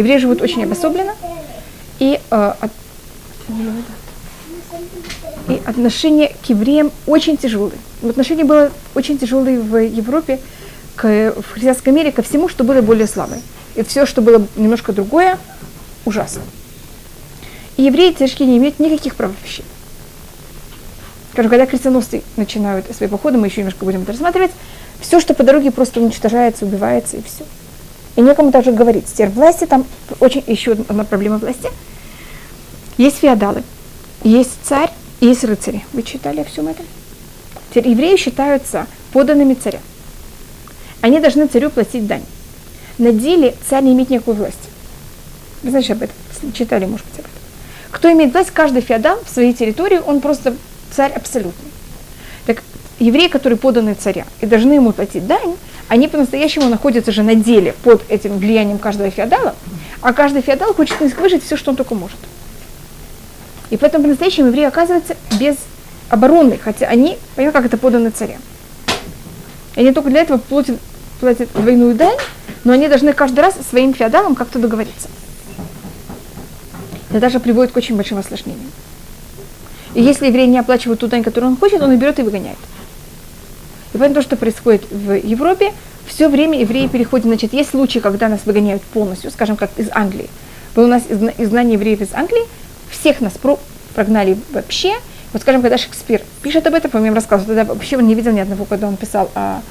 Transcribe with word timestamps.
Евреи 0.00 0.16
живут 0.16 0.40
очень 0.40 0.64
обособленно, 0.64 1.14
и, 1.98 2.18
э, 2.30 2.52
от... 2.58 2.70
и 5.46 5.60
отношение 5.66 6.34
к 6.42 6.48
евреям 6.48 6.90
очень 7.06 7.36
тяжелое. 7.36 7.74
Отношение 8.02 8.46
было 8.46 8.70
очень 8.94 9.18
тяжелое 9.18 9.60
в 9.60 9.76
Европе, 9.76 10.40
к, 10.96 11.34
в 11.36 11.52
христианском 11.52 11.94
мире, 11.94 12.12
ко 12.12 12.22
всему, 12.22 12.48
что 12.48 12.64
было 12.64 12.80
более 12.80 13.06
слабое. 13.06 13.42
И 13.74 13.82
все, 13.82 14.06
что 14.06 14.22
было 14.22 14.46
немножко 14.56 14.94
другое, 14.94 15.38
ужасно. 16.06 16.40
И 17.76 17.82
евреи 17.82 18.12
теоретически 18.12 18.44
не 18.44 18.56
имеют 18.56 18.78
никаких 18.78 19.16
прав 19.16 19.32
вообще. 19.38 19.62
Скажем, 21.32 21.50
когда 21.50 21.66
крестоносцы 21.66 22.22
начинают 22.38 22.86
свои 22.96 23.10
походы, 23.10 23.36
мы 23.36 23.48
еще 23.48 23.60
немножко 23.60 23.84
будем 23.84 24.00
это 24.00 24.12
рассматривать, 24.12 24.52
все, 24.98 25.20
что 25.20 25.34
по 25.34 25.42
дороге, 25.42 25.70
просто 25.70 26.00
уничтожается, 26.00 26.64
убивается 26.64 27.18
и 27.18 27.22
все. 27.22 27.44
И 28.16 28.20
некому 28.20 28.50
даже 28.50 28.72
говорить. 28.72 29.06
Теперь 29.06 29.28
власти, 29.28 29.66
там 29.66 29.86
очень 30.18 30.42
еще 30.46 30.72
одна 30.72 31.04
проблема 31.04 31.38
власти. 31.38 31.68
Есть 32.98 33.18
феодалы, 33.18 33.62
есть 34.22 34.50
царь, 34.62 34.90
есть 35.20 35.44
рыцари. 35.44 35.84
Вы 35.92 36.02
читали 36.02 36.40
о 36.40 36.44
всем 36.44 36.68
этом? 36.68 36.84
Теперь 37.70 37.88
евреи 37.88 38.16
считаются 38.16 38.86
поданными 39.12 39.54
царя. 39.54 39.80
Они 41.00 41.20
должны 41.20 41.46
царю 41.46 41.70
платить 41.70 42.06
дань. 42.06 42.24
На 42.98 43.12
деле 43.12 43.54
царь 43.68 43.84
не 43.84 43.92
имеет 43.92 44.10
никакой 44.10 44.34
власти. 44.34 44.68
Вы 45.62 45.70
знаете 45.70 45.92
об 45.94 46.02
этом? 46.02 46.16
Читали, 46.52 46.84
может 46.84 47.06
быть, 47.06 47.20
об 47.20 47.24
этом. 47.24 47.40
Кто 47.90 48.12
имеет 48.12 48.32
власть, 48.32 48.50
каждый 48.50 48.82
феодал 48.82 49.18
в 49.24 49.30
своей 49.30 49.52
территории, 49.52 50.00
он 50.04 50.20
просто 50.20 50.54
царь 50.90 51.12
абсолютный. 51.12 51.70
Так 52.46 52.62
евреи, 52.98 53.28
которые 53.28 53.58
поданы 53.58 53.94
царя 53.94 54.26
и 54.40 54.46
должны 54.46 54.74
ему 54.74 54.92
платить 54.92 55.26
дань, 55.26 55.56
они 55.90 56.06
по-настоящему 56.06 56.68
находятся 56.68 57.10
же 57.10 57.24
на 57.24 57.34
деле 57.34 57.74
под 57.82 58.08
этим 58.08 58.38
влиянием 58.38 58.78
каждого 58.78 59.10
феодала, 59.10 59.56
а 60.00 60.12
каждый 60.12 60.40
феодал 60.40 60.72
хочет 60.72 61.00
выжить 61.00 61.44
все, 61.44 61.56
что 61.56 61.72
он 61.72 61.76
только 61.76 61.96
может. 61.96 62.16
И 63.70 63.76
поэтому 63.76 64.04
по-настоящему 64.04 64.46
евреи 64.46 64.66
оказываются 64.66 65.16
без 65.40 65.56
обороны, 66.08 66.58
хотя 66.62 66.86
они, 66.86 67.18
понимаете, 67.34 67.58
как 67.58 67.66
это 67.66 67.76
поданы 67.76 68.10
царя. 68.10 68.36
И 69.74 69.80
они 69.80 69.90
только 69.92 70.10
для 70.10 70.20
этого 70.20 70.38
платят, 70.38 70.78
платят 71.18 71.48
двойную 71.54 71.96
дань, 71.96 72.18
но 72.62 72.72
они 72.72 72.86
должны 72.86 73.12
каждый 73.12 73.40
раз 73.40 73.56
своим 73.68 73.92
феодалам 73.92 74.36
как-то 74.36 74.60
договориться. 74.60 75.08
Это 77.10 77.18
даже 77.18 77.40
приводит 77.40 77.72
к 77.72 77.76
очень 77.76 77.96
большим 77.96 78.18
осложнениям. 78.18 78.70
И 79.94 80.02
если 80.02 80.28
еврей 80.28 80.46
не 80.46 80.58
оплачивает 80.58 81.00
ту 81.00 81.08
дань, 81.08 81.24
которую 81.24 81.50
он 81.50 81.56
хочет, 81.56 81.82
он 81.82 81.90
и 81.90 81.96
берет 81.96 82.20
и 82.20 82.22
выгоняет. 82.22 82.58
И 83.92 83.98
поэтому 83.98 84.14
то, 84.14 84.22
что 84.22 84.36
происходит 84.36 84.90
в 84.90 85.12
Европе, 85.14 85.72
все 86.06 86.28
время 86.28 86.60
евреи 86.60 86.86
переходят, 86.86 87.26
значит, 87.26 87.52
есть 87.52 87.70
случаи, 87.70 87.98
когда 87.98 88.28
нас 88.28 88.40
выгоняют 88.44 88.82
полностью, 88.82 89.30
скажем, 89.30 89.56
как 89.56 89.70
из 89.76 89.88
Англии. 89.92 90.28
Был 90.74 90.84
у 90.84 90.88
нас 90.88 91.02
изгнание 91.08 91.74
евреев 91.74 92.00
из 92.00 92.14
Англии, 92.14 92.42
всех 92.90 93.20
нас 93.20 93.32
про 93.34 93.58
прогнали 93.94 94.36
вообще. 94.52 94.94
Вот, 95.32 95.42
скажем, 95.42 95.62
когда 95.62 95.78
Шекспир 95.78 96.22
пишет 96.42 96.66
об 96.66 96.74
этом, 96.74 96.90
по-моему, 96.90 97.14
рассказывал, 97.14 97.54
тогда 97.54 97.64
вообще 97.64 97.96
он 97.96 98.06
не 98.06 98.14
видел 98.14 98.32
ни 98.32 98.40
одного, 98.40 98.64
когда 98.64 98.88
он 98.88 98.96
писал 98.96 99.30
о, 99.34 99.62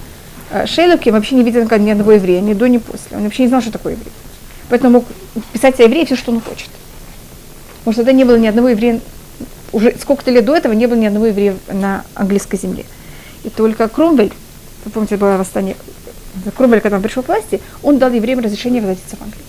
о 0.52 0.68
Шейлоке, 0.68 1.12
вообще 1.12 1.36
не 1.36 1.44
видел 1.44 1.62
ни 1.64 1.90
одного 1.90 2.14
еврея, 2.14 2.42
ни 2.42 2.54
до, 2.54 2.68
ни 2.68 2.78
после. 2.78 3.18
Он 3.18 3.24
вообще 3.24 3.44
не 3.44 3.50
знал, 3.50 3.62
что 3.62 3.72
такое 3.72 3.94
еврей. 3.94 4.12
Поэтому 4.70 4.92
мог 4.92 5.06
писать 5.52 5.80
о 5.80 5.84
евреи 5.84 6.06
все, 6.06 6.16
что 6.16 6.32
он 6.32 6.42
хочет. 6.42 6.70
Что 7.84 7.94
тогда 7.94 8.12
не 8.12 8.24
было 8.24 8.38
ни 8.38 8.48
одного 8.48 8.70
еврея, 8.70 9.00
уже 9.72 9.96
сколько-то 10.00 10.32
лет 10.32 10.46
до 10.46 10.56
этого 10.56 10.74
не 10.74 10.88
было 10.88 10.98
ни 10.98 11.06
одного 11.06 11.28
еврея 11.28 11.56
на 11.72 12.04
английской 12.14 12.58
земле. 12.58 12.86
И 13.44 13.50
только 13.50 13.88
Кромвель, 13.88 14.34
вы 14.86 14.92
помните, 14.92 15.18
было 15.18 15.38
восстание, 15.38 15.76
Кромвель, 16.56 16.82
когда 16.82 16.98
он 16.98 17.04
пришел 17.04 17.24
к 17.24 17.28
власти, 17.28 17.62
он 17.84 17.98
дал 17.98 18.12
евреям 18.12 18.40
разрешение 18.40 18.82
возвратиться 18.82 19.16
в 19.16 19.22
Англию. 19.22 19.44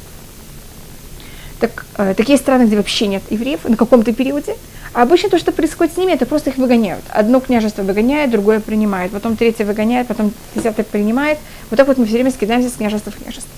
Так, 1.61 1.85
э, 1.99 2.15
такие 2.17 2.39
страны, 2.39 2.65
где 2.65 2.77
вообще 2.77 3.07
нет 3.07 3.23
евреев 3.31 3.65
на 3.65 3.77
каком-то 3.77 4.13
периоде, 4.13 4.57
а 4.93 5.03
обычно 5.03 5.29
то, 5.29 5.39
что 5.39 5.53
происходит 5.53 5.95
с 5.95 5.97
ними, 5.99 6.13
это 6.13 6.27
просто 6.27 6.51
их 6.51 6.57
выгоняют. 6.57 7.05
Одно 7.11 7.41
княжество 7.41 7.83
выгоняет, 7.83 8.31
другое 8.31 8.61
принимает, 8.61 9.13
потом 9.13 9.37
третье 9.37 9.65
выгоняет, 9.65 10.09
потом 10.09 10.33
десятое 10.55 10.85
принимает. 10.85 11.39
Вот 11.71 11.77
так 11.77 11.87
вот 11.87 11.99
мы 11.99 12.07
все 12.07 12.15
время 12.15 12.31
скидаемся 12.31 12.71
с 12.71 12.75
княжества 12.75 13.13
в 13.13 13.17
княжество. 13.17 13.53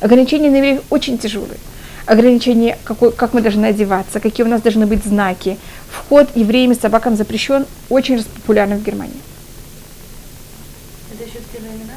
Ограничения 0.00 0.50
на 0.50 0.56
евреев 0.56 0.82
очень 0.88 1.18
тяжелые 1.18 1.58
ограничения, 2.06 2.76
какой, 2.84 3.12
как 3.12 3.34
мы 3.34 3.40
должны 3.40 3.66
одеваться, 3.66 4.18
какие 4.18 4.44
у 4.44 4.48
нас 4.48 4.62
должны 4.62 4.86
быть 4.86 5.04
знаки. 5.04 5.58
Вход 5.88 6.28
евреями 6.34 6.74
с 6.74 6.80
собакам 6.80 7.16
запрещен, 7.16 7.66
очень 7.88 8.22
популярен 8.22 8.78
в 8.78 8.82
Германии. 8.82 9.20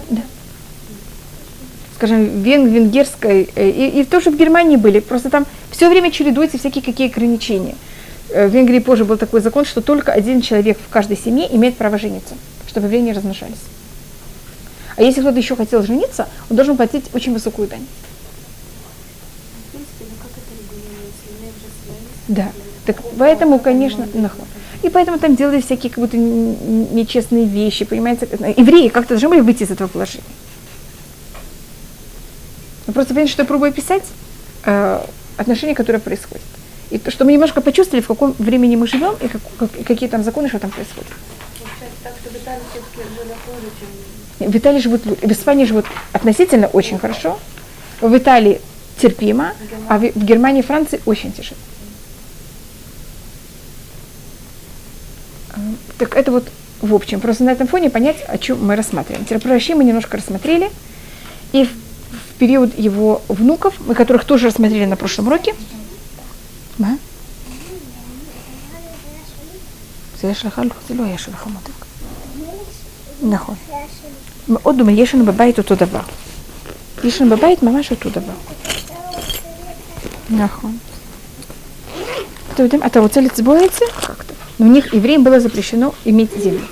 Да. 0.10 0.22
Скажем, 1.96 2.42
вен, 2.42 2.68
венгерской, 2.68 3.50
э, 3.56 3.70
и, 3.70 4.02
и 4.02 4.04
тоже 4.04 4.30
в 4.30 4.38
Германии 4.38 4.78
были, 4.78 5.00
просто 5.00 5.30
там 5.30 5.46
все 5.72 5.90
время 5.90 6.12
чередуются 6.12 6.58
всякие 6.58 6.84
какие 6.84 7.10
ограничения. 7.10 7.76
Э, 8.30 8.48
в 8.48 8.54
Венгрии 8.54 8.80
позже 8.80 9.06
был 9.06 9.18
такой 9.18 9.42
закон, 9.42 9.66
что 9.66 9.82
только 9.82 10.12
один 10.12 10.42
человек 10.42 10.78
в 10.78 10.92
каждой 10.92 11.18
семье 11.18 11.48
имеет 11.56 11.78
право 11.78 11.98
жениться, 11.98 12.36
чтобы 12.68 12.88
евреи 12.88 13.02
не 13.02 13.14
размножались. 13.14 13.62
А 14.96 15.02
если 15.02 15.22
кто-то 15.22 15.38
еще 15.38 15.56
хотел 15.56 15.84
жениться, 15.84 16.28
он 16.50 16.56
должен 16.56 16.78
платить 16.78 17.06
очень 17.14 17.34
высокую 17.34 17.68
дань. 17.68 17.86
Да. 22.28 22.52
Так 22.86 23.02
поэтому, 23.18 23.60
конечно, 23.60 24.08
нахуй. 24.14 24.46
И 24.84 24.90
поэтому 24.90 25.18
там 25.18 25.36
делали 25.36 25.62
всякие 25.62 25.90
как 25.90 26.00
будто 26.00 26.18
нечестные 26.18 27.46
вещи, 27.46 27.86
понимаете? 27.86 28.28
Евреи 28.58 28.90
как-то 28.90 29.14
должны 29.14 29.30
были 29.30 29.40
выйти 29.40 29.64
из 29.64 29.72
этого 29.72 29.88
положения. 29.88 30.24
Вы 32.86 32.94
просто 32.94 33.14
понимаете, 33.14 33.32
что 33.32 33.44
я 33.44 33.48
пробую 33.48 33.70
описать 33.70 34.04
э, 34.66 35.00
отношения, 35.38 35.74
которые 35.74 36.02
происходят. 36.02 36.44
И 36.90 36.98
то, 36.98 37.12
что 37.12 37.24
мы 37.24 37.32
немножко 37.32 37.62
почувствовали, 37.62 38.04
в 38.04 38.08
каком 38.08 38.36
времени 38.38 38.76
мы 38.76 38.88
живем, 38.88 39.16
и, 39.22 39.28
как, 39.30 39.42
как, 39.58 39.70
и 39.80 39.84
какие 39.84 40.10
там 40.10 40.22
законы, 40.22 40.50
что 40.50 40.60
там 40.60 40.70
происходит. 40.70 41.10
Так, 42.04 42.14
что 42.22 42.30
в 42.30 42.36
Италии 42.36 42.62
все-таки 42.72 43.10
более 43.16 43.36
хуже, 43.46 43.68
чем... 43.80 44.52
В 44.52 44.58
Италии 44.58 44.80
живут, 44.80 45.06
в 45.06 45.32
Испании 45.32 45.66
живут 45.66 45.86
относительно 46.12 46.68
очень 46.68 47.00
хорошо, 47.00 47.40
в 48.02 48.18
Италии 48.18 48.60
терпимо, 49.02 49.54
а 49.88 49.98
в, 49.98 50.02
в 50.02 50.26
Германии 50.26 50.60
и 50.60 50.66
Франции 50.66 51.00
очень 51.06 51.32
тяжело. 51.32 51.58
Так 56.03 56.17
это 56.17 56.31
вот 56.31 56.49
в 56.81 56.95
общем. 56.95 57.21
Просто 57.21 57.45
на 57.45 57.51
этом 57.51 57.67
фоне 57.67 57.91
понять, 57.91 58.23
о 58.27 58.39
чем 58.39 58.65
мы 58.65 58.77
рассматриваем. 58.77 59.25
Теперь 59.25 59.41
про 59.41 59.75
мы 59.75 59.85
немножко 59.85 60.17
рассмотрели. 60.17 60.71
И 61.53 61.65
в, 61.65 61.69
в 61.69 62.35
период 62.39 62.79
его 62.79 63.23
внуков, 63.29 63.75
мы 63.87 63.95
которых 63.95 64.25
тоже 64.25 64.49
рассмотрели 64.49 64.85
на 64.85 64.97
прошлом 64.97 65.27
уроке. 65.27 65.55
Да? 66.79 66.97
יש 70.25 70.45
לך, 70.47 70.61
זה 70.89 70.95
לא 70.95 71.05
היה 71.05 71.19
שלך 71.19 71.47
מותק. 71.47 71.85
נכון. 73.23 73.55
מאוד 74.49 74.79
דומה, 74.79 74.93
יש 74.93 75.15
לנו 75.15 75.25
בבית 75.27 75.59
אותו 75.59 75.75
דבר. 75.75 76.01
יש 77.05 77.21
לנו 77.21 77.37
בבית 77.37 77.63
ממש 77.63 77.91
אותו 77.91 78.11
דבר. 78.11 78.33
נכון. 80.31 80.79
אתם 82.55 82.63
יודעים, 82.63 82.83
אתה 82.83 83.01
רוצה 83.01 83.21
לצבוע 83.21 83.65
את 83.65 83.73
זה? 83.73 83.85
У 84.60 84.66
них 84.66 84.94
евреям 84.94 85.24
было 85.24 85.40
запрещено 85.40 85.94
иметь 86.06 86.32
землю. 86.36 86.68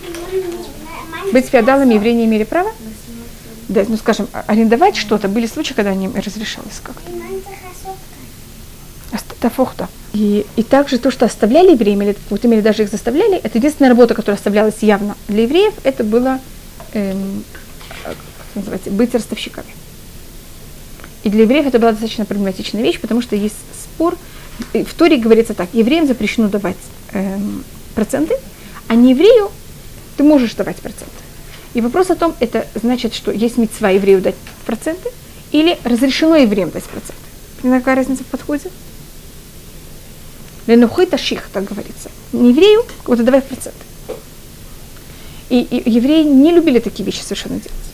Быть 1.33 1.47
феодалами 1.47 1.95
евреи 1.95 2.13
не 2.13 2.25
имели 2.25 2.43
права? 2.43 2.71
Да, 3.69 3.85
ну 3.87 3.97
скажем, 3.97 4.27
арендовать 4.47 4.97
что-то, 4.97 5.27
были 5.27 5.47
случаи, 5.47 5.73
когда 5.73 5.91
они 5.91 6.07
разрешалось 6.09 6.81
как-то. 6.83 7.11
Тафохта. 9.41 9.89
И, 10.13 10.45
и 10.55 10.61
также 10.61 10.99
то, 10.99 11.09
что 11.09 11.25
оставляли 11.25 11.71
евреям, 11.71 12.03
или 12.03 12.15
вот 12.29 12.45
имели 12.45 12.61
даже 12.61 12.83
их 12.83 12.91
заставляли, 12.91 13.37
это 13.37 13.57
единственная 13.57 13.89
работа, 13.89 14.13
которая 14.13 14.37
оставлялась 14.37 14.75
явно 14.81 15.17
для 15.27 15.43
евреев, 15.43 15.73
это 15.83 16.03
было 16.03 16.39
эм, 16.93 17.43
как 18.03 18.15
называется, 18.53 18.91
быть 18.91 19.13
ростовщиками. 19.15 19.73
И 21.23 21.29
для 21.29 21.43
евреев 21.43 21.65
это 21.65 21.79
была 21.79 21.91
достаточно 21.91 22.25
проблематичная 22.25 22.83
вещь, 22.83 22.99
потому 22.99 23.21
что 23.21 23.35
есть 23.35 23.55
спор. 23.83 24.15
В 24.73 24.93
Торе 24.93 25.17
говорится 25.17 25.53
так, 25.53 25.69
евреям 25.73 26.05
запрещено 26.07 26.47
давать 26.47 26.77
эм, 27.13 27.63
проценты, 27.95 28.35
а 28.87 28.95
не 28.95 29.11
еврею 29.11 29.51
ты 30.17 30.23
можешь 30.23 30.53
давать 30.55 30.77
проценты. 30.77 31.11
И 31.73 31.81
вопрос 31.81 32.09
о 32.09 32.15
том, 32.15 32.35
это 32.39 32.67
значит, 32.75 33.13
что 33.13 33.31
есть 33.31 33.57
мецва 33.57 33.89
еврею 33.89 34.21
дать 34.21 34.35
проценты, 34.65 35.09
или 35.51 35.77
разрешено 35.83 36.35
евреям 36.35 36.69
дать 36.69 36.83
проценты. 36.83 37.21
Понимаете, 37.61 37.83
какая 37.83 37.95
разница 37.95 38.23
в 38.23 38.27
подходе? 38.27 38.69
Ленухой 40.67 41.05
таших, 41.05 41.49
так 41.51 41.65
говорится. 41.65 42.09
Не 42.33 42.49
еврею, 42.49 42.85
вот 43.05 43.23
давай 43.23 43.41
проценты. 43.41 43.79
И, 45.49 45.61
и 45.61 45.89
евреи 45.89 46.23
не 46.23 46.51
любили 46.51 46.79
такие 46.79 47.05
вещи 47.05 47.21
совершенно 47.21 47.55
делать. 47.55 47.90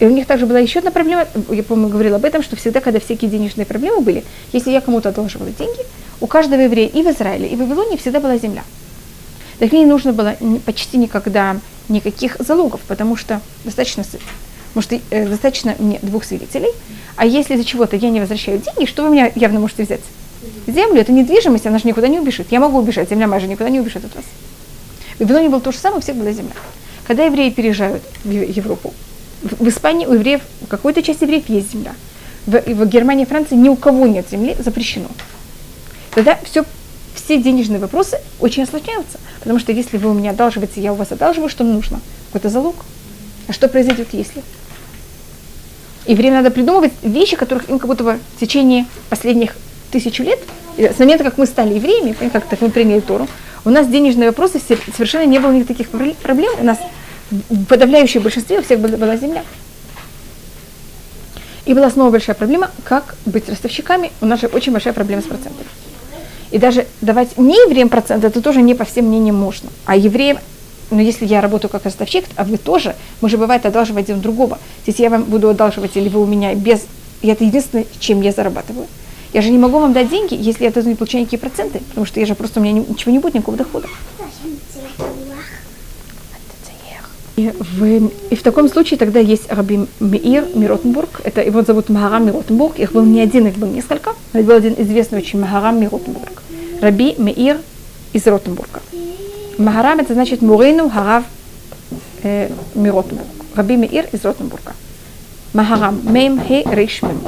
И 0.00 0.06
у 0.06 0.10
них 0.10 0.26
также 0.26 0.46
была 0.46 0.58
еще 0.58 0.80
одна 0.80 0.90
проблема, 0.90 1.26
я, 1.50 1.62
по-моему, 1.62 1.90
говорила 1.90 2.16
об 2.16 2.24
этом, 2.24 2.42
что 2.42 2.56
всегда, 2.56 2.80
когда 2.80 2.98
всякие 2.98 3.30
денежные 3.30 3.64
проблемы 3.64 4.00
были, 4.00 4.24
если 4.52 4.70
я 4.70 4.80
кому-то 4.80 5.10
одолживала 5.10 5.50
деньги, 5.50 5.80
у 6.20 6.26
каждого 6.26 6.60
еврея 6.60 6.88
и 6.88 7.02
в 7.02 7.10
Израиле, 7.10 7.48
и 7.48 7.56
в 7.56 7.60
Вавилоне 7.60 7.96
всегда 7.96 8.20
была 8.20 8.36
земля. 8.36 8.64
Так 9.58 9.70
мне 9.70 9.82
не 9.82 9.86
нужно 9.86 10.12
было 10.12 10.36
почти 10.66 10.98
никогда 10.98 11.56
никаких 11.88 12.36
залогов, 12.40 12.80
потому 12.88 13.16
что 13.16 13.40
достаточно, 13.64 14.04
может, 14.74 14.92
э, 15.10 15.28
достаточно 15.28 15.76
мне 15.78 15.98
двух 16.02 16.24
свидетелей, 16.24 16.70
А 17.16 17.26
если 17.26 17.54
из-за 17.54 17.64
чего-то 17.64 17.94
я 17.94 18.10
не 18.10 18.18
возвращаю 18.18 18.58
деньги, 18.58 18.86
что 18.86 19.04
вы 19.04 19.10
меня 19.10 19.30
явно 19.36 19.60
можете 19.60 19.84
взять? 19.84 20.00
Землю, 20.66 21.00
это 21.00 21.12
недвижимость, 21.12 21.66
она 21.66 21.78
же 21.78 21.86
никуда 21.86 22.08
не 22.08 22.18
убежит. 22.18 22.48
Я 22.50 22.58
могу 22.58 22.78
убежать, 22.78 23.08
земля 23.08 23.28
моя 23.28 23.40
же 23.40 23.46
никуда 23.46 23.70
не 23.70 23.80
убежит 23.80 24.04
от 24.04 24.14
вас. 24.14 24.24
В 25.18 25.20
Вавилоне 25.20 25.48
было 25.48 25.60
то 25.60 25.70
же 25.70 25.78
самое, 25.78 25.98
у 25.98 26.02
всех 26.02 26.16
была 26.16 26.32
земля. 26.32 26.54
Когда 27.06 27.24
евреи 27.24 27.50
переезжают 27.50 28.02
в 28.24 28.30
Европу, 28.30 28.92
в 29.44 29.68
Испании 29.68 30.06
у 30.06 30.14
евреев, 30.14 30.40
у 30.62 30.66
какой-то 30.66 31.02
части 31.02 31.24
евреев 31.24 31.48
есть 31.48 31.72
земля. 31.72 31.94
В, 32.46 32.60
в 32.60 32.86
Германии 32.86 33.24
Франции 33.24 33.54
ни 33.54 33.68
у 33.68 33.76
кого 33.76 34.06
нет 34.06 34.26
земли, 34.30 34.56
запрещено. 34.58 35.08
Тогда 36.14 36.38
все, 36.44 36.64
все 37.14 37.40
денежные 37.40 37.78
вопросы 37.78 38.20
очень 38.40 38.62
осложняются. 38.62 39.18
Потому 39.40 39.58
что 39.58 39.72
если 39.72 39.98
вы 39.98 40.10
у 40.10 40.14
меня 40.14 40.30
одалживаете, 40.30 40.80
я 40.80 40.92
у 40.92 40.96
вас 40.96 41.12
одалживаю, 41.12 41.48
что 41.48 41.64
нужно? 41.64 42.00
Какой-то 42.26 42.48
залог. 42.48 42.76
А 43.46 43.52
что 43.52 43.68
произойдет, 43.68 44.08
если? 44.12 44.42
И 46.06 46.14
время 46.14 46.38
надо 46.38 46.50
придумывать 46.50 46.92
вещи, 47.02 47.36
которых 47.36 47.68
им 47.68 47.78
как 47.78 47.88
будто 47.88 48.04
бы 48.04 48.18
в 48.36 48.40
течение 48.40 48.86
последних 49.10 49.56
тысячу 49.90 50.22
лет, 50.22 50.38
с 50.76 50.98
момента, 50.98 51.24
как 51.24 51.38
мы 51.38 51.46
стали 51.46 51.74
евреями, 51.74 52.14
как 52.30 52.60
мы 52.60 52.70
приняли 52.70 53.00
Тору, 53.00 53.28
у 53.64 53.70
нас 53.70 53.86
денежные 53.88 54.28
вопросы 54.28 54.60
совершенно 54.60 55.24
не 55.24 55.38
было 55.38 55.52
никаких 55.52 55.88
проблем. 55.88 56.52
У 56.60 56.64
нас 56.64 56.78
в 57.30 57.64
подавляющем 57.66 58.22
большинстве 58.22 58.58
у 58.58 58.62
всех 58.62 58.80
была 58.80 59.16
земля. 59.16 59.44
И 61.64 61.72
была 61.72 61.90
снова 61.90 62.10
большая 62.10 62.36
проблема, 62.36 62.70
как 62.84 63.16
быть 63.24 63.48
ростовщиками. 63.48 64.12
У 64.20 64.26
нас 64.26 64.40
же 64.40 64.48
очень 64.48 64.72
большая 64.72 64.92
проблема 64.92 65.22
с 65.22 65.26
процентами. 65.26 65.68
И 66.50 66.58
даже 66.58 66.86
давать 67.00 67.38
не 67.38 67.54
евреям 67.54 67.88
проценты, 67.88 68.26
это 68.26 68.40
тоже 68.40 68.62
не 68.62 68.74
по 68.74 68.84
всем 68.84 69.06
мнениям 69.06 69.34
можно. 69.34 69.70
А 69.86 69.96
евреям, 69.96 70.38
ну 70.90 71.00
если 71.00 71.24
я 71.26 71.40
работаю 71.40 71.70
как 71.70 71.84
ростовщик, 71.84 72.26
а 72.36 72.44
вы 72.44 72.58
тоже, 72.58 72.94
мы 73.20 73.28
же 73.28 73.38
бывает 73.38 73.64
одалживать 73.66 74.04
один 74.04 74.20
другого. 74.20 74.58
Если 74.86 75.02
я 75.02 75.10
вам 75.10 75.24
буду 75.24 75.48
одалживать, 75.48 75.96
или 75.96 76.08
вы 76.08 76.22
у 76.22 76.26
меня 76.26 76.54
без... 76.54 76.82
И 77.22 77.28
это 77.28 77.44
единственное, 77.44 77.86
чем 77.98 78.20
я 78.20 78.30
зарабатываю. 78.30 78.86
Я 79.32 79.42
же 79.42 79.50
не 79.50 79.58
могу 79.58 79.80
вам 79.80 79.92
дать 79.92 80.10
деньги, 80.10 80.36
если 80.38 80.64
я 80.64 80.82
не 80.82 80.94
получаю 80.94 81.22
никакие 81.22 81.40
проценты, 81.40 81.80
потому 81.88 82.06
что 82.06 82.20
я 82.20 82.26
же 82.26 82.36
просто 82.36 82.60
у 82.60 82.62
меня 82.62 82.84
ничего 82.86 83.10
не 83.10 83.18
будет, 83.18 83.34
никакого 83.34 83.56
дохода. 83.56 83.88
И 87.36 87.50
в, 87.50 88.10
и 88.30 88.36
в 88.36 88.42
таком 88.42 88.68
случае 88.68 88.96
тогда 88.96 89.18
есть 89.18 89.50
Раби 89.50 89.86
Меир 89.98 90.46
Миротенбург, 90.54 91.20
это 91.24 91.42
его 91.42 91.62
зовут 91.62 91.88
Магарам 91.88 92.26
Миротенбург, 92.26 92.78
их 92.78 92.92
был 92.92 93.04
не 93.04 93.20
один, 93.20 93.48
их 93.48 93.56
было 93.56 93.70
несколько, 93.70 94.12
но 94.32 94.42
был 94.42 94.54
один 94.54 94.74
известный 94.78 95.18
очень 95.18 95.40
Магарам 95.40 95.80
Миротенбург. 95.80 96.42
Раби 96.80 97.16
Меир 97.18 97.58
из 98.12 98.24
Ротенбурга. 98.26 98.80
Магарам 99.58 99.98
это 99.98 100.14
значит 100.14 100.42
Мурейну 100.42 100.88
Харав 100.88 101.24
э, 102.22 102.50
Миротенбург. 102.76 103.26
Раби 103.56 103.76
Меир 103.76 104.06
из 104.12 104.24
Ротенбурга. 104.24 104.72
Магарам 105.54 106.00
Мем 106.04 106.40
Хе 106.40 106.62
Рейш 106.70 107.02
Мем. 107.02 107.20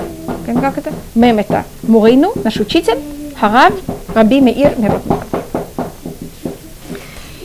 Как 0.61 0.79
это? 0.79 0.93
Мем 1.17 1.39
это 1.39 1.65
Мурейну, 1.83 2.33
наш 2.45 2.57
учитель, 2.57 2.99
Харав 3.41 3.73
Раби 4.15 4.41
Меир 4.41 4.79
Миротенбург. 4.79 5.27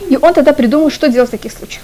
И 0.08 0.16
он 0.16 0.32
тогда 0.32 0.52
придумал, 0.52 0.90
что 0.90 1.08
делать 1.08 1.28
в 1.28 1.32
таких 1.32 1.52
случаях. 1.52 1.82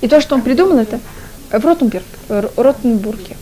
И 0.00 0.08
то, 0.08 0.20
что 0.20 0.34
он 0.34 0.42
придумал, 0.42 0.78
это 0.78 1.00
в 1.50 1.64
Ротенберг, 1.64 2.04
Ротенбурге. 2.56 3.36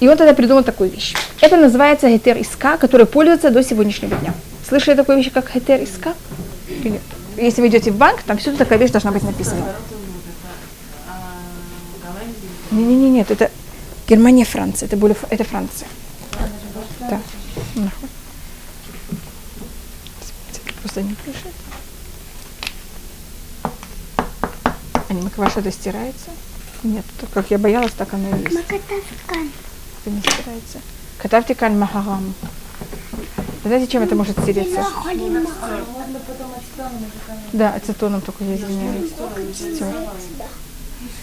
И 0.00 0.08
он 0.08 0.16
тогда 0.16 0.34
придумал 0.34 0.62
такую 0.62 0.90
вещь. 0.90 1.14
Это 1.40 1.56
называется 1.56 2.08
гетер 2.10 2.36
иска, 2.36 2.76
который 2.76 3.06
пользуется 3.06 3.50
до 3.50 3.62
сегодняшнего 3.62 4.14
дня. 4.16 4.34
Слышали 4.68 4.94
такую 4.94 5.18
вещь, 5.18 5.32
как 5.32 5.52
гетер 5.54 5.82
иска? 5.82 6.14
Если 7.36 7.60
вы 7.60 7.68
идете 7.68 7.90
в 7.90 7.96
банк, 7.96 8.22
там 8.22 8.38
всюду 8.38 8.56
такая 8.56 8.78
вещь 8.78 8.90
должна 8.90 9.12
быть 9.12 9.22
написана. 9.22 9.64
Не-не-не, 12.70 13.10
нет, 13.10 13.30
это 13.30 13.50
Германия, 14.08 14.44
Франция, 14.44 14.86
это 14.86 14.96
более, 14.96 15.16
это 15.30 15.44
Франция. 15.44 15.88
Да. 17.00 17.20
Просто 20.82 21.02
не 21.02 21.14
пишет. 21.14 21.52
А 25.08 25.12
не 25.12 25.22
макваша 25.22 25.60
достирается? 25.60 26.30
Нет, 26.82 27.04
то, 27.20 27.26
как 27.32 27.50
я 27.50 27.58
боялась, 27.58 27.92
так 27.92 28.12
оно 28.14 28.28
и 28.36 28.42
есть. 28.42 28.58
Это 28.68 30.10
не 30.10 30.20
стирается. 30.20 30.78
Катавтикан 31.18 31.78
махарам. 31.78 32.34
Знаете, 33.64 33.90
чем 33.90 34.02
это 34.02 34.14
может 34.14 34.38
стереться? 34.38 34.84
Да, 37.52 37.74
ацетоном 37.74 38.20
только 38.20 38.44
я 38.44 38.56
извиняюсь. 38.56 39.10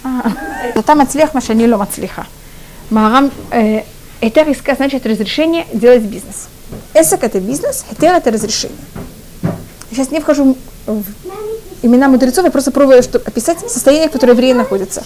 А, 0.04 0.82
там 0.84 1.02
отслех 1.02 1.34
машанило 1.34 1.82
отслеха. 1.82 2.26
Махарам, 2.90 3.32
э, 3.52 3.84
это 4.20 4.44
риска 4.44 4.76
значит 4.76 5.06
разрешение 5.06 5.66
делать 5.74 6.04
бизнес. 6.04 6.48
Эсок 6.94 7.24
это 7.24 7.40
бизнес, 7.40 7.86
хетер 7.90 8.14
это 8.14 8.32
разрешение. 8.32 8.78
Сейчас 9.90 10.12
не 10.12 10.20
вхожу 10.20 10.58
в 10.86 11.04
имена 11.84 12.08
мудрецов, 12.08 12.46
я 12.46 12.52
просто 12.52 12.72
пробую 12.72 13.04
что, 13.04 13.20
описать 13.20 13.60
состояние, 13.60 14.10
в 14.10 14.12
котором 14.12 14.34
евреи 14.34 14.54
находятся. 14.54 15.04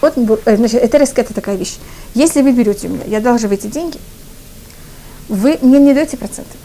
Вот, 0.00 0.14
э, 0.46 0.56
значит, 0.56 0.82
это 0.82 0.96
это 1.20 1.34
такая 1.34 1.56
вещь. 1.56 1.76
Если 2.14 2.40
вы 2.40 2.52
берете 2.52 2.86
у 2.88 2.90
меня, 2.92 3.04
я 3.06 3.20
должен 3.20 3.50
эти 3.52 3.66
деньги, 3.66 3.98
вы 5.28 5.58
мне 5.60 5.78
не 5.78 5.92
даете 5.92 6.16
проценты, 6.16 6.56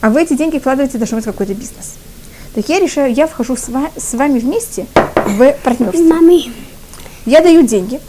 а 0.00 0.10
вы 0.10 0.22
эти 0.22 0.34
деньги 0.34 0.58
вкладываете 0.58 0.98
должен 0.98 1.16
быть 1.16 1.24
какой-то 1.24 1.54
бизнес. 1.54 1.94
Так 2.54 2.68
я 2.68 2.78
решаю, 2.80 3.12
я 3.12 3.26
вхожу 3.26 3.56
с, 3.56 3.68
ва- 3.68 3.90
с 3.96 4.14
вами 4.14 4.38
вместе 4.38 4.86
в 5.24 5.52
партнерство. 5.62 6.02
Мами. 6.02 6.52
Я 7.26 7.40
даю 7.40 7.62
деньги, 7.66 8.00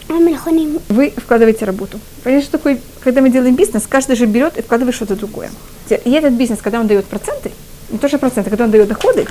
вы 0.89 1.11
вкладываете 1.17 1.65
работу. 1.65 1.99
Понимаете, 2.23 2.47
что 2.47 2.57
такое, 2.59 2.79
когда 3.03 3.21
мы 3.21 3.29
делаем 3.31 3.55
бизнес, 3.55 3.83
каждый 3.89 4.15
же 4.15 4.25
берет 4.25 4.57
и 4.57 4.61
вкладывает 4.61 4.95
что-то 4.95 5.15
другое. 5.15 5.49
И 5.89 6.11
этот 6.11 6.33
бизнес, 6.33 6.59
когда 6.61 6.79
он 6.79 6.87
дает 6.87 7.05
проценты, 7.05 7.51
не 7.89 7.97
то 7.97 8.07
что 8.07 8.19
проценты, 8.19 8.49
когда 8.51 8.65
он 8.65 8.71
дает 8.71 8.87
доходы, 8.89 9.25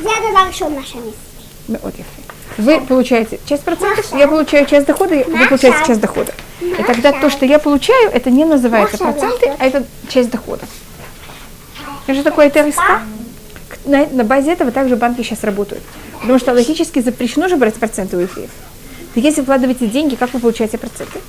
вы 2.58 2.80
получаете 2.80 3.38
часть 3.46 3.64
процентов, 3.64 4.06
я 4.14 4.28
получаю 4.28 4.66
часть 4.66 4.86
дохода, 4.86 5.14
вы 5.14 5.46
получаете 5.46 5.78
часть 5.86 6.00
дохода. 6.00 6.32
И 6.60 6.82
тогда 6.82 7.12
то, 7.12 7.28
что 7.28 7.44
я 7.44 7.58
получаю, 7.58 8.10
это 8.10 8.30
не 8.30 8.44
называется 8.44 8.98
проценты, 8.98 9.52
а 9.58 9.66
это 9.66 9.84
часть 10.08 10.30
дохода. 10.30 10.64
Это 12.06 12.14
же 12.14 12.22
такое 12.22 12.48
ТРСК. 12.50 13.02
На, 13.84 14.06
на 14.06 14.24
базе 14.24 14.52
этого 14.52 14.70
также 14.70 14.96
банки 14.96 15.22
сейчас 15.22 15.44
работают. 15.44 15.82
Потому 16.20 16.38
что 16.38 16.52
логически 16.52 17.00
запрещено 17.00 17.48
же 17.48 17.56
брать 17.56 17.74
проценты 17.74 18.16
у 18.16 18.20
евреев. 18.20 18.50
Так 19.14 19.24
если 19.24 19.42
вкладываете 19.42 19.86
деньги, 19.86 20.14
как 20.14 20.32
вы 20.32 20.40
получаете 20.40 20.78
проценты? 20.78 21.20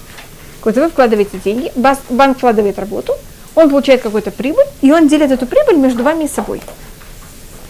Вот 0.64 0.76
вы 0.76 0.90
вкладываете 0.90 1.40
деньги, 1.44 1.72
банк 1.76 2.38
вкладывает 2.38 2.78
работу, 2.78 3.14
он 3.56 3.70
получает 3.70 4.02
какую-то 4.02 4.32
прибыль, 4.32 4.66
и 4.82 4.92
он 4.92 5.08
делит 5.08 5.32
эту 5.32 5.46
прибыль 5.46 5.78
между 5.78 6.04
вами 6.04 6.26
и 6.26 6.28
собой. 6.28 6.62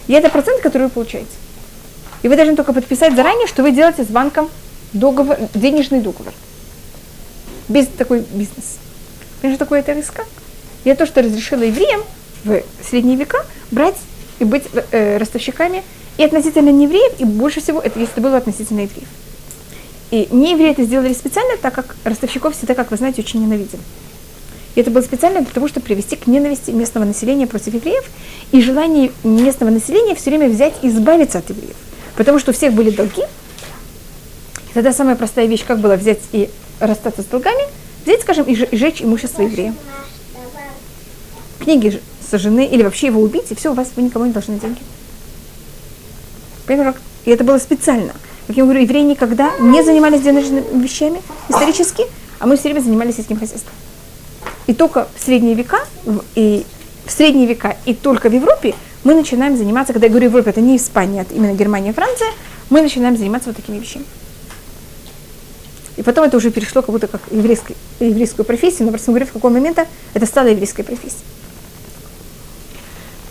И 0.08 0.14
это 0.14 0.30
процент, 0.30 0.62
который 0.62 0.84
вы 0.84 0.90
получаете. 0.90 1.30
И 2.24 2.28
вы 2.28 2.36
должны 2.36 2.56
только 2.56 2.74
подписать 2.74 3.16
заранее, 3.16 3.48
что 3.48 3.64
вы 3.64 3.72
делаете 3.72 4.04
с 4.04 4.08
банком 4.08 4.50
договор, 4.94 5.38
денежный 5.54 6.02
договор. 6.02 6.34
Без 7.68 7.88
такой 7.88 8.20
бизнес. 8.32 8.78
Понимаете, 9.42 9.58
что 9.58 9.66
такое 9.66 9.80
это 9.80 9.94
риска? 9.94 10.26
Я 10.84 10.96
то, 10.96 11.06
что 11.06 11.22
разрешила 11.22 11.64
евреям 11.64 12.02
в 12.44 12.62
средние 12.88 13.18
века 13.18 13.46
брать 13.72 13.98
и 14.40 14.46
быть 14.46 14.64
э, 14.92 15.18
ростовщиками 15.18 15.84
и 16.18 16.24
относительно 16.24 16.70
неевреев, 16.70 17.20
и 17.20 17.26
больше 17.26 17.62
всего, 17.62 17.80
это 17.80 18.00
если 18.00 18.20
было 18.20 18.38
относительно 18.38 18.82
евреев. 18.82 19.08
И 20.10 20.28
не 20.32 20.52
евреи 20.52 20.72
это 20.72 20.84
сделали 20.84 21.14
специально, 21.14 21.58
так 21.58 21.74
как 21.74 21.96
ростовщиков 22.04 22.56
всегда, 22.56 22.74
как 22.74 22.92
вы 22.92 22.98
знаете, 22.98 23.22
очень 23.22 23.42
ненавидели. 23.42 23.82
И 24.76 24.80
это 24.80 24.92
было 24.92 25.02
специально 25.02 25.42
для 25.42 25.52
того, 25.52 25.68
чтобы 25.68 25.86
привести 25.86 26.16
к 26.16 26.28
ненависти 26.28 26.72
местного 26.72 27.04
населения 27.04 27.48
против 27.48 27.74
евреев 27.74 28.06
и 28.52 28.62
желание 28.62 29.12
местного 29.24 29.72
населения 29.72 30.16
все 30.16 30.30
время 30.30 30.50
взять 30.50 30.76
и 30.84 30.88
избавиться 30.88 31.40
от 31.40 31.50
евреев. 31.50 31.76
Потому 32.18 32.40
что 32.40 32.52
у 32.52 32.54
всех 32.54 32.74
были 32.74 32.90
долги. 32.90 33.22
И 33.22 34.74
тогда 34.74 34.92
самая 34.92 35.16
простая 35.16 35.46
вещь, 35.46 35.64
как 35.66 35.80
было 35.80 35.96
взять 35.96 36.20
и 36.34 36.50
расстаться 36.80 37.22
с 37.22 37.26
долгами, 37.26 37.64
взять, 38.04 38.22
скажем, 38.22 38.46
и 38.46 38.56
сжечь 38.56 39.02
имущество 39.02 39.44
еврея. 39.44 39.74
Книги 41.60 42.02
сожжены, 42.30 42.66
или 42.66 42.84
вообще 42.84 43.08
его 43.08 43.22
убить, 43.22 43.52
и 43.52 43.56
все, 43.56 43.72
у 43.72 43.74
вас 43.74 43.90
вы 43.96 44.02
никому 44.02 44.26
не 44.26 44.32
должны 44.32 44.60
деньги. 44.60 44.80
Понимаете? 46.66 47.00
И 47.26 47.32
это 47.32 47.44
было 47.44 47.58
специально. 47.60 48.14
Как 48.48 48.56
я 48.56 48.64
говорю, 48.64 48.82
евреи 48.82 49.04
никогда 49.04 49.52
не 49.60 49.84
занимались 49.84 50.22
денежными 50.22 50.82
вещами 50.82 51.22
исторически, 51.50 52.06
а 52.40 52.48
мы 52.48 52.58
все 52.58 52.70
время 52.70 52.82
занимались 52.82 53.18
сельским 53.18 53.40
хозяйством. 53.40 53.74
И 54.68 54.74
только 54.74 55.08
в 55.18 55.24
средние 55.24 55.54
века, 55.54 55.80
и 56.36 56.66
в 57.06 57.12
средние 57.12 57.48
века, 57.48 57.78
и 57.86 57.94
только 57.94 58.30
в 58.30 58.34
Европе 58.34 58.76
мы 59.08 59.16
начинаем 59.16 59.56
заниматься, 59.56 59.94
когда 59.94 60.08
я 60.08 60.10
говорю 60.12 60.28
Европа, 60.28 60.50
это 60.50 60.60
не 60.60 60.76
Испания, 60.76 61.22
это 61.22 61.34
именно 61.34 61.54
Германия, 61.54 61.94
Франция, 61.94 62.28
мы 62.70 62.82
начинаем 62.82 63.16
заниматься 63.16 63.50
вот 63.50 63.56
такими 63.56 63.80
вещами. 63.80 64.04
И 65.96 66.04
потом 66.04 66.26
это 66.26 66.36
уже 66.36 66.52
перешло 66.52 66.82
как 66.82 66.92
будто 66.92 67.08
как 67.08 67.22
еврейской, 67.32 67.78
еврейскую 68.02 68.46
профессию, 68.46 68.86
но 68.86 68.92
просто 68.92 69.12
говорю, 69.12 69.26
в 69.26 69.32
какой 69.32 69.50
момент 69.50 69.80
это 70.14 70.26
стало 70.26 70.48
еврейской 70.48 70.84
профессией. 70.84 71.24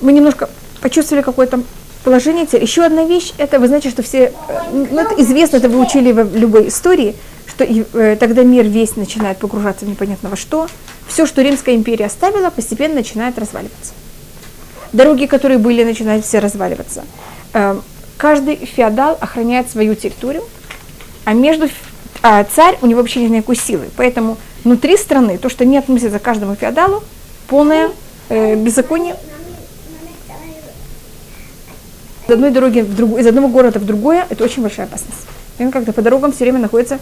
Мы 0.00 0.14
немножко 0.14 0.48
почувствовали 0.80 1.22
какое-то 1.22 1.62
положение. 2.04 2.48
Еще 2.50 2.82
одна 2.82 3.04
вещь, 3.04 3.34
это 3.36 3.60
вы 3.60 3.66
знаете, 3.66 3.90
что 3.90 4.02
все, 4.02 4.18
э, 4.18 4.32
ну, 4.72 4.98
это 4.98 5.20
известно, 5.22 5.58
это 5.58 5.68
вы 5.68 5.78
учили 5.78 6.10
в 6.10 6.36
любой 6.36 6.68
истории, 6.68 7.14
что 7.46 7.64
э, 7.64 8.16
тогда 8.18 8.44
мир 8.44 8.64
весь 8.64 8.96
начинает 8.96 9.36
погружаться 9.38 9.84
в 9.84 9.88
непонятно 9.90 10.30
во 10.30 10.36
что. 10.36 10.68
Все, 11.06 11.26
что 11.26 11.42
Римская 11.42 11.74
империя 11.74 12.06
оставила, 12.06 12.48
постепенно 12.48 12.94
начинает 12.94 13.38
разваливаться. 13.38 13.92
Дороги, 14.92 15.26
которые 15.26 15.58
были, 15.58 15.84
начинают 15.84 16.24
все 16.24 16.38
разваливаться. 16.38 17.04
Э, 17.52 17.78
каждый 18.16 18.56
феодал 18.56 19.18
охраняет 19.20 19.70
свою 19.70 19.94
территорию, 19.94 20.42
а 21.24 21.32
между 21.32 21.68
а 22.22 22.44
царь, 22.44 22.78
у 22.82 22.86
него 22.86 23.00
вообще 23.00 23.20
нет 23.20 23.30
никакой 23.30 23.56
силы. 23.56 23.88
Поэтому 23.96 24.36
внутри 24.64 24.96
страны, 24.96 25.38
то, 25.38 25.48
что 25.48 25.64
не 25.64 25.78
относится 25.78 26.18
к 26.18 26.22
каждому 26.22 26.54
феодалу, 26.54 27.02
полное 27.46 27.90
э, 28.28 28.56
беззаконие. 28.56 29.16
Из 32.26 32.32
одной 32.32 32.50
дороги 32.50 32.80
в 32.80 32.96
другую, 32.96 33.22
из 33.22 33.26
одного 33.26 33.48
города 33.48 33.78
в 33.78 33.84
другое, 33.84 34.26
это 34.28 34.42
очень 34.42 34.62
большая 34.62 34.86
опасность. 34.86 35.26
И 35.58 35.68
как-то 35.70 35.92
по 35.92 36.02
дорогам 36.02 36.32
все 36.32 36.44
время 36.44 36.58
находится 36.58 36.98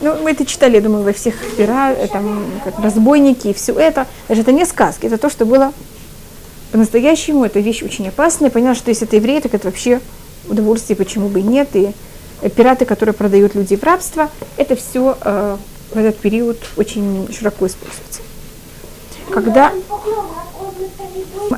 ну, 0.00 0.14
мы 0.22 0.30
это 0.30 0.46
читали, 0.46 0.76
я 0.76 0.80
думаю, 0.80 1.02
во 1.04 1.12
всех 1.12 1.34
пира, 1.56 1.90
э, 1.90 2.06
там, 2.06 2.44
как 2.64 2.78
разбойники 2.78 3.48
и 3.48 3.52
все 3.52 3.72
это. 3.72 4.06
Даже 4.28 4.42
это 4.42 4.52
не 4.52 4.64
сказки, 4.64 5.06
это 5.06 5.18
то, 5.18 5.28
что 5.28 5.44
было 5.44 5.72
по-настоящему. 6.70 7.44
Это 7.44 7.60
вещь 7.60 7.82
очень 7.82 8.08
опасная. 8.08 8.50
Поняла, 8.50 8.74
что 8.74 8.90
если 8.90 9.06
это 9.06 9.16
евреи, 9.16 9.40
так 9.40 9.54
это 9.54 9.68
вообще 9.68 10.00
удовольствие, 10.48 10.96
почему 10.96 11.28
бы 11.28 11.40
и 11.40 11.42
нет. 11.42 11.68
И 11.74 11.92
э, 12.42 12.48
пираты, 12.48 12.84
которые 12.84 13.14
продают 13.14 13.54
людей 13.54 13.76
в 13.76 13.82
рабство, 13.82 14.30
это 14.56 14.76
все 14.76 15.16
э, 15.20 15.56
в 15.92 15.98
этот 15.98 16.18
период 16.18 16.58
очень 16.76 17.28
широко 17.32 17.66
используется. 17.66 18.20
Когда 19.30 19.72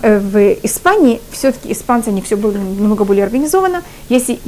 э, 0.03 0.19
в 0.19 0.53
Испании, 0.65 1.21
все-таки 1.31 1.73
испанцы, 1.73 2.09
они 2.09 2.23
все 2.23 2.37
было 2.37 2.53
намного 2.53 3.05
более 3.05 3.25
организовано. 3.25 3.83
Если 4.09 4.39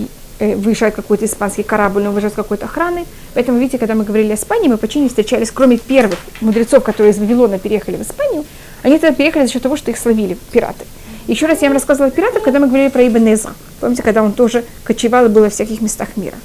Э, 0.43 0.57
выезжает 0.57 0.97
какой-то 0.97 1.25
испанский 1.25 1.63
корабль, 1.63 2.03
но 2.03 2.11
выезжает 2.11 2.35
какой-то 2.35 2.65
охраны. 2.65 3.05
Поэтому, 3.33 3.59
видите, 3.59 3.79
когда 3.79 3.95
мы 3.95 4.03
говорили 4.03 4.33
о 4.33 4.35
Испании, 4.35 4.67
мы 4.67 4.77
почти 4.77 4.99
не 4.99 5.09
встречались, 5.09 5.53
кроме 5.53 5.79
первых 5.79 6.19
мудрецов, 6.41 6.83
которые 6.83 7.13
из 7.13 7.19
Вавилона 7.19 7.61
переехали 7.61 7.95
в 7.95 8.03
Испанию, 8.03 8.45
они 8.83 8.99
тогда 8.99 9.15
переехали 9.15 9.47
за 9.47 9.53
счет 9.53 9.63
того, 9.63 9.77
что 9.77 9.91
их 9.91 9.99
словили 9.99 10.37
пираты. 10.51 10.85
Еще 11.27 11.47
раз 11.47 11.63
я 11.63 11.69
вам 11.69 11.75
рассказывала 11.75 12.09
о 12.09 12.11
пиратах, 12.11 12.43
когда 12.43 12.59
мы 12.59 12.67
говорили 12.67 12.89
про 12.89 13.07
Ибн 13.07 13.33
Эзра. 13.33 13.55
Помните, 13.81 14.03
когда 14.03 14.23
он 14.23 14.33
тоже 14.33 14.65
кочевал 14.85 15.27
и 15.27 15.29
был 15.29 15.43
во 15.43 15.51
всяких 15.51 15.81
местах 15.81 16.17
мира. 16.17 16.37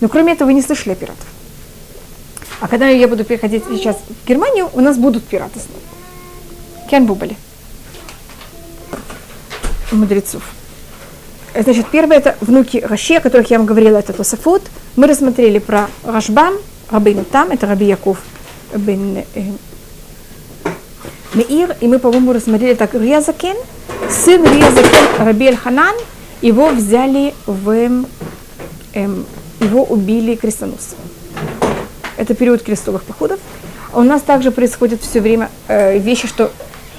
Но 0.00 0.08
кроме 0.08 0.32
этого 0.32 0.46
вы 0.46 0.54
не 0.54 0.62
слышали 0.62 0.92
о 0.92 0.96
пиратах. 0.96 1.26
А 2.60 2.68
когда 2.68 2.88
я 2.88 3.08
буду 3.08 3.24
переходить 3.24 3.64
сейчас 3.68 3.96
в 3.96 4.28
Германию, 4.28 4.68
у 4.72 4.80
нас 4.80 4.98
будут 4.98 5.24
пираты 5.24 5.58
снова. 5.58 5.80
Кен 6.90 7.06
Бубали. 7.06 7.36
Мудрецов. 9.90 10.42
Значит, 11.54 11.86
первое 11.90 12.18
это 12.18 12.36
внуки 12.40 12.78
Раши, 12.78 13.14
о 13.14 13.20
которых 13.20 13.50
я 13.50 13.58
вам 13.58 13.66
говорила, 13.66 13.98
это 13.98 14.12
Тософот. 14.12 14.62
Мы 14.94 15.08
рассмотрели 15.08 15.58
про 15.58 15.88
Рашбам, 16.04 16.54
Рабейну 16.90 17.24
Там, 17.24 17.50
это 17.50 17.66
Раби 17.66 17.86
Яков 17.86 18.18
бен 18.76 19.24
э, 19.34 19.52
Меир, 21.34 21.76
и 21.80 21.86
мы, 21.86 22.00
по-моему, 22.00 22.32
рассмотрели 22.32 22.74
так 22.74 22.94
Резакен, 22.94 23.56
сын 24.10 24.42
Резакен 24.42 25.24
Раби 25.24 25.54
Ханан, 25.54 25.94
его 26.42 26.70
взяли 26.70 27.34
в, 27.46 27.70
эм, 28.94 29.26
его 29.60 29.84
убили 29.84 30.34
крестоносцы. 30.34 30.96
Это 32.16 32.34
период 32.34 32.62
крестовых 32.62 33.04
походов. 33.04 33.38
У 33.92 34.02
нас 34.02 34.22
также 34.22 34.50
происходит 34.50 35.02
все 35.02 35.20
время 35.20 35.50
э, 35.68 35.98
вещи, 35.98 36.26
что 36.26 36.50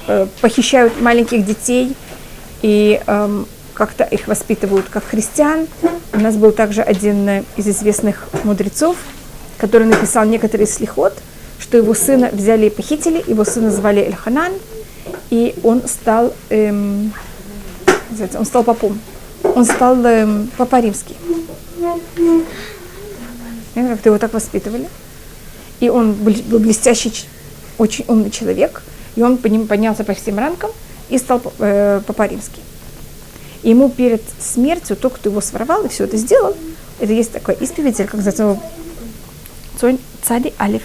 э, 0.08 0.28
похищают 0.40 1.02
маленьких 1.02 1.46
детей 1.46 1.96
и 2.62 3.02
эм, 3.06 3.46
как-то 3.74 4.06
их 4.06 4.28
воспитывают 4.28 4.88
как 4.90 5.04
христиан. 5.04 5.68
У 6.14 6.20
нас 6.20 6.36
был 6.36 6.52
также 6.52 6.82
один 6.82 7.44
из 7.58 7.68
известных 7.68 8.30
мудрецов, 8.44 8.96
который 9.58 9.88
написал 9.88 10.26
некоторые 10.26 10.68
слихот, 10.68 11.18
что 11.62 11.78
его 11.78 11.94
сына 11.94 12.30
взяли 12.34 12.66
и 12.66 12.70
похитили, 12.70 13.24
его 13.28 13.46
сына 13.46 13.72
звали 13.72 14.02
Эльханан, 14.02 14.52
и 15.30 15.56
он 15.64 15.88
стал, 15.88 16.34
эм, 16.50 17.14
он 18.36 18.46
стал 18.46 18.64
попом. 18.64 19.00
Он 19.44 19.64
стал 19.64 20.04
эм, 20.06 20.50
папа 20.58 20.82
римский. 20.82 21.16
Как-то 23.74 24.10
его 24.10 24.18
так 24.18 24.34
воспитывали. 24.34 24.90
И 25.80 25.90
он 25.90 26.14
был, 26.14 26.34
блестящий, 26.60 27.14
очень 27.78 28.06
умный 28.08 28.32
человек, 28.32 28.84
и 29.16 29.24
он 29.24 29.38
по 29.38 29.48
ним 29.48 29.68
поднялся 29.68 30.04
по 30.04 30.14
всем 30.14 30.38
ранкам 30.38 30.72
и 31.10 31.18
стал 31.18 31.42
э, 31.60 32.02
папа 32.06 32.28
римский 32.28 32.62
ему 33.64 33.90
перед 33.90 34.24
смертью 34.40 34.96
тот, 34.96 35.14
кто 35.14 35.30
его 35.30 35.42
своровал 35.42 35.86
и 35.86 35.90
все 35.90 36.06
это 36.06 36.18
сделал, 36.18 36.56
это 37.00 37.14
есть 37.14 37.32
такой 37.32 37.56
исповедь, 37.56 37.98
как 37.98 38.14
называется 38.14 38.60
царь 40.24 40.54
Алиф, 40.60 40.84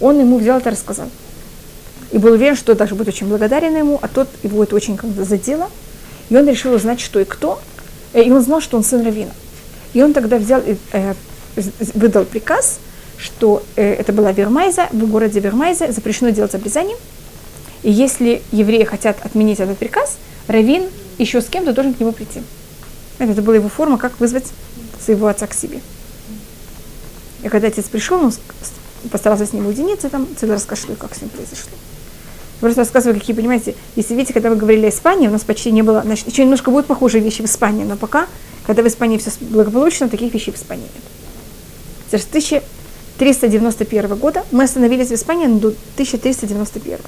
он 0.00 0.18
ему 0.20 0.38
взял 0.38 0.58
это 0.58 0.70
рассказал. 0.70 1.08
И 2.10 2.18
был 2.18 2.32
уверен, 2.32 2.56
что 2.56 2.74
даже 2.74 2.94
будет 2.94 3.08
очень 3.08 3.28
благодарен 3.28 3.76
ему, 3.76 3.98
а 4.00 4.08
тот 4.08 4.28
его 4.42 4.62
это 4.62 4.74
очень 4.74 4.96
как-то 4.96 5.24
задело. 5.24 5.68
И 6.30 6.36
он 6.36 6.48
решил 6.48 6.72
узнать, 6.72 7.00
что 7.00 7.20
и 7.20 7.24
кто. 7.24 7.60
Э, 8.12 8.22
и 8.22 8.30
он 8.30 8.42
знал, 8.42 8.60
что 8.60 8.76
он 8.76 8.84
сын 8.84 9.04
Равина. 9.04 9.32
И 9.92 10.02
он 10.02 10.12
тогда 10.12 10.38
взял 10.38 10.60
и 10.60 10.76
э, 10.92 11.14
выдал 11.94 12.24
приказ, 12.24 12.78
что 13.18 13.62
э, 13.76 13.94
это 13.94 14.12
была 14.12 14.32
Вермайза, 14.32 14.88
в 14.92 15.10
городе 15.10 15.40
Вермайза 15.40 15.92
запрещено 15.92 16.30
делать 16.30 16.54
обрезание. 16.54 16.96
И 17.82 17.90
если 17.90 18.42
евреи 18.52 18.84
хотят 18.84 19.24
отменить 19.24 19.60
этот 19.60 19.78
приказ, 19.78 20.18
Равин 20.46 20.88
еще 21.18 21.40
с 21.40 21.46
кем-то 21.46 21.72
должен 21.72 21.94
к 21.94 22.00
нему 22.00 22.12
прийти. 22.12 22.42
Это 23.18 23.42
была 23.42 23.56
его 23.56 23.68
форма, 23.68 23.98
как 23.98 24.18
вызвать 24.20 24.46
своего 25.04 25.26
отца 25.26 25.46
к 25.46 25.54
себе. 25.54 25.80
И 27.42 27.48
когда 27.48 27.68
отец 27.68 27.86
пришел, 27.86 28.20
он 28.20 28.32
постарался 29.10 29.46
с 29.46 29.52
ним 29.52 29.66
уединиться, 29.66 30.08
там 30.08 30.26
целый 30.38 30.56
и 30.56 30.94
как 30.94 31.14
с 31.14 31.20
ним 31.20 31.30
произошло. 31.30 31.72
Просто 32.60 32.80
рассказываю, 32.80 33.18
какие, 33.18 33.36
понимаете, 33.36 33.74
если 33.94 34.14
видите, 34.14 34.34
когда 34.34 34.50
мы 34.50 34.56
говорили 34.56 34.86
о 34.86 34.88
Испании, 34.88 35.28
у 35.28 35.30
нас 35.30 35.42
почти 35.42 35.70
не 35.70 35.82
было, 35.82 36.02
значит, 36.02 36.26
еще 36.28 36.42
немножко 36.42 36.70
будут 36.70 36.86
похожие 36.86 37.22
вещи 37.22 37.42
в 37.42 37.44
Испании, 37.44 37.84
но 37.84 37.96
пока, 37.96 38.26
когда 38.66 38.82
в 38.82 38.88
Испании 38.88 39.18
все 39.18 39.30
благополучно, 39.40 40.08
таких 40.08 40.34
вещей 40.34 40.52
в 40.52 40.56
Испании 40.56 40.82
нет. 40.82 42.20
С 42.20 42.26
1391 42.26 44.16
года 44.16 44.44
мы 44.50 44.64
остановились 44.64 45.08
в 45.08 45.14
Испании 45.14 45.46
до 45.46 45.68
1391. 45.68 46.98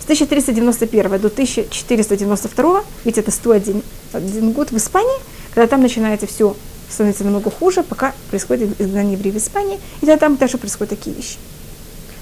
С 0.00 0.04
1391 0.04 1.10
до 1.20 1.28
1492, 1.28 2.84
ведь 3.04 3.18
это 3.18 3.30
101 3.30 3.82
один 4.12 4.52
год 4.52 4.70
в 4.70 4.76
Испании, 4.76 5.18
когда 5.54 5.66
там 5.66 5.82
начинается 5.82 6.26
все 6.26 6.54
становится 6.92 7.24
намного 7.24 7.50
хуже, 7.50 7.82
пока 7.82 8.14
происходит 8.30 8.80
изгнание 8.80 9.14
евреев 9.14 9.34
в 9.34 9.38
Испании, 9.38 9.80
и 10.00 10.06
тогда 10.06 10.18
там 10.18 10.36
даже 10.36 10.58
происходят 10.58 10.90
такие 10.90 11.16
вещи. 11.16 11.38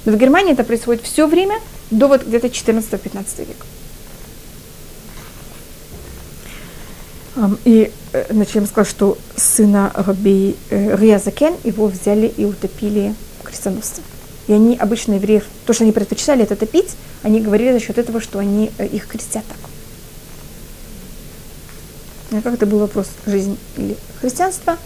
Но 0.04 0.12
в 0.12 0.16
Германии 0.16 0.52
это 0.52 0.64
происходит 0.64 1.02
все 1.02 1.26
время 1.26 1.58
до 1.90 2.06
вот 2.08 2.26
где-то 2.26 2.46
14-15 2.46 3.40
века. 3.40 3.66
И, 7.64 7.90
э, 8.12 8.26
значит, 8.30 8.54
я 8.54 8.60
вам 8.60 8.68
сказала, 8.68 8.88
что 8.88 9.18
сына 9.36 9.92
Раби 9.94 10.56
э, 10.70 10.96
Риазакен 10.96 11.54
его 11.64 11.86
взяли 11.86 12.26
и 12.26 12.44
утопили 12.44 13.14
крестоносцы. 13.44 14.02
И 14.46 14.52
они, 14.52 14.76
обычно 14.76 15.14
евреев, 15.14 15.44
то, 15.64 15.72
что 15.72 15.84
они 15.84 15.92
предпочитали 15.92 16.42
это 16.42 16.56
топить, 16.56 16.96
они 17.22 17.40
говорили 17.40 17.72
за 17.72 17.80
счет 17.80 17.98
этого, 17.98 18.20
что 18.20 18.38
они 18.38 18.70
э, 18.78 18.86
их 18.86 19.06
крестят 19.06 19.44
так. 19.46 19.69
Как 22.30 22.54
это 22.54 22.66
был 22.66 22.78
вопрос 22.78 23.08
жизнь 23.26 23.58
или 23.76 23.96
христианство, 24.20 24.76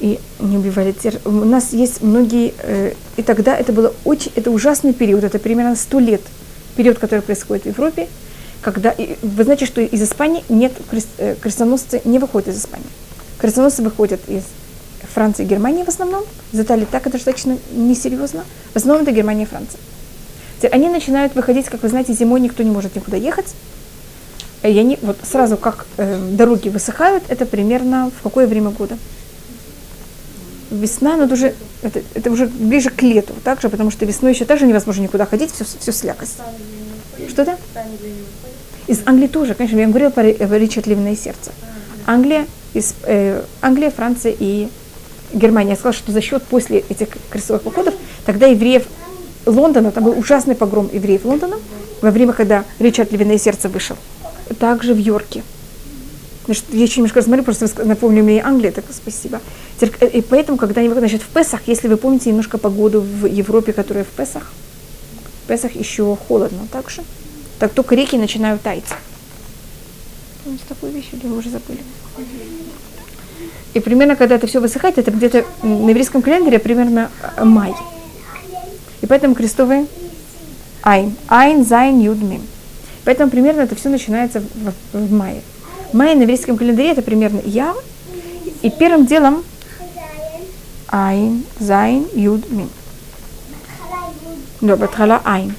и 0.00 0.18
не 0.40 0.58
убивали 0.58 0.92
тер. 0.92 1.20
У 1.24 1.30
нас 1.30 1.72
есть 1.72 2.02
многие, 2.02 2.52
э, 2.58 2.94
и 3.16 3.22
тогда 3.22 3.56
это 3.56 3.72
было 3.72 3.94
очень, 4.04 4.32
это 4.34 4.50
ужасный 4.50 4.92
период, 4.92 5.22
это 5.22 5.38
примерно 5.38 5.76
сто 5.76 6.00
лет, 6.00 6.20
период, 6.76 6.98
который 6.98 7.20
происходит 7.20 7.64
в 7.64 7.66
Европе, 7.68 8.08
когда, 8.60 8.90
и, 8.90 9.16
вы 9.22 9.44
знаете, 9.44 9.66
что 9.66 9.80
из 9.80 10.02
Испании 10.02 10.44
нет, 10.48 10.72
крест, 10.90 11.08
э, 11.18 11.36
крестоносцы 11.40 12.00
не 12.04 12.18
выходят 12.18 12.48
из 12.48 12.58
Испании. 12.58 12.88
Крестоносцы 13.38 13.82
выходят 13.82 14.20
из 14.28 14.42
Франции 15.14 15.44
и 15.44 15.46
Германии 15.46 15.84
в 15.84 15.88
основном. 15.88 16.24
Из 16.52 16.60
Италии 16.60 16.86
так 16.90 17.06
это 17.06 17.12
достаточно 17.12 17.56
несерьезно. 17.72 18.44
В 18.72 18.76
основном 18.76 19.04
это 19.04 19.12
Германия 19.12 19.44
и 19.44 19.46
Франция. 19.46 19.78
Они 20.72 20.88
начинают 20.88 21.34
выходить, 21.34 21.66
как 21.66 21.82
вы 21.82 21.88
знаете, 21.90 22.14
зимой 22.14 22.40
никто 22.40 22.62
не 22.62 22.70
может 22.70 22.96
никуда 22.96 23.18
ехать. 23.18 23.54
И 24.64 24.78
они 24.78 24.98
вот 25.02 25.18
сразу, 25.22 25.58
как 25.58 25.86
э, 25.98 26.18
дороги 26.32 26.70
высыхают, 26.70 27.24
это 27.28 27.44
примерно 27.44 28.10
в 28.18 28.22
какое 28.22 28.46
время 28.46 28.70
года? 28.70 28.96
Весна, 30.70 31.16
но 31.16 31.24
уже, 31.32 31.54
это, 31.82 32.02
это 32.14 32.30
уже 32.30 32.46
ближе 32.46 32.88
к 32.88 33.02
лету, 33.02 33.34
также, 33.44 33.68
потому 33.68 33.90
что 33.90 34.06
весной 34.06 34.32
еще 34.32 34.46
также 34.46 34.66
невозможно 34.66 35.02
никуда 35.02 35.26
ходить, 35.26 35.52
все, 35.52 35.64
все 35.64 35.92
слякость. 35.92 36.38
Что-то? 37.28 37.58
Из 38.86 39.02
Англии 39.04 39.26
тоже, 39.26 39.54
конечно, 39.54 39.78
я 39.78 39.86
говорила 39.86 40.08
про 40.08 40.22
Ричард 40.22 40.86
Ливное 40.86 41.14
сердце. 41.14 41.52
Англия, 42.06 42.46
из, 42.72 42.94
э, 43.02 43.42
Англия, 43.60 43.90
Франция 43.90 44.34
и 44.38 44.68
Германия. 45.34 45.70
Я 45.70 45.76
сказала, 45.76 45.94
что 45.94 46.10
за 46.10 46.22
счет 46.22 46.42
после 46.42 46.78
этих 46.88 47.08
крестовых 47.28 47.62
походов 47.62 47.94
тогда 48.24 48.46
евреев 48.46 48.84
Лондона, 49.44 49.90
там 49.90 50.04
был 50.04 50.18
ужасный 50.18 50.54
погром 50.54 50.88
евреев 50.90 51.26
Лондона, 51.26 51.58
во 52.00 52.10
время, 52.10 52.32
когда 52.32 52.64
Ричард 52.78 53.12
Львиное 53.12 53.36
сердце 53.36 53.68
вышел. 53.68 53.96
Также 54.58 54.94
в 54.94 54.98
Йорке. 54.98 55.42
Я 56.46 56.82
еще 56.82 56.96
немножко 56.96 57.22
смотрю, 57.22 57.42
просто 57.42 57.66
напомню 57.84 58.22
мне 58.22 58.42
Англия, 58.42 58.70
так 58.70 58.84
спасибо. 58.90 59.40
Э, 59.80 60.08
и 60.08 60.20
поэтому, 60.20 60.58
когда 60.58 60.82
они 60.82 60.90
значит, 60.90 61.22
в 61.22 61.28
Песах, 61.28 61.60
если 61.66 61.88
вы 61.88 61.96
помните 61.96 62.28
немножко 62.28 62.58
погоду 62.58 63.00
в 63.00 63.26
Европе, 63.26 63.72
которая 63.72 64.04
в 64.04 64.08
Песах, 64.08 64.52
в 65.44 65.48
Песах 65.48 65.74
еще 65.74 66.16
холодно, 66.28 66.68
так 66.70 66.90
же, 66.90 67.02
так 67.58 67.72
только 67.72 67.94
реки 67.94 68.18
начинают 68.18 68.60
таять. 68.60 68.84
Помните 70.44 70.64
такую 70.68 70.92
вещь, 70.92 71.08
или 71.12 71.26
вы 71.26 71.38
уже 71.38 71.48
забыли? 71.48 71.80
И 73.72 73.80
примерно, 73.80 74.14
когда 74.14 74.34
это 74.34 74.46
все 74.46 74.60
высыхает, 74.60 74.98
это 74.98 75.10
где-то 75.10 75.44
на 75.62 75.88
еврейском 75.88 76.20
календаре 76.20 76.58
примерно 76.58 77.10
э, 77.36 77.44
май. 77.44 77.74
И 79.00 79.06
поэтому 79.06 79.34
крестовые 79.34 79.86
Айн. 80.82 81.16
Айн, 81.28 81.64
Зайн, 81.64 82.00
Юд, 82.00 82.20
Мим. 82.20 82.42
Поэтому 83.04 83.30
примерно 83.30 83.62
это 83.62 83.74
все 83.74 83.88
начинается 83.88 84.40
в, 84.40 84.72
в 84.92 85.12
мае. 85.12 85.42
Май 85.92 86.14
на 86.14 86.22
еврейском 86.22 86.56
календаре 86.56 86.90
это 86.90 87.02
примерно 87.02 87.40
Яв. 87.44 87.76
И 88.62 88.70
первым 88.70 89.06
делом 89.06 89.44
Айн, 90.88 91.44
Зайн, 91.58 92.06
Юд, 92.14 92.50
Мим. 92.50 92.70
Но 94.60 94.76
Батхала 94.76 95.20
Айн. 95.24 95.54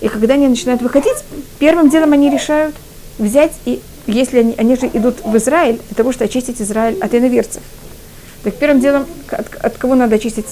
И 0.00 0.08
когда 0.08 0.34
они 0.34 0.46
начинают 0.46 0.82
выходить, 0.82 1.16
первым 1.58 1.88
делом 1.88 2.12
они 2.12 2.30
решают 2.30 2.74
взять 3.18 3.52
и 3.64 3.80
если 4.06 4.38
они, 4.38 4.54
они 4.56 4.76
же 4.76 4.86
идут 4.86 5.22
в 5.22 5.36
Израиль 5.36 5.80
для 5.88 5.94
того, 5.94 6.12
чтобы 6.12 6.26
очистить 6.26 6.62
Израиль 6.62 6.98
от 6.98 7.14
иноверцев. 7.14 7.62
Так 8.42 8.54
первым 8.54 8.80
делом, 8.80 9.06
от, 9.30 9.54
от 9.54 9.76
кого 9.76 9.94
надо 9.94 10.16
очистить 10.16 10.46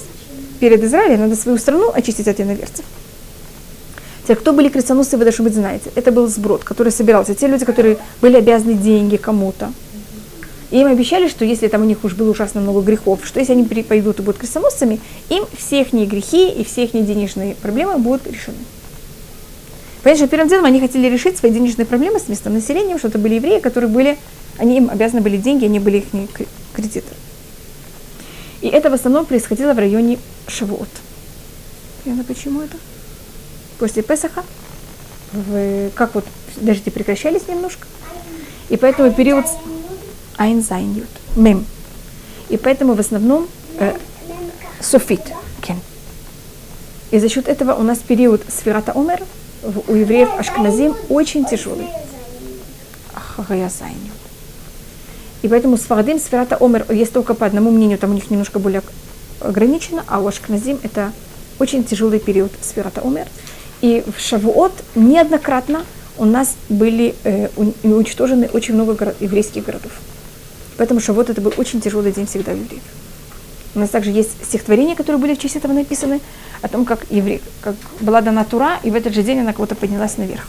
перед 0.59 0.83
Израилем, 0.83 1.21
надо 1.21 1.35
свою 1.35 1.57
страну 1.57 1.91
очистить 1.91 2.27
от 2.27 2.39
иноверцев. 2.39 2.85
Те, 4.27 4.35
кто 4.35 4.51
были 4.51 4.67
крестоносцы, 4.67 5.15
вы 5.15 5.23
должны 5.23 5.45
быть 5.45 5.53
знаете. 5.53 5.89
Это 5.95 6.11
был 6.11 6.27
сброд, 6.27 6.65
который 6.65 6.91
собирался. 6.91 7.33
Те 7.33 7.47
люди, 7.47 7.63
которые 7.63 7.97
были 8.21 8.35
обязаны 8.35 8.73
деньги 8.73 9.15
кому-то. 9.15 9.71
И 10.69 10.79
им 10.79 10.87
обещали, 10.87 11.29
что 11.29 11.45
если 11.45 11.69
там 11.69 11.83
у 11.83 11.85
них 11.85 12.03
уж 12.03 12.13
было 12.13 12.31
ужасно 12.31 12.59
много 12.59 12.81
грехов, 12.81 13.21
что 13.23 13.39
если 13.39 13.53
они 13.53 13.63
пойдут 13.63 14.19
и 14.19 14.21
будут 14.21 14.41
крестоносцами, 14.41 14.99
им 15.29 15.45
все 15.57 15.79
их 15.79 15.93
грехи 15.93 16.49
и 16.49 16.65
все 16.65 16.83
их 16.83 16.91
денежные 16.91 17.55
проблемы 17.55 17.99
будут 17.99 18.27
решены. 18.27 18.57
Конечно, 20.03 20.27
первым 20.27 20.49
делом 20.49 20.65
они 20.65 20.81
хотели 20.81 21.07
решить 21.07 21.37
свои 21.37 21.53
денежные 21.53 21.85
проблемы 21.85 22.19
с 22.19 22.27
местным 22.27 22.53
населением, 22.53 22.99
что 22.99 23.07
это 23.07 23.19
были 23.19 23.35
евреи, 23.35 23.61
которые 23.61 23.89
были, 23.89 24.17
они 24.57 24.77
им 24.77 24.89
обязаны 24.89 25.21
были 25.21 25.37
деньги, 25.37 25.63
они 25.63 25.79
были 25.79 25.99
их 25.99 26.05
кредиторы. 26.73 27.15
И 28.59 28.67
это 28.67 28.89
в 28.89 28.93
основном 28.93 29.25
происходило 29.25 29.73
в 29.73 29.79
районе 29.79 30.19
Шавуот. 30.47 30.89
Понятно, 32.03 32.25
почему 32.25 32.61
это? 32.61 32.75
После 33.79 34.01
Песаха, 34.01 34.43
в, 35.31 35.89
как 35.91 36.15
вот 36.15 36.25
дожди 36.55 36.89
прекращались 36.89 37.47
немножко, 37.47 37.87
и 38.69 38.77
поэтому 38.77 39.11
период 39.11 39.45
Айнзайнют, 40.37 41.09
мем. 41.35 41.65
И 42.49 42.57
поэтому 42.57 42.93
в 42.93 42.99
основном 42.99 43.47
э, 43.79 43.95
кен. 45.61 45.79
И 47.11 47.19
за 47.19 47.29
счет 47.29 47.47
этого 47.47 47.73
у 47.73 47.83
нас 47.83 47.99
период 47.99 48.41
Сферата 48.49 48.93
Омер– 48.93 49.21
у 49.63 49.93
евреев 49.93 50.29
Ашкназим 50.37 50.95
очень 51.09 51.45
тяжелый. 51.45 51.87
И 55.41 55.47
поэтому 55.47 55.77
с 55.77 55.81
Фарадим 55.81 56.19
Сферата 56.19 56.57
Омер 56.59 56.91
есть 56.91 57.13
только 57.13 57.33
по 57.33 57.45
одному 57.45 57.71
мнению, 57.71 57.97
там 57.97 58.11
у 58.11 58.13
них 58.13 58.29
немножко 58.29 58.59
более 58.59 58.81
ограничено, 59.39 60.03
а 60.07 60.19
у 60.19 60.27
Ашкназим 60.27 60.79
это 60.83 61.11
очень 61.59 61.83
тяжелый 61.83 62.19
период 62.19 62.51
Сферата 62.61 63.01
Омер. 63.01 63.27
И 63.81 64.03
в 64.05 64.19
Шавуот 64.19 64.73
неоднократно 64.95 65.85
у 66.17 66.25
нас 66.25 66.55
были 66.69 67.15
э, 67.23 67.49
уничтожены 67.83 68.49
очень 68.53 68.73
много 68.73 68.93
город, 68.93 69.15
еврейских 69.19 69.65
городов. 69.65 69.91
Поэтому 70.77 70.99
Шавуот 70.99 71.29
это 71.29 71.41
был 71.41 71.53
очень 71.57 71.81
тяжелый 71.81 72.11
день 72.11 72.25
всегда 72.25 72.53
у 72.53 72.55
евреев. 72.55 72.81
У 73.75 73.79
нас 73.79 73.89
также 73.89 74.09
есть 74.09 74.31
стихотворения, 74.43 74.95
которые 74.95 75.21
были 75.21 75.35
в 75.35 75.39
честь 75.39 75.55
этого 75.55 75.73
написаны, 75.73 76.19
о 76.61 76.67
том, 76.67 76.85
как, 76.85 77.05
еврей, 77.11 77.41
как 77.61 77.75
была 77.99 78.21
дана 78.21 78.43
Тура, 78.43 78.79
и 78.83 78.89
в 78.89 78.95
этот 78.95 79.13
же 79.13 79.21
день 79.21 79.39
она 79.41 79.53
кого-то 79.53 79.75
поднялась 79.75 80.17
наверх. 80.17 80.47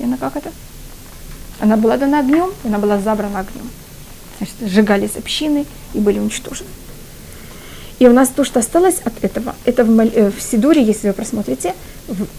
И 0.00 0.04
она 0.04 0.16
как 0.16 0.36
это? 0.36 0.50
Она 1.60 1.76
была 1.76 1.96
дана 1.96 2.20
огнем, 2.20 2.50
и 2.64 2.68
она 2.68 2.78
была 2.78 2.98
забрана 2.98 3.40
огнем. 3.40 3.68
Значит, 4.38 4.56
сжигались 4.62 5.16
общины 5.16 5.66
и 5.94 5.98
были 6.00 6.18
уничтожены. 6.18 6.70
И 7.98 8.06
у 8.06 8.12
нас 8.12 8.28
то, 8.28 8.44
что 8.44 8.60
осталось 8.60 9.00
от 9.04 9.12
этого, 9.22 9.54
это 9.64 9.84
в, 9.84 10.00
э, 10.00 10.30
в 10.30 10.40
Сидуре, 10.40 10.82
если 10.82 11.08
вы 11.08 11.14
просмотрите, 11.14 11.74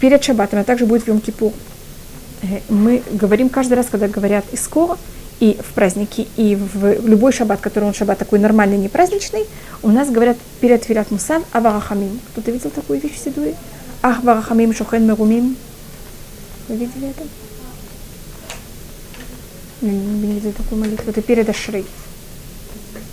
перед 0.00 0.22
Шаббатом, 0.22 0.60
а 0.60 0.64
также 0.64 0.86
будет 0.86 1.02
в 1.02 1.08
Йом-Кипур. 1.08 1.52
Э, 2.42 2.60
мы 2.68 3.02
говорим 3.10 3.48
каждый 3.48 3.74
раз, 3.74 3.86
когда 3.90 4.08
говорят 4.08 4.44
«Иско», 4.52 4.96
и 5.40 5.56
в 5.58 5.72
праздники, 5.72 6.28
и 6.36 6.54
в 6.54 7.06
любой 7.06 7.32
шаббат, 7.32 7.60
который 7.60 7.84
он 7.84 7.94
шаббат 7.94 8.18
такой 8.18 8.38
нормальный, 8.38 8.76
не 8.76 8.88
праздничный, 8.88 9.46
у 9.82 9.88
нас 9.88 10.10
говорят 10.10 10.36
перед 10.60 10.84
Филат 10.84 11.10
Мусав 11.10 11.42
Аварахамим. 11.52 12.20
Кто-то 12.28 12.50
видел 12.50 12.70
такую 12.70 13.00
вещь 13.00 13.14
в 13.14 13.24
Сидуре? 13.24 13.54
Ах, 14.02 14.22
Варахамим, 14.22 14.74
Шохен 14.74 15.06
Мерумим. 15.06 15.56
Вы 16.68 16.76
видели 16.76 17.08
это? 17.08 17.22
Не, 19.80 19.90
не 19.90 20.32
видели 20.34 20.52
такую 20.52 20.78
молитву. 20.82 21.10
Это 21.10 21.22
перед 21.22 21.48
Ашрей. 21.48 21.86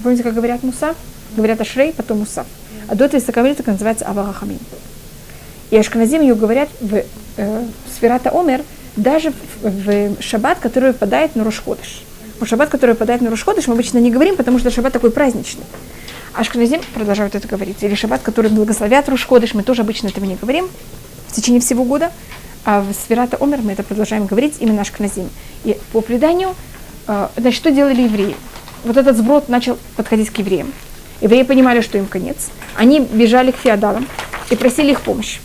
Помните, 0.03 0.23
как 0.23 0.33
говорят 0.33 0.63
Мусав? 0.63 0.97
Говорят 1.35 1.61
Ашрей, 1.61 1.93
потом 1.93 2.19
Мусав. 2.19 2.45
А 2.89 2.95
до 2.95 3.05
этого 3.05 3.21
есть 3.21 3.35
молитва, 3.35 3.71
называется 3.71 4.05
Аварахамим. 4.05 4.59
И 5.69 5.77
Ашканазим 5.77 6.21
ее 6.21 6.35
говорят 6.35 6.69
в 6.79 7.03
э, 7.37 7.65
Сферата 7.93 8.29
Омер, 8.29 8.63
даже 8.95 9.31
в, 9.31 9.69
в 9.69 10.21
шаббат, 10.21 10.59
который 10.59 10.91
выпадает 10.91 11.35
на 11.35 11.43
Рошходыш. 11.43 12.03
Шаббат, 12.45 12.69
который 12.69 12.91
выпадает 12.91 13.21
на 13.21 13.29
Рушходыш, 13.29 13.67
мы 13.67 13.73
обычно 13.73 13.97
не 13.97 14.11
говорим, 14.11 14.35
потому 14.35 14.59
что 14.59 14.69
шаббат 14.69 14.93
такой 14.93 15.11
праздничный. 15.11 15.63
А 16.33 16.41
Ашкназим 16.41 16.81
продолжают 16.93 17.33
это 17.33 17.47
говорить. 17.47 17.81
Или 17.81 17.95
шаббат, 17.95 18.21
который 18.21 18.51
благословят 18.51 19.09
Рушходыш, 19.09 19.53
мы 19.53 19.63
тоже 19.63 19.81
обычно 19.81 20.07
этого 20.07 20.25
не 20.25 20.35
говорим 20.35 20.69
в 21.27 21.33
течение 21.33 21.61
всего 21.61 21.83
года. 21.83 22.11
А 22.63 22.81
в 22.81 22.93
Сферата 22.93 23.37
Омер 23.37 23.61
мы 23.61 23.71
это 23.71 23.81
продолжаем 23.83 24.27
говорить 24.27 24.57
именно 24.59 24.81
Ашкназим. 24.81 25.29
И 25.63 25.77
по 25.91 26.01
преданию, 26.01 26.53
э, 27.07 27.27
значит, 27.37 27.57
что 27.57 27.71
делали 27.71 28.03
евреи? 28.03 28.35
Вот 28.83 28.97
этот 28.97 29.17
сброд 29.17 29.49
начал 29.49 29.77
подходить 29.95 30.29
к 30.29 30.37
евреям. 30.37 30.71
Евреи 31.21 31.43
понимали, 31.43 31.81
что 31.81 31.97
им 31.97 32.05
конец. 32.05 32.49
Они 32.75 32.99
бежали 32.99 33.51
к 33.51 33.55
феодалам 33.57 34.07
и 34.51 34.55
просили 34.55 34.91
их 34.91 35.01
помощь. 35.01 35.39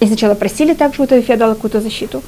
И 0.00 0.06
сначала 0.06 0.34
просили 0.34 0.74
также 0.74 1.02
у 1.02 1.04
этого 1.04 1.20
феодала 1.22 1.54
какую-то 1.54 1.80
защиту, 1.80 2.22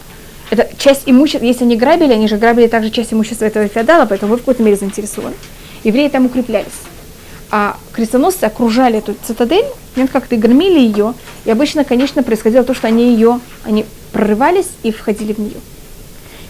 это 0.51 0.69
часть 0.79 1.03
имущества, 1.07 1.47
если 1.47 1.65
они 1.65 1.77
грабили, 1.77 2.13
они 2.13 2.27
же 2.27 2.37
грабили 2.37 2.67
также 2.67 2.91
часть 2.91 3.13
имущества 3.13 3.45
этого 3.45 3.69
феодала, 3.69 4.05
поэтому 4.07 4.33
вы 4.33 4.37
в 4.37 4.41
какой-то 4.41 4.65
мере 4.65 4.77
заинтересованы. 4.77 5.37
Евреи 5.85 6.09
там 6.09 6.27
укреплялись. 6.27 6.67
А 7.53 7.77
крестоносцы 7.93 8.45
окружали 8.45 8.99
эту 8.99 9.15
цитадель, 9.25 9.65
как-то 10.13 10.37
громили 10.37 10.81
ее, 10.81 11.15
и 11.45 11.51
обычно, 11.51 11.85
конечно, 11.85 12.23
происходило 12.23 12.65
то, 12.65 12.75
что 12.75 12.89
они 12.89 13.13
ее, 13.13 13.41
они 13.65 13.85
прорывались 14.13 14.69
и 14.83 14.91
входили 14.91 15.33
в 15.33 15.39
нее. 15.39 15.57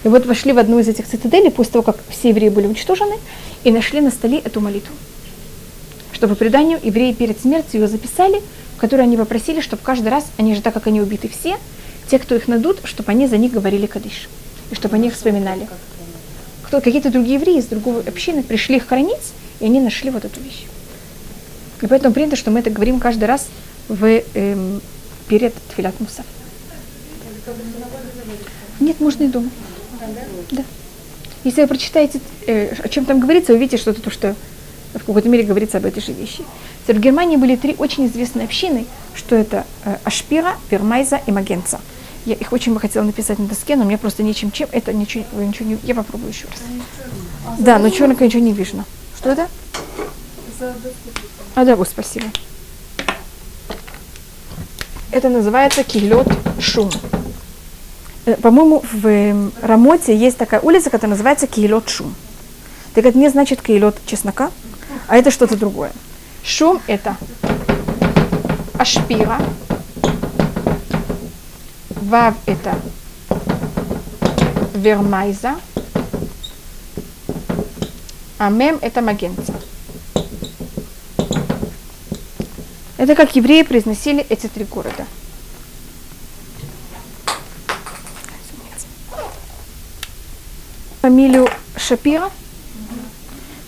И 0.03 0.07
вот 0.07 0.25
вошли 0.25 0.51
в 0.51 0.57
одну 0.57 0.79
из 0.79 0.87
этих 0.87 1.07
цитаделей, 1.07 1.51
после 1.51 1.73
того, 1.73 1.83
как 1.83 1.97
все 2.09 2.29
евреи 2.29 2.49
были 2.49 2.65
уничтожены, 2.65 3.15
и 3.63 3.71
нашли 3.71 4.01
на 4.01 4.09
столе 4.09 4.39
эту 4.39 4.61
молитву. 4.61 4.93
Что 6.11 6.27
по 6.27 6.33
преданию 6.33 6.79
евреи 6.81 7.13
перед 7.13 7.39
смертью 7.39 7.81
ее 7.81 7.87
записали, 7.87 8.41
в 8.81 8.83
которой 8.83 9.01
они 9.01 9.15
попросили, 9.15 9.61
чтобы 9.61 9.83
каждый 9.83 10.07
раз, 10.07 10.25
они 10.37 10.55
же 10.55 10.61
так 10.63 10.73
как 10.73 10.87
они 10.87 11.01
убиты 11.01 11.29
все, 11.29 11.59
те, 12.07 12.17
кто 12.17 12.33
их 12.33 12.47
найдут, 12.47 12.79
чтобы 12.85 13.11
они 13.11 13.27
за 13.27 13.37
них 13.37 13.51
говорили 13.51 13.85
кадиш, 13.85 14.27
и 14.71 14.75
чтобы 14.75 14.95
они 14.95 15.09
их 15.09 15.13
вспоминали. 15.13 15.69
Кто, 16.63 16.81
какие-то 16.81 17.11
другие 17.11 17.35
евреи 17.35 17.59
из 17.59 17.65
другой 17.65 18.01
общины 18.01 18.41
пришли 18.41 18.77
их 18.77 18.87
хоронить, 18.87 19.33
и 19.59 19.65
они 19.65 19.79
нашли 19.79 20.09
вот 20.09 20.25
эту 20.25 20.39
вещь. 20.39 20.63
И 21.83 21.85
поэтому 21.85 22.11
принято, 22.11 22.35
что 22.35 22.49
мы 22.49 22.61
это 22.61 22.71
говорим 22.71 22.99
каждый 22.99 23.25
раз 23.25 23.49
в, 23.87 24.03
эм, 24.33 24.81
перед 25.27 25.53
Тфилят 25.69 25.99
Мусав. 25.99 26.25
Нет, 28.79 28.99
можно 28.99 29.23
и 29.25 29.27
дома. 29.27 29.51
Да. 30.49 30.63
Если 31.43 31.61
вы 31.61 31.67
прочитаете, 31.67 32.19
э, 32.47 32.73
о 32.83 32.89
чем 32.89 33.05
там 33.05 33.19
говорится, 33.19 33.51
вы 33.51 33.59
увидите 33.59 33.77
что-то, 33.77 34.01
то, 34.01 34.09
что 34.09 34.35
в 34.93 35.05
какой-то 35.05 35.29
мере 35.29 35.43
говорится 35.43 35.77
об 35.77 35.85
этой 35.85 36.01
же 36.01 36.11
вещи. 36.13 36.43
В 36.87 36.99
Германии 36.99 37.37
были 37.37 37.55
три 37.55 37.75
очень 37.77 38.07
известные 38.07 38.45
общины, 38.45 38.85
что 39.15 39.35
это 39.35 39.65
э, 39.85 39.97
Ашпира, 40.03 40.55
Пермайза 40.69 41.21
и 41.25 41.31
Магенца. 41.31 41.79
Я 42.25 42.35
их 42.35 42.51
очень 42.53 42.73
бы 42.73 42.79
хотела 42.79 43.03
написать 43.03 43.39
на 43.39 43.47
доске, 43.47 43.75
но 43.75 43.83
мне 43.83 43.97
просто 43.97 44.23
нечем 44.23 44.51
чем. 44.51 44.69
Это 44.71 44.93
ничего, 44.93 45.23
ничего 45.41 45.69
не... 45.69 45.77
Я 45.83 45.95
попробую 45.95 46.29
еще 46.29 46.47
раз. 46.47 47.57
Да, 47.59 47.79
но 47.79 47.89
черненько 47.89 48.25
ничего 48.25 48.43
не 48.43 48.53
видно. 48.53 48.85
Что 49.17 49.31
это? 49.31 49.47
А, 51.55 51.65
да, 51.65 51.77
спасибо. 51.85 52.25
Это 55.11 55.29
называется 55.29 55.83
килот 55.83 56.27
шум. 56.59 56.89
Э, 58.25 58.35
по-моему, 58.35 58.83
в 58.91 59.07
эм, 59.07 59.51
Рамоте 59.61 60.15
есть 60.15 60.37
такая 60.37 60.59
улица, 60.61 60.89
которая 60.89 61.11
называется 61.11 61.47
Киелот 61.47 61.89
Шум. 61.89 62.13
Так 62.93 63.05
это 63.05 63.17
не 63.17 63.29
значит 63.29 63.61
Киелот 63.61 63.97
чеснока, 64.05 64.51
а 65.07 65.17
это 65.17 65.31
что-то 65.31 65.57
другое. 65.57 65.91
Шум 66.43 66.81
это 66.87 67.17
ашпира, 68.77 69.39
Вав 72.01 72.35
это 72.45 72.75
вермайза, 74.73 75.55
а 78.37 78.49
мем 78.49 78.79
это 78.81 79.01
магенца. 79.01 79.53
Это 82.97 83.15
как 83.15 83.35
евреи 83.35 83.63
произносили 83.63 84.25
эти 84.29 84.47
три 84.47 84.65
города. 84.65 85.05
Фамилию 91.01 91.49
Шапира. 91.75 92.29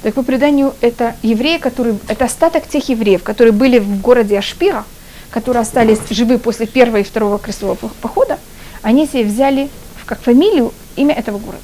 Так 0.03 0.15
по 0.15 0.23
преданию, 0.23 0.73
это 0.81 1.15
евреи, 1.23 1.57
которые, 1.57 1.97
это 2.09 2.25
остаток 2.25 2.67
тех 2.67 2.89
евреев, 2.89 3.23
которые 3.23 3.53
были 3.53 3.79
в 3.79 4.01
городе 4.01 4.37
Ашпира, 4.37 4.83
которые 5.31 5.61
остались 5.61 5.99
живы 6.09 6.37
после 6.37 6.67
первого 6.67 6.97
и 6.97 7.03
второго 7.03 7.39
крестового 7.39 7.77
похода, 8.01 8.37
они 8.81 9.07
себе 9.07 9.23
взяли 9.23 9.69
как 10.05 10.21
фамилию 10.21 10.73
имя 10.97 11.15
этого 11.15 11.37
города. 11.39 11.63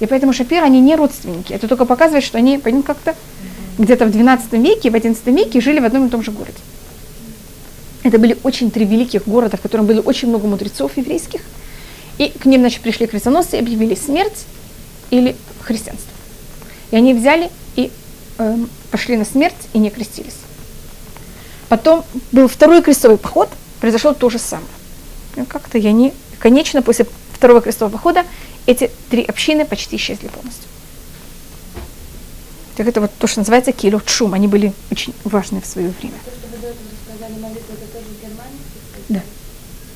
И 0.00 0.06
поэтому 0.06 0.32
Шапира, 0.32 0.64
они 0.64 0.80
не 0.80 0.96
родственники. 0.96 1.52
Это 1.52 1.68
только 1.68 1.84
показывает, 1.84 2.24
что 2.24 2.38
они, 2.38 2.56
понятно, 2.56 2.94
как-то 2.94 3.14
где-то 3.78 4.06
в 4.06 4.10
12 4.10 4.52
веке, 4.54 4.90
в 4.90 4.94
11 4.94 5.26
веке 5.26 5.60
жили 5.60 5.80
в 5.80 5.84
одном 5.84 6.06
и 6.06 6.10
том 6.10 6.22
же 6.22 6.30
городе. 6.30 6.58
Это 8.02 8.18
были 8.18 8.38
очень 8.42 8.70
три 8.70 8.86
великих 8.86 9.28
города, 9.28 9.58
в 9.58 9.60
котором 9.60 9.86
было 9.86 10.00
очень 10.00 10.28
много 10.28 10.46
мудрецов 10.46 10.96
еврейских. 10.96 11.42
И 12.16 12.28
к 12.28 12.46
ним, 12.46 12.60
значит, 12.60 12.80
пришли 12.80 13.06
крестоносцы 13.06 13.56
и 13.56 13.60
объявили 13.60 13.94
смерть 13.94 14.46
или 15.10 15.36
христианство. 15.60 16.13
И 16.94 16.96
они 16.96 17.12
взяли 17.12 17.50
и 17.74 17.90
э, 18.38 18.56
пошли 18.92 19.16
на 19.16 19.24
смерть 19.24 19.56
и 19.72 19.78
не 19.78 19.90
крестились. 19.90 20.36
Потом 21.68 22.04
был 22.30 22.46
второй 22.46 22.82
крестовый 22.82 23.18
поход, 23.18 23.48
произошло 23.80 24.14
то 24.14 24.30
же 24.30 24.38
самое. 24.38 24.68
Ну, 25.34 25.44
как-то 25.44 25.76
я 25.76 25.90
не... 25.90 26.14
Конечно, 26.38 26.82
после 26.82 27.08
второго 27.32 27.60
крестового 27.60 27.92
похода 27.92 28.24
эти 28.66 28.92
три 29.10 29.24
общины 29.24 29.64
почти 29.64 29.96
исчезли 29.96 30.28
полностью. 30.28 30.68
Так 32.76 32.86
это 32.86 33.00
вот 33.00 33.10
то, 33.18 33.26
что 33.26 33.40
называется 33.40 33.72
кило 33.72 34.00
шум. 34.06 34.32
Они 34.32 34.46
были 34.46 34.72
очень 34.92 35.14
важны 35.24 35.60
в 35.60 35.66
свое 35.66 35.92
время. 36.00 36.14
Да. 39.08 39.20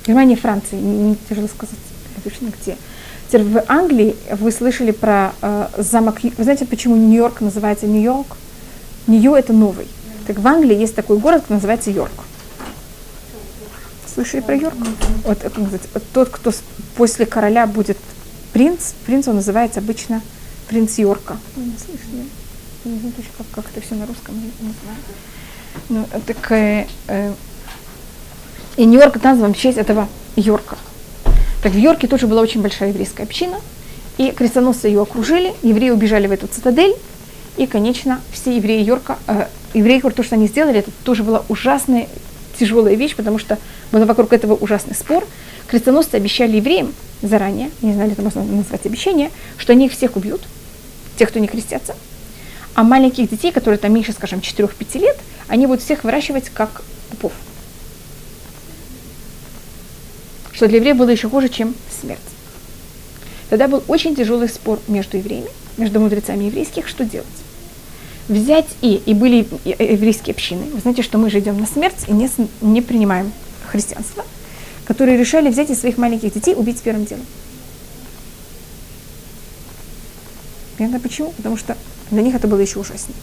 Германия 0.04 0.34
и 0.34 0.36
Франция, 0.36 0.80
не 0.80 1.14
тяжело 1.28 1.46
сказать 1.46 1.78
точно 2.24 2.52
где. 2.60 2.76
Теперь 3.28 3.44
в 3.44 3.62
Англии 3.68 4.16
вы 4.32 4.50
слышали 4.50 4.90
про 4.90 5.32
э, 5.42 5.68
замок. 5.76 6.22
Вы 6.22 6.44
знаете, 6.44 6.64
почему 6.64 6.96
Нью-Йорк 6.96 7.42
называется 7.42 7.86
Нью-Йорк? 7.86 8.36
Нью 9.06 9.34
это 9.34 9.52
новый. 9.52 9.86
Так 10.26 10.38
в 10.38 10.46
Англии 10.46 10.76
есть 10.76 10.94
такой 10.94 11.18
город, 11.18 11.42
который 11.42 11.56
называется 11.56 11.90
Йорк. 11.90 12.12
Слышали 14.12 14.40
про 14.40 14.56
Йорк? 14.56 14.76
Вот, 15.24 15.38
как 15.38 15.56
называется, 15.56 15.88
тот, 16.12 16.28
кто 16.28 16.52
после 16.96 17.26
короля 17.26 17.66
будет 17.66 17.98
принц, 18.52 18.92
принц 19.06 19.28
он 19.28 19.36
называется 19.36 19.80
обычно 19.80 20.22
принц 20.68 20.98
Йорка. 20.98 21.36
Вы 21.56 21.64
не 21.64 21.76
слышали? 21.78 22.26
Не 22.84 22.98
знаю 22.98 23.12
точно, 23.14 23.32
как, 23.38 23.46
как 23.54 23.64
это 23.72 23.84
все 23.84 23.94
на 23.94 24.06
русском, 24.06 24.34
не, 24.34 24.50
не 24.60 24.74
знаю. 24.82 24.98
Ну, 25.88 26.20
так, 26.26 26.52
э, 26.52 26.86
э, 27.08 27.32
и 28.76 28.84
Нью-Йорк 28.84 29.22
назван 29.22 29.54
в 29.54 29.58
честь 29.58 29.78
этого 29.78 30.08
Йорка. 30.36 30.76
Так 31.68 31.74
в 31.74 31.78
Йорке 31.78 32.06
тоже 32.06 32.26
была 32.26 32.40
очень 32.40 32.62
большая 32.62 32.88
еврейская 32.88 33.24
община, 33.24 33.60
и 34.16 34.30
крестоносцы 34.30 34.88
ее 34.88 35.02
окружили, 35.02 35.52
евреи 35.62 35.90
убежали 35.90 36.26
в 36.26 36.32
эту 36.32 36.46
цитадель, 36.46 36.96
и, 37.58 37.66
конечно, 37.66 38.22
все 38.32 38.56
евреи 38.56 38.82
Йорка, 38.82 39.18
э, 39.26 39.48
евреи, 39.74 40.00
то, 40.00 40.22
что 40.22 40.36
они 40.36 40.46
сделали, 40.46 40.78
это 40.78 40.90
тоже 41.04 41.24
была 41.24 41.44
ужасная, 41.50 42.08
тяжелая 42.58 42.94
вещь, 42.94 43.14
потому 43.14 43.38
что 43.38 43.58
был 43.92 44.02
вокруг 44.06 44.32
этого 44.32 44.54
ужасный 44.54 44.94
спор. 44.94 45.26
Крестоносцы 45.66 46.14
обещали 46.14 46.56
евреям 46.56 46.94
заранее, 47.20 47.70
не 47.82 47.92
знали, 47.92 48.12
это 48.12 48.22
можно 48.22 48.42
назвать 48.42 48.86
обещание, 48.86 49.30
что 49.58 49.74
они 49.74 49.88
их 49.88 49.92
всех 49.92 50.16
убьют, 50.16 50.40
тех, 51.18 51.28
кто 51.28 51.38
не 51.38 51.48
крестятся, 51.48 51.94
а 52.72 52.82
маленьких 52.82 53.28
детей, 53.28 53.52
которые 53.52 53.76
там 53.76 53.92
меньше, 53.92 54.12
скажем, 54.12 54.38
4-5 54.38 54.98
лет, 54.98 55.18
они 55.48 55.66
будут 55.66 55.82
всех 55.82 56.04
выращивать 56.04 56.48
как 56.48 56.80
пупов. 57.10 57.32
Что 60.58 60.66
для 60.66 60.78
евреев 60.78 60.96
было 60.96 61.08
еще 61.10 61.30
хуже, 61.30 61.48
чем 61.48 61.72
смерть. 62.00 62.18
Тогда 63.48 63.68
был 63.68 63.80
очень 63.86 64.16
тяжелый 64.16 64.48
спор 64.48 64.80
между 64.88 65.16
евреями, 65.16 65.46
между 65.76 66.00
мудрецами 66.00 66.46
еврейских, 66.46 66.88
что 66.88 67.04
делать 67.04 67.28
взять 68.26 68.66
и, 68.82 69.00
и 69.06 69.14
были 69.14 69.46
еврейские 69.64 70.32
общины. 70.32 70.64
Вы 70.74 70.80
знаете, 70.80 71.02
что 71.02 71.16
мы 71.16 71.30
же 71.30 71.38
идем 71.38 71.60
на 71.60 71.66
смерть 71.66 72.06
и 72.08 72.12
не, 72.12 72.28
не 72.60 72.82
принимаем 72.82 73.30
христианство, 73.70 74.24
которые 74.84 75.16
решали 75.16 75.48
взять 75.48 75.70
из 75.70 75.78
своих 75.78 75.96
маленьких 75.96 76.34
детей 76.34 76.56
убить 76.56 76.82
первым 76.82 77.04
делом. 77.04 77.24
Понятно 80.76 80.98
почему? 80.98 81.30
Потому 81.36 81.56
что 81.56 81.76
для 82.10 82.22
них 82.22 82.34
это 82.34 82.48
было 82.48 82.58
еще 82.58 82.80
ужаснее. 82.80 83.16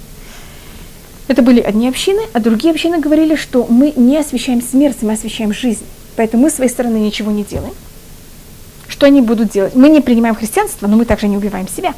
Это 1.27 1.41
были 1.41 1.59
одни 1.59 1.89
общины, 1.89 2.21
а 2.31 2.39
другие 2.39 2.73
общины 2.73 2.97
говорили, 2.97 3.35
что 3.35 3.67
мы 3.67 3.91
не 3.97 4.17
освещаем 4.17 4.61
смерть, 4.61 5.01
мы 5.01 5.11
освещаем 5.11 5.53
жизнь. 5.53 5.83
Поэтому 6.15 6.43
мы 6.43 6.49
с 6.49 6.55
своей 6.55 6.69
стороны 6.69 6.97
ничего 6.97 7.31
не 7.31 7.43
делаем. 7.43 7.73
Что 8.87 9.07
они 9.07 9.21
будут 9.21 9.49
делать? 9.49 9.75
Мы 9.75 9.89
не 9.89 10.01
принимаем 10.01 10.35
христианство, 10.35 10.87
но 10.87 10.95
мы 10.95 11.05
также 11.05 11.27
не 11.27 11.37
убиваем 11.37 11.67
себя. 11.67 11.93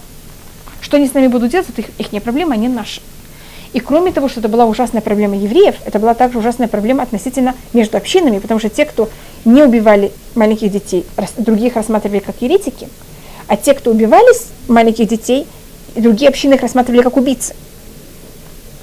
Что 0.82 0.98
они 0.98 1.08
с 1.08 1.14
нами 1.14 1.28
будут 1.28 1.52
делать, 1.52 1.68
это 1.70 1.82
их, 1.82 1.88
их 1.98 2.12
не 2.12 2.20
проблема, 2.20 2.54
они 2.54 2.68
наши. 2.68 3.02
И 3.74 3.80
кроме 3.80 4.12
того, 4.12 4.30
что 4.30 4.40
это 4.40 4.50
была 4.50 4.66
ужасная 4.66 5.02
проблема 5.02 5.36
евреев, 5.36 5.76
это 5.86 6.00
была 6.00 6.14
также 6.14 6.40
ужасная 6.40 6.68
проблема 6.68 7.04
относительно 7.04 7.54
между 7.74 7.98
общинами, 7.98 8.40
потому 8.40 8.60
что 8.60 8.70
те, 8.70 8.86
кто 8.86 9.10
не 9.46 9.62
убивали 9.62 10.12
маленьких 10.36 10.72
детей, 10.72 11.06
других 11.38 11.76
рассматривали 11.76 12.20
как 12.20 12.42
еретики, 12.42 12.88
а 13.48 13.58
те, 13.58 13.74
кто 13.74 13.92
убивали 13.92 14.34
маленьких 14.68 15.08
детей, 15.08 15.46
другие 15.96 16.30
общины 16.30 16.56
их 16.56 16.62
рассматривали 16.62 17.02
как 17.02 17.18
убийцы. 17.18 17.56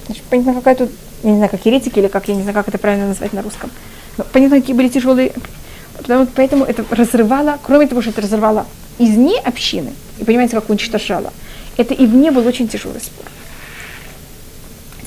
Значит, 0.05 0.23
понятно, 0.29 0.53
какая 0.53 0.75
тут, 0.75 0.91
я 1.23 1.31
не 1.31 1.37
знаю, 1.37 1.49
как 1.49 1.65
еретики 1.65 1.97
или 1.99 2.07
как, 2.07 2.27
я 2.27 2.35
не 2.35 2.43
знаю, 2.43 2.53
как 2.53 2.67
это 2.67 2.77
правильно 2.77 3.07
назвать 3.07 3.33
на 3.33 3.41
русском. 3.41 3.71
Но 4.17 4.25
понятно, 4.31 4.59
какие 4.59 4.75
были 4.75 4.89
тяжелые. 4.89 5.33
Потому, 5.97 6.27
поэтому 6.27 6.65
это 6.65 6.85
разрывало, 6.89 7.57
кроме 7.61 7.87
того, 7.87 8.01
что 8.01 8.11
это 8.11 8.21
разрывало 8.21 8.65
из 8.97 9.09
не 9.17 9.39
общины, 9.39 9.93
и 10.19 10.23
понимаете, 10.23 10.55
как 10.55 10.69
уничтожало, 10.69 11.33
это 11.77 11.93
и 11.93 12.05
вне 12.05 12.31
был 12.31 12.45
очень 12.45 12.67
тяжелый 12.67 13.01
спор. 13.01 13.25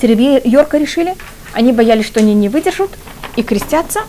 Теребье 0.01 0.41
Йорка 0.43 0.77
решили, 0.77 1.15
они 1.53 1.73
боялись, 1.73 2.05
что 2.05 2.19
они 2.19 2.33
не 2.33 2.49
выдержат 2.49 2.89
и 3.35 3.43
крестятся. 3.43 4.01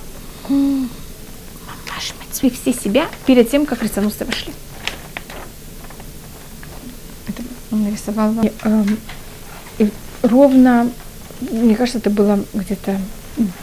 Свих 2.33 2.55
все 2.55 2.73
себя 2.73 3.09
перед 3.27 3.51
тем, 3.51 3.67
как 3.67 3.81
крестоносцы 3.81 4.25
вошли. 4.25 4.53
Это 7.27 7.43
он 7.71 7.83
нарисовал. 7.83 8.33
И, 8.43 8.53
э, 8.63 8.85
и 9.79 9.91
ровно, 10.23 10.91
мне 11.41 11.75
кажется, 11.75 11.99
это 11.99 12.09
было 12.09 12.39
где-то 12.55 12.99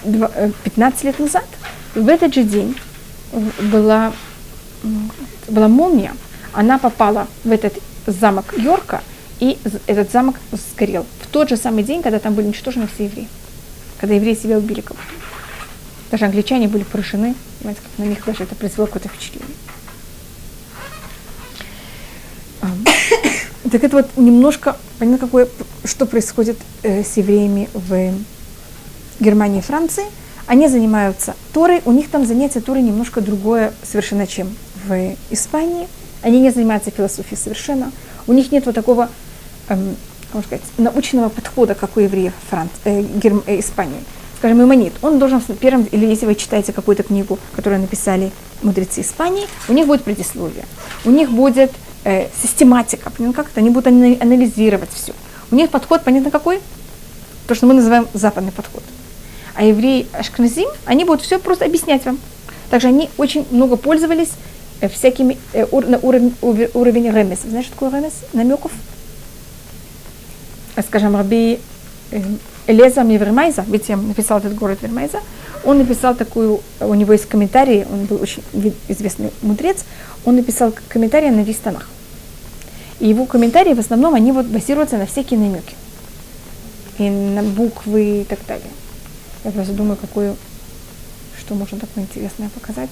15 0.03 1.03
э, 1.03 1.07
лет 1.07 1.19
назад. 1.19 1.45
В 1.95 2.07
этот 2.07 2.33
же 2.33 2.43
день 2.43 2.75
была, 3.71 4.13
была 5.47 5.67
молния, 5.67 6.13
она 6.53 6.77
попала 6.77 7.27
в 7.43 7.51
этот 7.51 7.73
замок 8.05 8.53
Йорка, 8.57 9.01
и 9.39 9.57
этот 9.85 10.11
замок 10.11 10.35
сгорел 10.51 11.05
в 11.21 11.27
тот 11.27 11.49
же 11.49 11.57
самый 11.57 11.83
день, 11.83 12.01
когда 12.01 12.19
там 12.19 12.33
были 12.33 12.47
уничтожены 12.47 12.87
все 12.87 13.05
евреи. 13.05 13.27
Когда 13.99 14.15
евреи 14.15 14.35
себя 14.35 14.57
убили 14.57 14.81
кого 14.81 14.99
Даже 16.11 16.25
англичане 16.25 16.67
были 16.67 16.83
поражены, 16.83 17.35
понимаете, 17.59 17.81
как 17.81 18.05
на 18.05 18.09
них 18.09 18.23
даже 18.25 18.43
это 18.43 18.55
произвело 18.55 18.87
какое-то 18.87 19.09
впечатление. 19.09 19.55
Так 23.71 23.83
это 23.83 23.97
вот 23.97 24.15
немножко, 24.15 24.77
понятно, 24.97 25.27
какое, 25.27 25.47
что 25.83 26.05
происходит 26.05 26.57
э, 26.83 27.03
с 27.03 27.17
евреями 27.17 27.69
в 27.73 28.13
Германии 29.19 29.59
и 29.59 29.61
Франции. 29.61 30.03
Они 30.45 30.67
занимаются 30.67 31.35
Торой, 31.53 31.81
у 31.85 31.91
них 31.91 32.09
там 32.09 32.25
занятие 32.25 32.61
Торой 32.61 32.81
немножко 32.81 33.19
другое 33.19 33.73
совершенно, 33.83 34.25
чем 34.25 34.55
в 34.85 35.15
Испании. 35.29 35.87
Они 36.21 36.39
не 36.39 36.51
занимаются 36.51 36.89
философией 36.89 37.37
совершенно. 37.37 37.91
У 38.27 38.33
них 38.33 38.51
нет 38.51 38.65
вот 38.65 38.75
такого, 38.75 39.09
эм, 39.69 39.95
можно 40.33 40.47
сказать, 40.47 40.63
научного 40.77 41.29
подхода, 41.29 41.75
как 41.75 41.97
у 41.97 41.99
евреев 41.99 42.33
Франц, 42.49 42.71
э, 42.85 43.01
Герм, 43.01 43.43
э, 43.45 43.59
Испании. 43.59 43.99
Скажем, 44.37 44.61
иманит, 44.63 44.93
он 45.01 45.17
должен 45.17 45.41
первым, 45.59 45.85
или 45.91 46.05
если 46.05 46.27
вы 46.27 46.35
читаете 46.35 46.71
какую-то 46.71 47.03
книгу, 47.03 47.39
которую 47.55 47.81
написали 47.81 48.31
мудрецы 48.61 49.01
Испании, 49.01 49.47
у 49.67 49.73
них 49.73 49.87
будет 49.87 50.03
предисловие, 50.03 50.65
у 51.05 51.09
них 51.09 51.31
будет 51.31 51.71
э, 52.03 52.27
систематика, 52.41 53.09
понятно 53.09 53.33
как 53.35 53.51
это, 53.51 53.59
они 53.59 53.69
будут 53.69 53.87
анализировать 53.87 54.89
все. 54.93 55.13
У 55.51 55.55
них 55.55 55.71
подход, 55.71 56.03
понятно 56.03 56.29
какой? 56.29 56.59
То, 57.47 57.55
что 57.55 57.65
мы 57.65 57.73
называем 57.73 58.07
западный 58.13 58.51
подход. 58.51 58.83
А 59.57 59.63
евреи 59.63 60.07
Ашкназим, 60.13 60.69
они 60.85 61.03
будут 61.03 61.23
все 61.23 61.39
просто 61.39 61.65
объяснять 61.65 62.05
вам. 62.05 62.19
Также 62.69 62.87
они 62.87 63.09
очень 63.17 63.45
много 63.51 63.75
пользовались 63.75 64.29
Э, 64.79 64.87
всякими 64.89 65.37
э, 65.53 65.65
ур, 65.71 65.87
на 65.87 65.97
уровень, 65.97 66.33
уровень 66.41 67.09
ремес. 67.11 67.39
Знаешь, 67.41 67.65
что 67.65 67.73
такое 67.73 67.99
ремес? 67.99 68.13
Намеков? 68.33 68.71
А, 70.75 70.83
скажем, 70.83 71.15
Раби 71.15 71.59
э, 72.11 72.21
Элеза 72.67 73.01
Мивермайза, 73.01 73.65
ведь 73.67 73.89
я 73.89 73.97
написал 73.97 74.37
этот 74.37 74.53
город 74.53 74.79
Вермайза, 74.81 75.21
он 75.63 75.79
написал 75.79 76.15
такую, 76.15 76.61
у 76.79 76.93
него 76.93 77.13
есть 77.13 77.25
комментарий, 77.25 77.85
он 77.85 78.05
был 78.05 78.21
очень 78.21 78.43
известный 78.87 79.31
мудрец, 79.41 79.83
он 80.25 80.35
написал 80.35 80.71
комментарии 80.89 81.29
на 81.29 81.41
весь 81.41 81.57
тонах. 81.57 81.89
И 82.99 83.07
его 83.07 83.25
комментарии 83.25 83.73
в 83.73 83.79
основном, 83.79 84.13
они 84.13 84.31
вот 84.31 84.45
базируются 84.45 84.97
на 84.97 85.07
всякие 85.07 85.39
намеки. 85.39 85.75
И 86.99 87.09
на 87.09 87.41
буквы 87.41 88.21
и 88.21 88.23
так 88.25 88.39
далее. 88.47 88.69
Я 89.47 89.53
просто 89.53 89.71
думаю, 89.71 89.95
какую, 89.95 90.35
что 91.39 91.55
можно 91.55 91.79
такое 91.79 92.03
интересное 92.03 92.49
показать, 92.49 92.89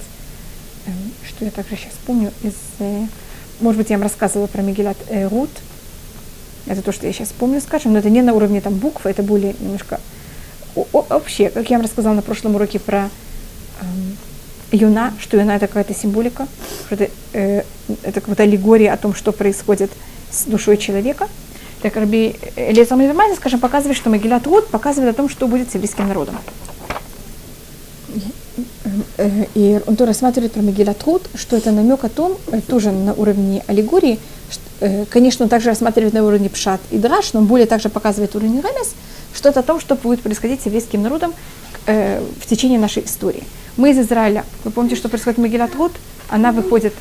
эм, 0.85 0.93
что 1.27 1.43
я 1.43 1.51
также 1.51 1.75
сейчас 1.75 1.91
помню 2.05 2.31
из, 2.43 2.53
э, 2.79 3.07
может 3.59 3.77
быть, 3.77 3.89
я 3.89 3.97
вам 3.97 4.03
рассказывала 4.03 4.47
про 4.47 4.61
Мегилат 4.61 4.95
э, 5.09 5.27
Рут, 5.27 5.49
это 6.65 6.81
то, 6.81 6.93
что 6.93 7.07
я 7.07 7.11
сейчас 7.11 7.33
помню, 7.37 7.59
скажем, 7.59 7.91
но 7.91 7.99
это 7.99 8.09
не 8.09 8.21
на 8.21 8.33
уровне 8.33 8.61
там 8.61 8.75
букв, 8.75 9.05
это 9.05 9.21
более 9.21 9.53
немножко 9.59 9.99
вообще, 10.93 11.49
как 11.49 11.69
я 11.69 11.75
вам 11.75 11.85
рассказала 11.85 12.13
на 12.13 12.21
прошлом 12.21 12.55
уроке 12.55 12.79
про 12.79 13.09
эм, 13.81 14.17
юна, 14.71 15.13
что 15.19 15.35
юна 15.35 15.57
это 15.57 15.67
какая-то 15.67 15.93
символика, 15.93 16.47
что 16.85 16.95
это, 16.95 17.09
э, 17.33 17.63
это 18.01 18.21
какая-то 18.21 18.43
аллегория 18.43 18.93
о 18.93 18.97
том, 18.97 19.13
что 19.13 19.33
происходит 19.33 19.91
с 20.31 20.45
душой 20.45 20.77
человека. 20.77 21.27
Так 21.85 21.97
Раби 21.97 22.35
Элиза 22.55 22.95
Мавимайна, 22.95 23.35
скажем, 23.35 23.59
показывает, 23.59 23.95
что 23.95 24.09
Могилат 24.09 24.47
Руд 24.47 24.65
показывает 24.69 25.13
о 25.13 25.15
том, 25.15 25.29
что 25.29 25.47
будет 25.47 25.69
с 25.69 25.75
еврейским 25.75 26.07
народом. 26.07 26.35
И 29.53 29.79
он 29.85 29.95
то 29.95 30.07
рассматривает 30.07 30.53
про 30.53 30.63
Могилат 30.63 31.03
Руд, 31.03 31.21
что 31.35 31.55
это 31.55 31.69
намек 31.69 32.03
о 32.03 32.09
том, 32.09 32.39
э, 32.47 32.61
тоже 32.61 32.89
на 32.89 33.13
уровне 33.13 33.63
аллегории, 33.67 34.17
что, 34.49 34.63
э, 34.79 35.05
конечно, 35.05 35.45
он 35.45 35.49
также 35.49 35.69
рассматривает 35.69 36.15
на 36.15 36.23
уровне 36.25 36.49
Пшат 36.49 36.81
и 36.89 36.97
Драш, 36.97 37.33
но 37.33 37.41
он 37.41 37.45
более 37.45 37.67
также 37.67 37.89
показывает 37.89 38.35
уровень 38.35 38.61
Ремес, 38.61 38.95
что-то 39.35 39.59
о 39.59 39.63
том, 39.63 39.79
что 39.79 39.93
будет 39.93 40.21
происходить 40.21 40.63
с 40.63 40.65
еврейским 40.65 41.03
народом 41.03 41.35
э, 41.85 42.19
в 42.41 42.47
течение 42.47 42.79
нашей 42.79 43.05
истории. 43.05 43.43
Мы 43.77 43.91
из 43.91 43.99
Израиля, 43.99 44.43
вы 44.63 44.71
помните, 44.71 44.95
что 44.95 45.07
происходит 45.07 45.37
в 45.37 45.41
Могилат 45.43 45.75
Руд? 45.75 45.91
Она 46.29 46.51
выходит, 46.51 46.95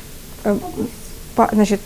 значит, 1.51 1.79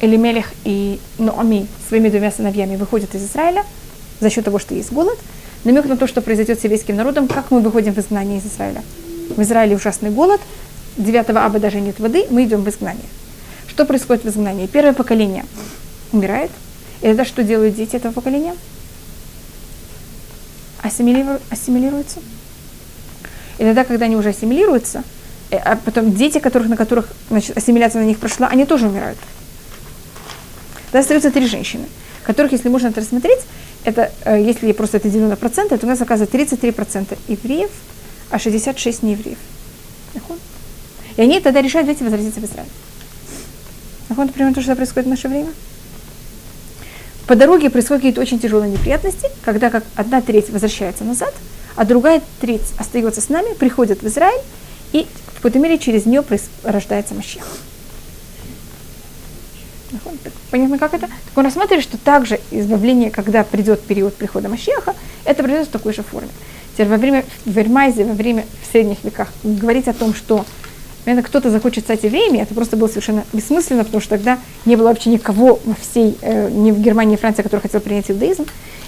Элимелех 0.00 0.52
и 0.64 0.98
Ноами 1.18 1.66
своими 1.88 2.08
двумя 2.08 2.30
сыновьями 2.30 2.76
выходят 2.76 3.14
из 3.14 3.24
Израиля 3.24 3.64
за 4.20 4.30
счет 4.30 4.44
того, 4.44 4.58
что 4.58 4.74
есть 4.74 4.92
голод. 4.92 5.18
Намек 5.64 5.84
на 5.84 5.96
то, 5.96 6.06
что 6.06 6.22
произойдет 6.22 6.60
с 6.60 6.64
еврейским 6.64 6.96
народом, 6.96 7.28
как 7.28 7.50
мы 7.50 7.60
выходим 7.60 7.92
в 7.92 7.98
изгнание 7.98 8.38
из 8.38 8.46
Израиля. 8.46 8.82
В 9.36 9.42
Израиле 9.42 9.76
ужасный 9.76 10.10
голод, 10.10 10.40
9 10.96 11.30
аба 11.30 11.58
даже 11.58 11.80
нет 11.80 11.98
воды, 12.00 12.26
мы 12.30 12.44
идем 12.44 12.62
в 12.62 12.68
изгнание. 12.68 13.04
Что 13.68 13.84
происходит 13.84 14.24
в 14.24 14.28
изгнании? 14.28 14.66
Первое 14.66 14.94
поколение 14.94 15.44
умирает. 16.12 16.50
И 17.02 17.06
это 17.06 17.24
что 17.24 17.42
делают 17.42 17.76
дети 17.76 17.96
этого 17.96 18.12
поколения? 18.12 18.54
ассимилируются. 20.82 22.20
И 23.58 23.62
тогда, 23.62 23.84
когда 23.84 24.06
они 24.06 24.16
уже 24.16 24.30
ассимилируются, 24.30 25.02
э, 25.50 25.56
а 25.56 25.76
потом 25.76 26.14
дети, 26.14 26.38
которых, 26.38 26.68
на 26.68 26.76
которых 26.76 27.08
значит, 27.28 27.56
ассимиляция 27.56 28.02
на 28.02 28.06
них 28.06 28.18
прошла, 28.18 28.48
они 28.48 28.64
тоже 28.64 28.88
умирают. 28.88 29.18
Тогда 30.90 31.00
остаются 31.00 31.30
три 31.30 31.46
женщины, 31.46 31.86
которых, 32.24 32.52
если 32.52 32.68
можно 32.68 32.88
это 32.88 33.00
рассмотреть, 33.00 33.40
это, 33.84 34.10
э, 34.24 34.42
если 34.42 34.72
просто 34.72 34.96
это 34.96 35.08
90%, 35.08 35.78
то 35.78 35.86
у 35.86 35.88
нас 35.88 36.00
оказывается 36.00 36.36
33% 36.36 37.16
евреев, 37.28 37.70
а 38.30 38.38
66 38.38 39.02
неевреев. 39.02 39.38
И 41.16 41.22
они 41.22 41.40
тогда 41.40 41.60
решают, 41.62 41.86
давайте 41.86 42.04
возвратиться 42.04 42.40
в 42.40 42.44
Израиль. 42.44 42.68
Вот, 44.08 44.32
примерно 44.32 44.54
то, 44.54 44.62
что 44.62 44.74
происходит 44.74 45.06
в 45.06 45.10
наше 45.10 45.28
время. 45.28 45.50
По 47.26 47.36
дороге 47.36 47.70
происходят 47.70 48.02
какие-то 48.02 48.20
очень 48.20 48.40
тяжелые 48.40 48.72
неприятности, 48.72 49.28
когда 49.44 49.70
как 49.70 49.84
одна 49.94 50.20
треть 50.20 50.50
возвращается 50.50 51.04
назад, 51.04 51.32
а 51.76 51.84
другая 51.84 52.22
треть 52.40 52.72
остается 52.76 53.20
с 53.20 53.28
нами, 53.28 53.54
приходит 53.54 54.02
в 54.02 54.06
Израиль, 54.08 54.40
и 54.92 55.06
в 55.26 55.36
какой-то 55.36 55.60
мере 55.60 55.78
через 55.78 56.06
нее 56.06 56.24
рождается 56.64 57.14
Машех. 57.14 57.46
Понятно, 60.50 60.78
как 60.78 60.94
это? 60.94 61.06
Так 61.06 61.36
он 61.36 61.44
рассматривает, 61.44 61.84
что 61.84 61.98
также 61.98 62.40
избавление, 62.50 63.10
когда 63.10 63.44
придет 63.44 63.80
период 63.82 64.14
прихода 64.14 64.48
Машеха, 64.48 64.94
это 65.24 65.42
произойдет 65.42 65.68
в 65.68 65.72
такой 65.72 65.92
же 65.92 66.02
форме. 66.02 66.30
Теперь 66.74 66.88
во 66.88 66.96
время 66.96 67.24
в 67.44 67.50
Вермайзе, 67.50 68.04
во 68.04 68.14
время 68.14 68.44
в 68.62 68.72
средних 68.72 69.02
веках 69.04 69.28
говорить 69.42 69.88
о 69.88 69.92
том, 69.92 70.14
что 70.14 70.44
Наверное, 71.06 71.26
кто-то 71.26 71.50
захочет 71.50 71.84
стать 71.84 72.04
евреями, 72.04 72.38
это 72.38 72.54
просто 72.54 72.76
было 72.76 72.86
совершенно 72.86 73.24
бессмысленно, 73.32 73.84
потому 73.84 74.02
что 74.02 74.10
тогда 74.10 74.38
не 74.66 74.76
было 74.76 74.88
вообще 74.88 75.08
никого 75.08 75.58
во 75.64 75.74
всей, 75.74 76.16
э, 76.20 76.50
ни 76.50 76.72
в 76.72 76.80
Германии, 76.80 77.12
ни 77.12 77.16
в 77.16 77.20
Франции, 77.20 77.42
который 77.42 77.60
хотел 77.60 77.80
принять 77.80 78.10
иудаизм. 78.10 78.44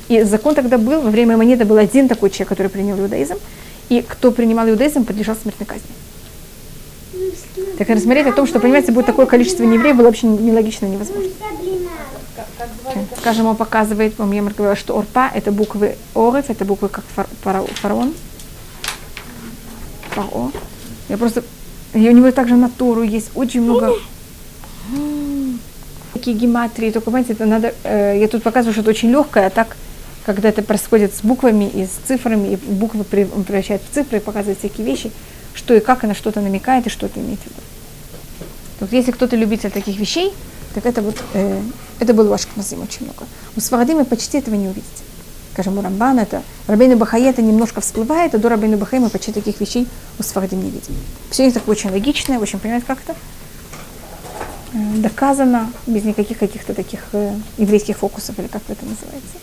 И 0.09 0.23
закон 0.23 0.55
тогда 0.55 0.77
был, 0.77 1.01
во 1.01 1.11
время 1.11 1.39
монеты 1.39 1.65
был 1.65 1.79
один 1.79 2.09
такой 2.09 2.29
человек, 2.29 2.51
который 2.51 2.69
принял 2.69 2.99
иудаизм, 2.99 3.37
и 3.89 4.05
кто 4.07 4.31
принимал 4.31 4.69
иудаизм, 4.69 5.05
подлежал 5.05 5.37
смертной 5.37 5.67
казни. 5.67 5.89
Так 7.79 7.89
рассмотреть 7.89 8.27
о 8.27 8.33
том, 8.33 8.47
что, 8.47 8.61
понимаете, 8.61 8.93
будет 8.93 9.07
такое 9.07 9.27
количество 9.27 9.65
неевреев, 9.65 9.97
было 9.97 10.07
вообще 10.07 10.27
нелогично, 10.27 10.87
невозможно. 10.87 11.31
Скажем, 13.19 13.47
он 13.47 13.57
показывает, 13.57 14.15
по 14.15 14.25
мне 14.25 14.43
говорила, 14.43 14.77
что 14.77 14.99
Орпа– 14.99 15.31
это 15.35 15.53
буквы 15.53 15.97
Орев, 16.15 16.51
это 16.51 16.65
буквы 16.65 16.89
как 16.89 17.05
фараон. 17.43 18.15
Фао. 20.15 20.53
Я 21.09 21.17
просто 21.17 21.43
и 21.95 22.09
у 22.09 22.13
него 22.13 22.31
также 22.31 22.57
на 22.57 22.71
Тору 22.71 23.03
есть 23.03 23.31
очень 23.35 23.63
много 23.63 23.95
такие 26.13 26.37
гематрии, 26.37 26.91
только, 26.91 27.07
понимаете, 27.07 27.33
это 27.33 27.47
надо, 27.47 27.75
э, 27.85 28.19
я 28.21 28.29
тут 28.29 28.43
показываю, 28.43 28.73
что 28.73 28.83
это 28.83 28.91
очень 28.91 29.11
легкое, 29.11 29.47
а 29.47 29.51
так, 29.51 29.77
когда 30.25 30.51
это 30.51 30.63
происходит 30.63 31.15
с 31.15 31.23
буквами 31.23 31.69
и 31.69 31.85
с 31.85 31.99
цифрами, 32.07 32.53
и 32.53 32.57
буквы 32.57 33.03
превращают 33.03 33.83
в 33.83 33.95
цифры 33.95 34.19
и 34.19 34.21
показывают 34.21 34.59
всякие 34.59 34.87
вещи, 34.87 35.11
что 35.55 35.75
и 35.75 35.81
как 35.81 36.05
она 36.05 36.15
что-то 36.15 36.41
намекает 36.41 36.87
и 36.87 36.91
что 36.91 37.07
это 37.07 37.21
имеет 37.21 37.41
в 37.41 37.47
виду. 37.47 37.61
Вот 38.81 38.93
если 38.93 39.13
кто-то 39.13 39.37
любитель 39.37 39.71
таких 39.71 39.99
вещей, 39.99 40.33
так 40.75 40.87
это 40.87 41.03
вот, 41.03 41.17
э, 41.35 41.61
это 42.01 42.15
был 42.15 42.29
ваш 42.29 42.47
Кмазим 42.47 42.83
очень 42.83 43.05
много. 43.05 43.27
У 43.57 43.61
Сварадима 43.61 44.05
почти 44.05 44.39
этого 44.39 44.55
не 44.55 44.67
увидите 44.67 45.03
скажем, 45.53 45.79
у 45.79 45.83
Рамбана, 45.83 46.21
это 46.21 46.43
Рабейну 46.67 46.97
Бахае 46.97 47.29
это 47.29 47.43
немножко 47.43 47.81
всплывает, 47.81 48.35
а 48.35 48.39
до 48.39 48.49
Рабейну 48.49 48.79
Бахае 48.79 49.01
мы 49.01 49.11
почти 49.11 49.33
таких 49.33 49.61
вещей 49.61 49.87
у 50.19 50.23
Сфардим 50.23 50.63
не 50.63 50.71
видим. 50.71 50.95
Все 51.31 51.47
это 51.49 51.61
очень 51.67 51.91
логичное, 51.91 52.39
очень 52.39 52.59
понимает 52.59 52.85
как 52.85 52.99
это 53.03 53.15
э, 54.73 54.97
доказано, 54.97 55.71
без 55.87 56.05
никаких 56.05 56.39
каких-то 56.39 56.75
таких 56.75 57.01
э, 57.13 57.35
еврейских 57.59 57.99
фокусов, 57.99 58.39
или 58.39 58.47
как 58.47 58.63
это 58.69 58.85
называется. 58.85 59.37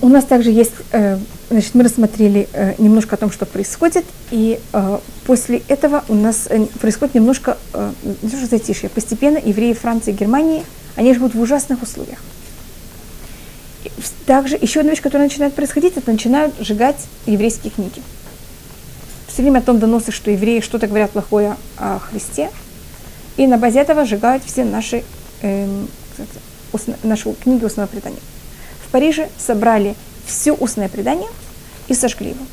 У 0.00 0.08
нас 0.08 0.24
также 0.24 0.50
есть, 0.50 0.72
э, 0.92 1.18
значит, 1.50 1.74
мы 1.74 1.84
рассмотрели 1.84 2.48
э, 2.52 2.74
немножко 2.78 3.16
о 3.16 3.18
том, 3.18 3.30
что 3.30 3.46
происходит, 3.46 4.04
и 4.30 4.60
э, 4.72 4.98
после 5.26 5.62
этого 5.68 6.04
у 6.08 6.14
нас 6.14 6.46
э, 6.48 6.66
происходит 6.80 7.14
немножко, 7.14 7.56
э, 7.72 7.92
не 8.22 8.28
то 8.28 8.36
что 8.36 8.46
затишье, 8.46 8.88
постепенно 8.88 9.38
евреи 9.38 9.72
Франции 9.72 10.12
и 10.12 10.16
Германии, 10.16 10.64
они 10.96 11.12
живут 11.12 11.34
в 11.34 11.40
ужасных 11.40 11.82
условиях 11.82 12.18
также 14.26 14.56
еще 14.60 14.80
одна 14.80 14.92
вещь, 14.92 15.02
которая 15.02 15.28
начинает 15.28 15.54
происходить, 15.54 15.96
это 15.96 16.10
начинают 16.10 16.54
сжигать 16.58 16.96
еврейские 17.26 17.70
книги. 17.70 18.02
Все 19.28 19.42
время 19.42 19.58
о 19.58 19.62
том 19.62 19.78
доносы, 19.78 20.12
что 20.12 20.30
евреи 20.30 20.60
что-то 20.60 20.86
говорят 20.86 21.10
плохое 21.10 21.56
о 21.76 21.98
Христе, 21.98 22.50
и 23.36 23.46
на 23.46 23.58
базе 23.58 23.80
этого 23.80 24.04
сжигают 24.04 24.44
все 24.44 24.64
наши, 24.64 25.04
устно, 26.72 26.96
наши 27.02 27.32
книги 27.32 27.64
устного 27.64 27.88
предания. 27.88 28.20
Париже 28.94 29.28
собрали 29.36 29.96
все 30.24 30.52
устное 30.52 30.88
предание 30.88 31.28
и 31.88 31.94
сожгли 31.94 32.28
его. 32.28 32.44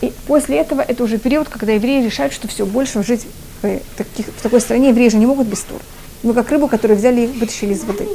И 0.00 0.12
после 0.26 0.56
этого 0.56 0.80
это 0.80 1.04
уже 1.04 1.18
период, 1.18 1.48
когда 1.48 1.74
евреи 1.74 2.04
решают, 2.04 2.32
что 2.32 2.48
все, 2.48 2.66
больше 2.66 3.04
жить 3.04 3.28
в, 3.62 3.78
таких, 3.96 4.26
в 4.26 4.42
такой 4.42 4.60
стране 4.60 4.88
евреи 4.88 5.08
же 5.08 5.18
не 5.18 5.26
могут 5.26 5.46
без 5.46 5.60
тур. 5.60 5.80
Ну, 6.24 6.34
как 6.34 6.50
рыбу, 6.50 6.66
которую 6.66 6.98
взяли 6.98 7.20
и 7.20 7.26
вытащили 7.28 7.74
из 7.74 7.84
воды. 7.84 8.08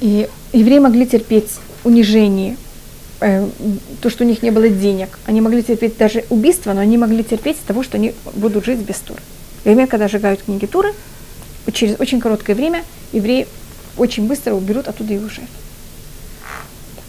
И 0.00 0.28
евреи 0.52 0.80
могли 0.80 1.06
терпеть 1.06 1.52
унижение, 1.84 2.56
э, 3.20 3.48
то, 4.00 4.10
что 4.10 4.24
у 4.24 4.26
них 4.26 4.42
не 4.42 4.50
было 4.50 4.68
денег. 4.68 5.20
Они 5.24 5.40
могли 5.40 5.62
терпеть 5.62 5.96
даже 5.96 6.24
убийство, 6.30 6.72
но 6.72 6.80
они 6.80 6.98
могли 6.98 7.22
терпеть 7.22 7.58
того, 7.64 7.84
что 7.84 7.96
они 7.96 8.12
будут 8.34 8.64
жить 8.64 8.80
без 8.80 8.96
тур. 8.96 9.18
Время, 9.64 9.86
когда 9.86 10.08
сжигают 10.08 10.42
книги 10.42 10.66
Туры, 10.66 10.92
через 11.72 11.98
очень 12.00 12.20
короткое 12.20 12.54
время 12.54 12.84
евреи 13.12 13.46
очень 13.96 14.26
быстро 14.26 14.54
уберут 14.54 14.88
оттуда 14.88 15.12
его 15.12 15.28
жертв. 15.28 15.52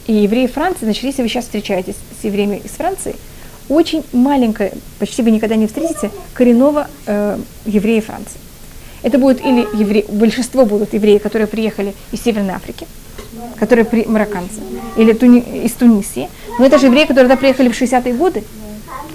И 0.08 0.13
евреи 0.13 0.47
Франции 0.47 0.86
начали, 0.86 1.08
если 1.08 1.21
вы 1.21 1.30
сейчас 1.30 1.45
встречаетесь 1.45 1.95
с 2.19 2.24
евреями 2.24 2.62
из 2.63 2.71
Франции, 2.71 3.15
очень 3.69 4.04
маленькое, 4.12 4.74
почти 5.00 5.21
вы 5.21 5.32
никогда 5.32 5.56
не 5.56 5.67
встретите, 5.67 6.12
коренного 6.34 6.88
э, 7.06 7.38
еврея 7.65 8.02
Франции. 8.02 8.39
Это 9.04 9.17
будут 9.17 9.39
или 9.41 9.65
евреи, 9.80 10.06
большинство 10.10 10.65
будут 10.65 10.93
евреи, 10.93 11.17
которые 11.17 11.47
приехали 11.47 11.93
из 12.12 12.21
Северной 12.21 12.56
Африки, 12.56 12.88
которые 13.58 13.86
при, 13.86 14.06
марокканцы, 14.06 14.60
или 14.97 15.13
туни, 15.13 15.39
из 15.39 15.71
Тунисии. 15.74 16.30
Но 16.60 16.65
это 16.65 16.78
же 16.78 16.88
евреи, 16.88 17.06
которые 17.06 17.26
туда 17.26 17.38
приехали 17.38 17.69
в 17.69 17.82
60-е 17.82 18.13
годы, 18.13 18.43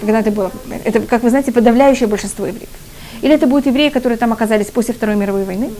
когда 0.01 0.19
это 0.19 0.31
было. 0.31 0.51
Это, 0.83 1.01
как 1.01 1.23
вы 1.23 1.29
знаете, 1.29 1.51
подавляющее 1.51 2.07
большинство 2.07 2.45
евреев. 2.47 2.69
Или 3.21 3.33
это 3.33 3.47
будут 3.47 3.65
евреи, 3.65 3.89
которые 3.89 4.17
там 4.17 4.33
оказались 4.33 4.67
после 4.67 4.93
Второй 4.93 5.15
мировой 5.15 5.43
войны, 5.43 5.71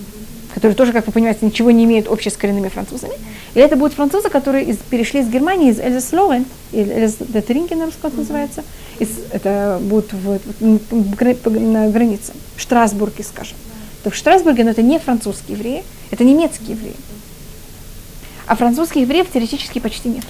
которые 0.53 0.75
тоже, 0.75 0.91
как 0.91 1.05
вы 1.05 1.13
понимаете, 1.13 1.45
ничего 1.45 1.71
не 1.71 1.83
имеют 1.83 2.07
общего 2.07 2.31
с 2.31 2.37
коренными 2.37 2.69
французами. 2.69 3.13
Или 3.53 3.63
это 3.63 3.75
будут 3.75 3.93
французы, 3.93 4.29
которые 4.29 4.65
из, 4.65 4.77
перешли 4.77 5.21
из 5.21 5.29
Германии, 5.29 5.71
из 5.71 5.79
Эльзас 5.79 6.11
Лорен, 6.13 6.45
или 6.71 6.91
Эльзас 6.91 7.17
Детеринки, 7.19 7.73
на 7.75 7.85
русском 7.85 8.11
называется, 8.15 8.63
из, 8.99 9.09
это 9.31 9.79
будут 9.81 10.13
в, 10.13 10.39
в, 10.59 11.59
на 11.59 11.89
границе, 11.89 12.33
в 12.55 12.61
Штрасбурге, 12.61 13.23
скажем. 13.23 13.55
То 14.03 14.09
в 14.09 14.15
Штрасбурге, 14.15 14.63
но 14.63 14.71
это 14.71 14.81
не 14.81 14.99
французские 14.99 15.57
евреи, 15.57 15.83
это 16.11 16.23
немецкие 16.23 16.71
евреи. 16.71 16.95
А 18.47 18.55
французских 18.55 19.01
евреев 19.01 19.27
теоретически 19.31 19.79
почти 19.79 20.09
нет. 20.09 20.23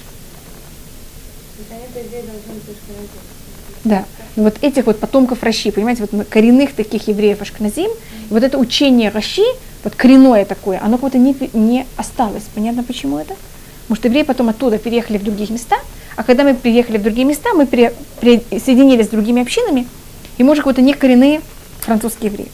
Да. 3.88 4.04
Вот 4.36 4.58
этих 4.62 4.86
вот 4.86 5.00
потомков 5.00 5.42
Раши, 5.42 5.72
понимаете, 5.72 6.06
вот 6.08 6.28
коренных 6.28 6.74
таких 6.74 7.08
евреев 7.08 7.40
Ашкназим, 7.40 7.90
вот 8.28 8.42
это 8.42 8.58
учение 8.58 9.10
Раши, 9.10 9.42
вот 9.82 9.94
коренное 9.94 10.44
такое, 10.44 10.78
оно 10.82 10.98
как-то 10.98 11.16
не, 11.16 11.34
не 11.54 11.86
осталось. 11.96 12.44
Понятно, 12.54 12.84
почему 12.84 13.18
это? 13.18 13.34
Потому 13.82 13.96
что 13.96 14.08
евреи 14.08 14.22
потом 14.24 14.50
оттуда 14.50 14.76
переехали 14.78 15.16
в 15.16 15.24
другие 15.24 15.50
места, 15.50 15.76
а 16.16 16.22
когда 16.22 16.44
мы 16.44 16.54
приехали 16.54 16.98
в 16.98 17.02
другие 17.02 17.26
места, 17.26 17.54
мы 17.54 17.66
при, 17.66 17.92
присоединились 18.20 19.06
с 19.06 19.08
другими 19.08 19.40
общинами, 19.40 19.88
и 20.36 20.44
мы 20.44 20.52
уже 20.52 20.62
как-то 20.62 20.82
не 20.82 20.92
коренные 20.92 21.40
французские 21.80 22.30
евреи. 22.30 22.48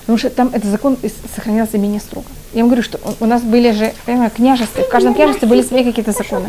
Потому 0.00 0.18
что 0.18 0.30
там 0.30 0.48
этот 0.54 0.70
закон 0.70 0.96
сохранялся 1.34 1.76
менее 1.76 2.00
строго. 2.00 2.28
Я 2.56 2.62
вам 2.62 2.70
говорю, 2.70 2.82
что 2.82 2.98
у 3.20 3.26
нас 3.26 3.42
были 3.42 3.70
же, 3.70 3.92
понимаю, 4.06 4.30
княжества, 4.30 4.82
в 4.82 4.88
каждом 4.88 5.12
княжестве 5.12 5.46
были 5.46 5.60
свои 5.60 5.84
какие-то 5.84 6.12
законы. 6.12 6.48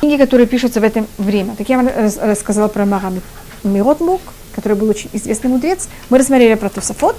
Книги, 0.00 0.16
которые 0.16 0.46
пишутся 0.46 0.80
в 0.80 0.82
это 0.82 1.04
время. 1.18 1.54
Так 1.56 1.68
я 1.68 1.76
вам 1.76 1.90
рассказала 2.22 2.68
про 2.68 2.86
Марами 2.86 3.20
Миротмук, 3.62 4.22
который 4.54 4.78
был 4.78 4.88
очень 4.88 5.10
известный 5.12 5.50
мудрец. 5.50 5.90
Мы 6.08 6.16
рассмотрели 6.16 6.54
про 6.54 6.70
Тософот. 6.70 7.16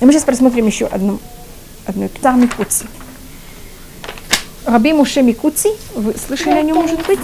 И 0.00 0.04
мы 0.04 0.12
сейчас 0.12 0.24
просмотрим 0.24 0.66
еще 0.66 0.84
одну, 0.84 1.18
одну 1.86 2.10
Птар 2.10 2.34
Микуци. 2.34 2.84
Раби 4.66 4.92
Муше 4.92 5.22
Микуци, 5.22 5.70
вы 5.94 6.14
слышали 6.18 6.58
о 6.58 6.62
нем, 6.62 6.76
может 6.76 7.06
быть? 7.06 7.20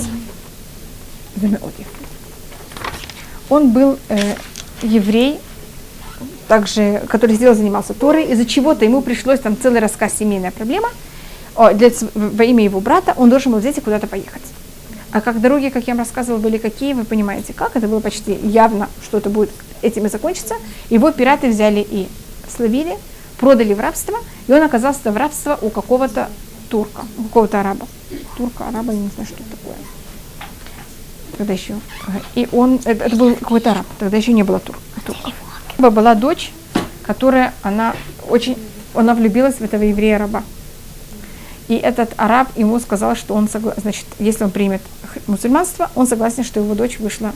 Он 3.50 3.70
был 3.70 3.98
э, 4.08 4.34
еврей, 4.80 5.40
также, 6.48 7.02
который 7.08 7.34
сделал, 7.36 7.54
занимался 7.54 7.94
Торой, 7.94 8.26
из-за 8.26 8.46
чего-то 8.46 8.84
ему 8.84 9.02
пришлось 9.02 9.40
там 9.40 9.56
целый 9.60 9.80
рассказ 9.80 10.14
семейная 10.18 10.50
проблема, 10.50 10.88
о, 11.54 11.72
для, 11.72 11.90
во 12.14 12.44
имя 12.44 12.64
его 12.64 12.80
брата, 12.80 13.14
он 13.16 13.30
должен 13.30 13.52
был 13.52 13.58
взять 13.58 13.78
и 13.78 13.80
куда-то 13.80 14.06
поехать. 14.06 14.42
А 15.12 15.20
как 15.20 15.40
дороги, 15.40 15.70
как 15.70 15.86
я 15.86 15.94
вам 15.94 16.00
рассказывала, 16.00 16.38
были 16.38 16.58
какие, 16.58 16.92
вы 16.92 17.04
понимаете, 17.04 17.52
как, 17.52 17.76
это 17.76 17.88
было 17.88 18.00
почти 18.00 18.34
явно, 18.34 18.88
что 19.02 19.18
это 19.18 19.30
будет 19.30 19.50
этим 19.82 20.06
и 20.06 20.08
закончится. 20.08 20.56
Его 20.90 21.10
пираты 21.10 21.48
взяли 21.48 21.86
и 21.88 22.08
словили, 22.54 22.96
продали 23.38 23.72
в 23.72 23.80
рабство, 23.80 24.18
и 24.46 24.52
он 24.52 24.62
оказался 24.62 25.10
в 25.10 25.16
рабство 25.16 25.58
у 25.62 25.70
какого-то 25.70 26.28
турка, 26.68 27.02
у 27.18 27.22
какого-то 27.24 27.60
араба. 27.60 27.86
Турка, 28.36 28.68
араба, 28.68 28.92
я 28.92 28.98
не 28.98 29.08
знаю, 29.08 29.26
что 29.26 29.42
это 29.42 29.56
такое. 29.56 29.76
Тогда 31.38 31.52
еще. 31.52 31.74
И 32.34 32.48
он, 32.52 32.80
это, 32.84 33.04
это 33.04 33.16
был 33.16 33.34
какой-то 33.34 33.72
араб, 33.72 33.86
тогда 33.98 34.16
еще 34.16 34.32
не 34.32 34.42
было 34.42 34.58
тур, 34.58 34.78
турков 35.06 35.32
была 35.78 36.14
дочь, 36.14 36.52
которая, 37.04 37.54
она 37.62 37.94
очень, 38.28 38.58
она 38.94 39.14
влюбилась 39.14 39.56
в 39.56 39.62
этого 39.62 39.82
еврея-раба. 39.82 40.42
И 41.68 41.74
этот 41.74 42.14
араб 42.16 42.48
ему 42.56 42.78
сказал, 42.78 43.16
что 43.16 43.34
он 43.34 43.48
согласен, 43.48 43.82
значит, 43.82 44.06
если 44.18 44.44
он 44.44 44.50
примет 44.50 44.82
мусульманство, 45.26 45.90
он 45.94 46.06
согласен, 46.06 46.44
что 46.44 46.60
его 46.60 46.74
дочь 46.74 46.98
вышла, 46.98 47.32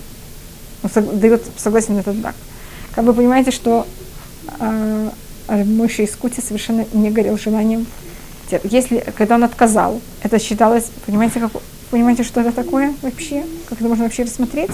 он 0.83 0.91
сог, 0.91 1.19
дает 1.19 1.43
согласен 1.57 1.95
на 1.95 2.01
этот 2.01 2.17
брак. 2.17 2.35
Как 2.95 3.05
вы 3.05 3.13
понимаете, 3.13 3.51
что 3.51 3.87
э, 4.61 5.11
Мойша 5.49 6.03
из 6.03 6.15
Кути 6.15 6.41
совершенно 6.41 6.87
не 6.93 7.11
горел 7.11 7.39
желанием. 7.39 7.87
Если, 8.65 9.05
когда 9.17 9.37
он 9.37 9.45
отказал, 9.45 10.01
это 10.23 10.39
считалось, 10.39 10.91
понимаете, 11.07 11.41
как, 11.41 11.53
Понимаете, 11.91 12.23
что 12.23 12.41
это 12.41 12.53
такое 12.53 12.95
вообще? 13.03 13.45
Как 13.69 13.81
это 13.81 13.89
можно 13.89 14.05
вообще 14.05 14.23
рассмотреть? 14.23 14.71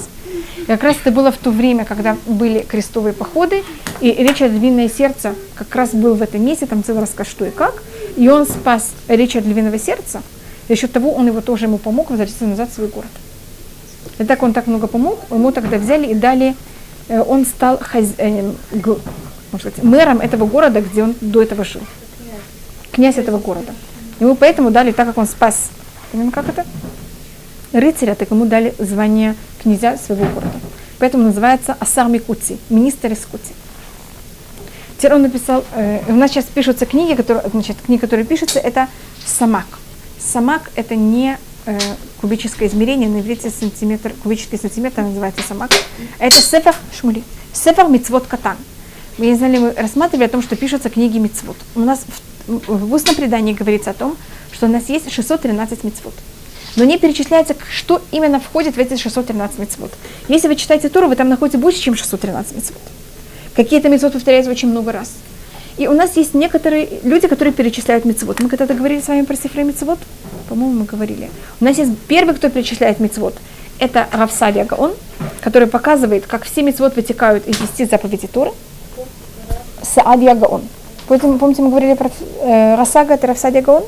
И 0.58 0.64
как 0.66 0.82
раз 0.82 0.96
это 1.00 1.10
было 1.10 1.32
в 1.32 1.38
то 1.38 1.50
время, 1.50 1.86
когда 1.86 2.14
были 2.26 2.60
крестовые 2.60 3.14
походы, 3.14 3.64
и 4.00 4.12
Ричард 4.12 4.52
Львиное 4.52 4.90
сердце 4.90 5.34
как 5.54 5.74
раз 5.74 5.90
был 5.94 6.14
в 6.14 6.22
этом 6.22 6.44
месте, 6.44 6.66
там 6.66 6.84
целый 6.84 7.00
рассказ, 7.00 7.26
что 7.26 7.46
и 7.46 7.50
как. 7.50 7.82
И 8.16 8.28
он 8.28 8.44
спас 8.46 8.90
Ричард 9.08 9.46
Львиного 9.46 9.78
сердца, 9.78 10.22
за 10.68 10.76
счет 10.76 10.92
того 10.92 11.12
он 11.12 11.26
его 11.26 11.40
тоже 11.40 11.64
ему 11.64 11.78
помог 11.78 12.10
возвратиться 12.10 12.44
назад 12.44 12.70
в 12.70 12.74
свой 12.74 12.88
город. 12.88 13.10
И 14.18 14.24
так 14.24 14.42
он 14.42 14.52
так 14.52 14.66
много 14.66 14.86
помог, 14.86 15.18
ему 15.30 15.52
тогда 15.52 15.78
взяли 15.78 16.06
и 16.08 16.14
дали, 16.14 16.54
э, 17.08 17.20
он 17.20 17.46
стал 17.46 17.78
хаз... 17.78 18.06
э, 18.18 18.52
г... 18.72 18.96
сказать, 19.58 19.82
мэром 19.82 20.20
этого 20.20 20.46
города, 20.46 20.82
где 20.82 21.02
он 21.02 21.14
до 21.22 21.42
этого 21.42 21.64
жил. 21.64 21.82
Князь 22.92 23.16
этого 23.16 23.38
города. 23.38 23.72
Ему 24.20 24.34
поэтому 24.34 24.70
дали, 24.70 24.92
так 24.92 25.06
как 25.06 25.18
он 25.18 25.26
спас, 25.26 25.70
понимаете, 26.12 26.34
как 26.34 26.48
это? 26.48 26.66
Рыцаря, 27.80 28.14
так 28.14 28.30
ему 28.30 28.46
дали 28.46 28.74
звание 28.78 29.34
князя 29.62 29.96
своего 29.96 30.24
города. 30.26 30.60
Поэтому 30.98 31.24
называется 31.24 31.76
Асар 31.78 32.08
Микути, 32.08 32.58
министр 32.70 33.12
из 33.12 33.24
Кути. 33.26 33.52
Теперь 34.96 35.14
он 35.14 35.22
написал, 35.22 35.62
э, 35.74 36.00
у 36.08 36.14
нас 36.14 36.30
сейчас 36.30 36.46
пишутся 36.46 36.86
книги, 36.86 37.14
которые, 37.14 37.46
значит, 37.50 37.76
книги, 37.84 38.00
которые 38.00 38.24
пишутся, 38.24 38.58
это 38.58 38.88
самак. 39.26 39.66
Самак 40.18 40.70
это 40.74 40.94
не 40.94 41.36
э, 41.66 41.78
кубическое 42.22 42.68
измерение, 42.68 43.08
на 43.08 43.20
иврите 43.20 43.50
сантиметр, 43.50 44.14
кубический 44.22 44.58
сантиметр 44.58 45.02
называется 45.02 45.42
самак. 45.46 45.70
Это 46.18 46.36
сефер 46.36 46.74
шмули, 46.98 47.22
сефер 47.52 47.88
мицвод 47.88 48.26
катан. 48.26 48.56
Мы 49.18 49.26
не 49.26 49.34
знали, 49.34 49.58
мы 49.58 49.72
рассматривали 49.72 50.24
о 50.24 50.30
том, 50.30 50.42
что 50.42 50.56
пишутся 50.56 50.88
книги 50.88 51.18
мицвод. 51.18 51.56
У 51.74 51.80
нас 51.80 52.00
в, 52.46 52.88
в 52.88 52.94
устном 52.94 53.16
предании 53.16 53.52
говорится 53.52 53.90
о 53.90 53.94
том, 53.94 54.16
что 54.50 54.64
у 54.66 54.70
нас 54.70 54.88
есть 54.88 55.12
613 55.12 55.84
мицвод 55.84 56.14
но 56.76 56.84
не 56.84 56.98
перечисляется, 56.98 57.56
что 57.70 58.02
именно 58.12 58.38
входит 58.38 58.76
в 58.76 58.78
эти 58.78 58.96
613 58.96 59.58
мецвод. 59.58 59.92
Если 60.28 60.48
вы 60.48 60.56
читаете 60.56 60.88
Туру, 60.88 61.08
вы 61.08 61.16
там 61.16 61.28
находите 61.28 61.58
больше, 61.58 61.80
чем 61.80 61.96
613 61.96 62.56
мецвод. 62.56 62.82
Какие-то 63.54 63.88
мецвод 63.88 64.12
повторяются 64.12 64.50
очень 64.50 64.68
много 64.68 64.92
раз. 64.92 65.12
И 65.78 65.88
у 65.88 65.92
нас 65.92 66.16
есть 66.16 66.34
некоторые 66.34 66.88
люди, 67.02 67.28
которые 67.28 67.52
перечисляют 67.52 68.04
мецвод. 68.04 68.40
Мы 68.40 68.48
когда-то 68.48 68.74
говорили 68.74 69.00
с 69.00 69.08
вами 69.08 69.22
про 69.22 69.36
цифры 69.36 69.64
мецвод? 69.64 69.98
По-моему, 70.48 70.80
мы 70.80 70.84
говорили. 70.84 71.30
У 71.60 71.64
нас 71.64 71.76
есть 71.78 71.92
первый, 72.08 72.34
кто 72.34 72.48
перечисляет 72.48 73.00
мецвод. 73.00 73.34
Это 73.78 74.06
Равсадия 74.10 74.64
Гаон, 74.64 74.94
который 75.40 75.68
показывает, 75.68 76.26
как 76.26 76.44
все 76.44 76.62
мецвод 76.62 76.96
вытекают 76.96 77.46
из 77.46 77.58
10 77.58 77.90
заповедей 77.90 78.28
Торы. 78.28 78.52
Саадия 79.82 80.34
Гаон. 80.34 80.62
Помните, 81.08 81.62
мы 81.62 81.68
говорили 81.68 81.94
про 81.94 82.10
э, 82.40 82.74
Расага, 82.74 83.14
это 83.14 83.26
Равсадия 83.26 83.62
Гаон? 83.62 83.84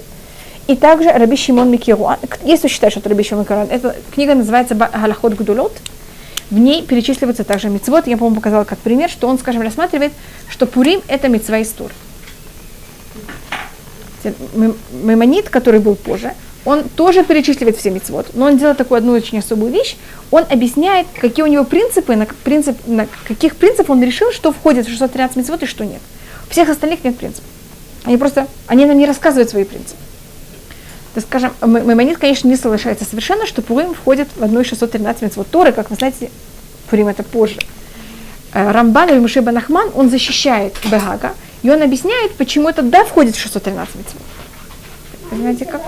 И 0.68 0.76
также 0.76 1.10
Раби 1.10 1.34
Шимон 1.34 1.70
Микируан, 1.70 2.18
если 2.44 2.68
считать, 2.68 2.92
что 2.92 3.00
это 3.00 3.08
Раби 3.08 3.24
Шимон 3.24 3.44
Микируан, 3.44 3.68
эта 3.70 3.96
книга 4.14 4.34
называется 4.34 4.74
Галахот 4.74 5.32
Гудулот, 5.32 5.72
в 6.50 6.58
ней 6.58 6.82
перечисливаются 6.82 7.42
также 7.42 7.70
мецвод. 7.70 8.06
Я, 8.06 8.18
по-моему, 8.18 8.36
показала 8.36 8.64
как 8.64 8.78
пример, 8.78 9.08
что 9.08 9.28
он, 9.28 9.38
скажем, 9.38 9.62
рассматривает, 9.62 10.12
что 10.50 10.66
Пурим– 10.66 11.00
это 11.08 11.28
мецва 11.28 11.58
из 11.58 11.70
Тур. 11.70 11.90
Мемонит, 15.02 15.48
который 15.48 15.80
был 15.80 15.94
позже, 15.94 16.34
он 16.66 16.84
тоже 16.84 17.24
перечисливает 17.24 17.78
все 17.78 17.90
мецвод, 17.90 18.26
но 18.34 18.44
он 18.44 18.58
делает 18.58 18.76
такую 18.76 18.98
одну 18.98 19.12
очень 19.12 19.38
особую 19.38 19.72
вещь. 19.72 19.96
Он 20.30 20.44
объясняет, 20.50 21.06
какие 21.18 21.44
у 21.44 21.48
него 21.48 21.64
принципы, 21.64 22.14
на, 22.14 22.26
принцип, 22.26 22.76
на 22.86 23.06
каких 23.26 23.56
принципов 23.56 23.88
он 23.88 24.02
решил, 24.02 24.32
что 24.32 24.52
входит 24.52 24.86
в 24.86 24.90
613 24.90 25.36
мецвод 25.36 25.62
и 25.62 25.66
что 25.66 25.86
нет. 25.86 26.02
У 26.46 26.50
всех 26.50 26.68
остальных 26.68 27.04
нет 27.04 27.16
принципов. 27.16 27.48
Они 28.04 28.18
просто, 28.18 28.48
они 28.66 28.84
нам 28.84 28.98
не 28.98 29.06
рассказывают 29.06 29.48
свои 29.48 29.64
принципы 29.64 30.02
то, 31.20 31.26
скажем, 31.26 31.52
Маймонид, 31.60 32.18
конечно, 32.18 32.48
не 32.48 32.56
соглашается 32.56 33.04
совершенно, 33.04 33.46
что 33.46 33.62
Пурим 33.62 33.94
входит 33.94 34.28
в 34.36 34.42
одну 34.42 34.60
из 34.60 34.68
613 34.68 35.22
митцвот 35.22 35.48
Торы, 35.48 35.72
как 35.72 35.90
вы 35.90 35.96
знаете, 35.96 36.30
Пурим 36.88 37.08
это 37.08 37.22
позже. 37.22 37.58
Э, 38.52 38.70
Рамбан 38.70 39.08
или 39.10 39.18
Мушеба 39.18 39.50
Нахман, 39.50 39.90
он 39.94 40.10
защищает 40.10 40.76
Бегага, 40.84 41.34
и 41.62 41.70
он 41.70 41.82
объясняет, 41.82 42.34
почему 42.36 42.68
это 42.68 42.82
да 42.82 43.04
входит 43.04 43.34
в 43.34 43.40
613 43.40 43.94
митцвот. 43.96 44.22
Понимаете, 45.30 45.64
как? 45.64 45.82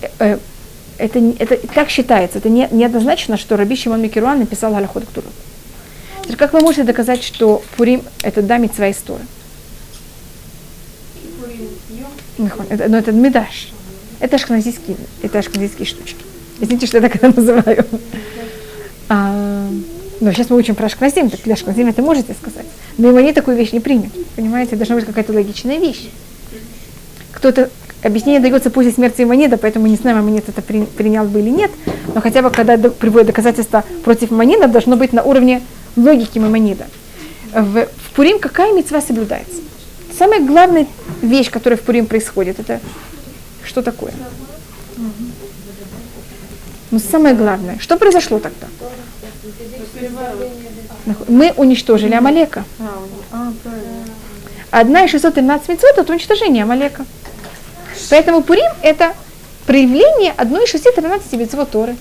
Э, 0.00 0.08
э, 0.18 0.38
это, 0.98 1.18
это 1.38 1.56
так 1.68 1.90
считается, 1.90 2.38
это 2.38 2.48
не, 2.48 2.68
неоднозначно, 2.70 3.36
что 3.36 3.56
Раби 3.56 3.76
Шимон 3.76 4.00
Микеруан 4.00 4.38
написал 4.38 4.72
Галахот 4.72 5.04
Ктуру. 5.04 5.28
Как 6.38 6.52
вы 6.52 6.60
можете 6.60 6.84
доказать, 6.84 7.22
что 7.22 7.62
Пурим 7.76 8.02
это 8.22 8.40
да 8.42 8.56
митцва 8.56 8.90
истории? 8.90 9.26
Это, 12.68 12.88
но 12.88 12.98
это 12.98 13.12
медаш. 13.12 13.72
Это 14.20 14.36
ашкназийские, 14.36 14.96
это 15.22 15.38
ашкназийские 15.38 15.86
штучки. 15.86 16.24
Извините, 16.60 16.86
что 16.86 16.98
я 16.98 17.02
так 17.02 17.16
это 17.16 17.34
называю. 17.34 17.84
А, 19.08 19.68
но 20.20 20.32
сейчас 20.32 20.48
мы 20.48 20.56
учим 20.56 20.74
про 20.76 20.86
ашкназим, 20.86 21.28
так 21.28 21.40
для 21.42 21.54
ашкназим 21.54 21.88
это 21.88 22.02
можете 22.02 22.34
сказать. 22.34 22.66
Но 22.98 23.08
его 23.08 23.18
они 23.18 23.32
такую 23.32 23.56
вещь 23.56 23.72
не 23.72 23.80
примет. 23.80 24.12
Понимаете, 24.36 24.76
должна 24.76 24.94
быть 24.94 25.04
какая-то 25.04 25.32
логичная 25.32 25.78
вещь. 25.78 26.08
Кто-то, 27.32 27.70
объяснение 28.02 28.40
дается 28.40 28.70
после 28.70 28.92
смерти 28.92 29.22
Мамонида, 29.22 29.56
поэтому 29.56 29.88
не 29.88 29.96
знаем, 29.96 30.18
Мамонид 30.18 30.48
это 30.48 30.62
при, 30.62 30.84
принял 30.84 31.24
бы 31.24 31.40
или 31.40 31.50
нет, 31.50 31.70
но 32.14 32.20
хотя 32.20 32.42
бы 32.42 32.50
когда 32.50 32.76
до, 32.76 32.90
приводят 32.90 33.26
доказательства 33.26 33.84
против 34.04 34.30
Мамонида, 34.30 34.68
должно 34.68 34.96
быть 34.96 35.12
на 35.12 35.22
уровне 35.24 35.60
логики 35.96 36.38
Мамонида. 36.38 36.86
В, 37.52 37.86
в 37.86 38.10
Пурим 38.14 38.38
какая 38.38 38.72
мецва 38.72 39.00
соблюдается? 39.00 39.56
Самая 40.16 40.40
главная 40.40 40.86
вещь, 41.22 41.50
которая 41.50 41.78
в 41.78 41.82
Пурим 41.82 42.06
происходит, 42.06 42.60
это 42.60 42.80
что 43.64 43.82
такое? 43.82 44.12
Но 46.90 46.98
самое 46.98 47.34
главное, 47.34 47.78
что 47.78 47.96
произошло 47.96 48.38
тогда? 48.38 48.66
Мы 51.28 51.52
уничтожили 51.56 52.14
Амалека. 52.14 52.64
Одна 54.70 55.04
из 55.04 55.10
613 55.10 55.68
мецвод 55.68 55.98
это 55.98 56.12
уничтожение 56.12 56.64
Амалека. 56.64 57.04
Поэтому 58.10 58.42
Пурим 58.42 58.70
это 58.82 59.14
проявление 59.66 60.32
одной 60.36 60.64
из 60.64 60.70
613 60.70 61.32
мецвод 61.34 61.70
Торы. 61.70 61.96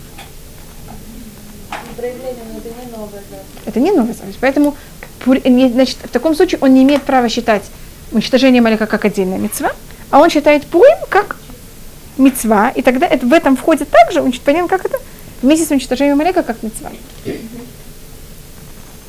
Это 3.65 3.79
не 3.79 3.91
новая 3.91 4.13
заповедь. 4.13 4.37
Поэтому 4.41 4.75
значит, 5.23 5.97
в 6.03 6.09
таком 6.09 6.35
случае 6.35 6.59
он 6.61 6.73
не 6.73 6.83
имеет 6.83 7.03
права 7.03 7.29
считать 7.29 7.63
уничтожение 8.11 8.61
Малека 8.61 8.85
как 8.87 9.05
отдельная 9.05 9.37
мецва, 9.37 9.71
а 10.09 10.19
он 10.19 10.29
считает 10.29 10.65
Пурим 10.67 10.97
как 11.09 11.37
мецва, 12.17 12.69
и 12.69 12.81
тогда 12.81 13.07
это, 13.07 13.25
в 13.25 13.33
этом 13.33 13.55
входит 13.55 13.89
также, 13.89 14.21
понятно, 14.43 14.67
как 14.67 14.85
это, 14.85 14.97
вместе 15.41 15.65
с 15.65 15.71
уничтожением 15.71 16.17
Малека 16.17 16.43
как 16.43 16.61
мецва. 16.63 16.89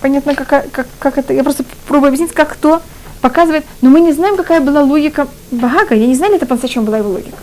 Понятно, 0.00 0.34
как, 0.34 0.70
как, 0.70 0.86
как 0.98 1.18
это, 1.18 1.32
я 1.32 1.44
просто 1.44 1.64
пробую 1.86 2.08
объяснить, 2.08 2.32
как 2.32 2.52
кто 2.52 2.82
показывает, 3.20 3.64
но 3.80 3.90
мы 3.90 4.00
не 4.00 4.12
знаем, 4.12 4.36
какая 4.36 4.60
была 4.60 4.82
логика 4.82 5.28
Багага, 5.50 5.94
я 5.94 6.06
не 6.06 6.14
знаю, 6.14 6.34
это 6.34 6.46
по-настоящему 6.46 6.84
была 6.84 6.98
его 6.98 7.10
логика. 7.10 7.38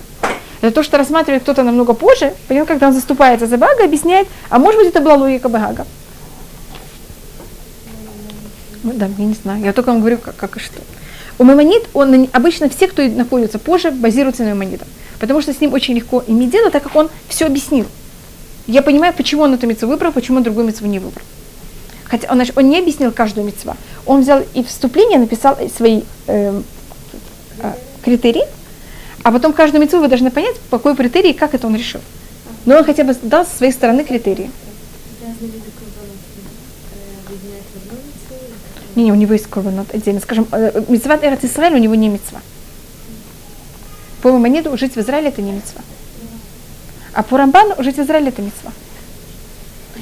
Это 0.62 0.76
то, 0.76 0.84
что 0.84 0.98
рассматривает 0.98 1.44
кто-то 1.44 1.64
намного 1.64 1.94
позже, 1.94 2.34
понятно, 2.50 2.74
когда 2.74 2.88
он 2.88 2.94
заступается 2.94 3.48
за 3.48 3.58
Бага, 3.58 3.86
объясняет, 3.86 4.28
а 4.50 4.60
может 4.60 4.80
быть 4.80 4.90
это 4.90 5.00
была 5.00 5.16
логика 5.16 5.48
Багага. 5.48 5.88
Ну, 8.84 8.92
да, 8.94 9.10
я 9.18 9.26
не 9.26 9.34
знаю, 9.34 9.64
я 9.64 9.74
только 9.74 9.88
вам 9.88 10.00
говорю, 10.00 10.18
как, 10.18 10.36
как 10.36 10.58
и 10.58 10.60
что. 10.60 10.82
У 11.40 11.44
Маймонид, 11.44 11.84
он 11.94 12.28
обычно 12.32 12.70
все, 12.70 12.88
кто 12.88 13.02
находится 13.02 13.58
позже, 13.58 13.92
базируются 13.92 14.44
на 14.44 14.50
Маймонидах 14.50 14.88
потому 15.20 15.42
что 15.42 15.54
с 15.54 15.62
ним 15.62 15.74
очень 15.74 15.96
легко 15.96 16.24
иметь 16.26 16.50
дело, 16.50 16.72
так 16.72 16.84
как 16.84 16.96
он 16.96 17.10
все 17.28 17.46
объяснил. 17.46 17.86
Я 18.68 18.82
понимаю, 18.82 19.14
почему 19.14 19.44
он 19.44 19.54
эту 19.54 19.68
мецву 19.68 19.88
выбрал, 19.88 20.12
почему 20.12 20.38
он 20.38 20.44
другую 20.44 20.66
мецву 20.66 20.88
не 20.88 21.00
выбрал. 21.00 21.26
Хотя 22.06 22.28
он, 22.30 22.36
значит, 22.36 22.58
он 22.58 22.70
не 22.70 22.80
объяснил 22.80 23.12
каждую 23.12 23.46
мецву. 23.46 23.76
Он 24.06 24.22
взял 24.22 24.44
и 24.54 24.64
вступление, 24.64 25.20
написал 25.20 25.58
свои 25.76 26.02
э, 26.28 26.62
э, 27.62 27.74
критерии, 28.04 28.44
а 29.24 29.32
потом 29.32 29.54
каждую 29.54 29.82
мецву 29.82 30.00
вы 30.00 30.08
должны 30.08 30.32
понять, 30.32 30.58
по 30.70 30.78
какой 30.78 30.96
критерии, 30.96 31.34
как 31.34 31.54
это 31.54 31.68
он 31.68 31.76
решил. 31.76 32.02
Но 32.66 32.78
он 32.78 32.84
хотя 32.84 33.04
бы 33.04 33.16
дал 33.22 33.46
со 33.46 33.56
своей 33.58 33.72
стороны 33.72 34.04
критерии. 34.04 34.50
Не, 35.22 35.52
не, 39.00 39.12
у 39.12 39.16
него 39.16 39.34
есть 39.34 39.48
корбанот 39.48 39.94
отдельно. 39.94 40.20
Скажем, 40.20 40.48
э, 40.52 40.84
мецват 40.88 41.24
Эрат 41.24 41.44
Исраэль 41.44 41.74
у 41.74 41.78
него 41.78 41.96
не 41.96 42.10
мецва. 42.10 42.42
По 44.22 44.32
Мамонеду 44.32 44.76
жить 44.78 44.96
в 44.96 45.00
Израиле 45.00 45.30
это 45.30 45.42
не 45.42 45.52
мецва. 45.52 45.82
А 47.14 47.24
по 47.24 47.38
Рамбану 47.38 47.76
жить 47.80 47.96
в 47.96 48.02
Израиле 48.02 48.30
это 48.30 48.42
мецва. 48.42 48.72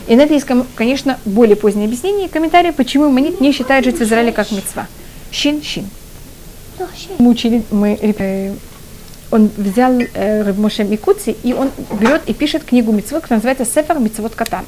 И 0.07 0.15
на 0.15 0.21
это 0.21 0.33
есть, 0.33 0.45
конечно, 0.75 1.19
более 1.25 1.55
позднее 1.55 1.85
объяснение 1.85 2.27
и 2.27 2.29
комментарии, 2.29 2.71
почему 2.71 3.05
Мамонит 3.05 3.41
не 3.41 3.51
считает 3.51 3.85
жить 3.85 3.97
в 3.97 4.03
Израиле 4.03 4.31
как 4.31 4.51
мецва. 4.51 4.87
Шин, 5.31 5.61
шин. 5.61 5.89
Мы 7.19 7.29
учили, 7.29 7.63
мы, 7.71 7.97
э, 7.99 8.53
он 9.31 9.49
взял 9.57 9.93
э, 9.93 10.43
Рабмоше 10.43 10.83
Микуци, 10.83 11.35
и 11.43 11.53
он 11.53 11.71
берет 11.99 12.21
и 12.27 12.33
пишет 12.33 12.63
книгу 12.63 12.91
мецвод, 12.91 13.23
которая 13.23 13.39
называется 13.39 13.65
Сефер 13.65 13.99
Мецвод 13.99 14.35
Катан. 14.35 14.65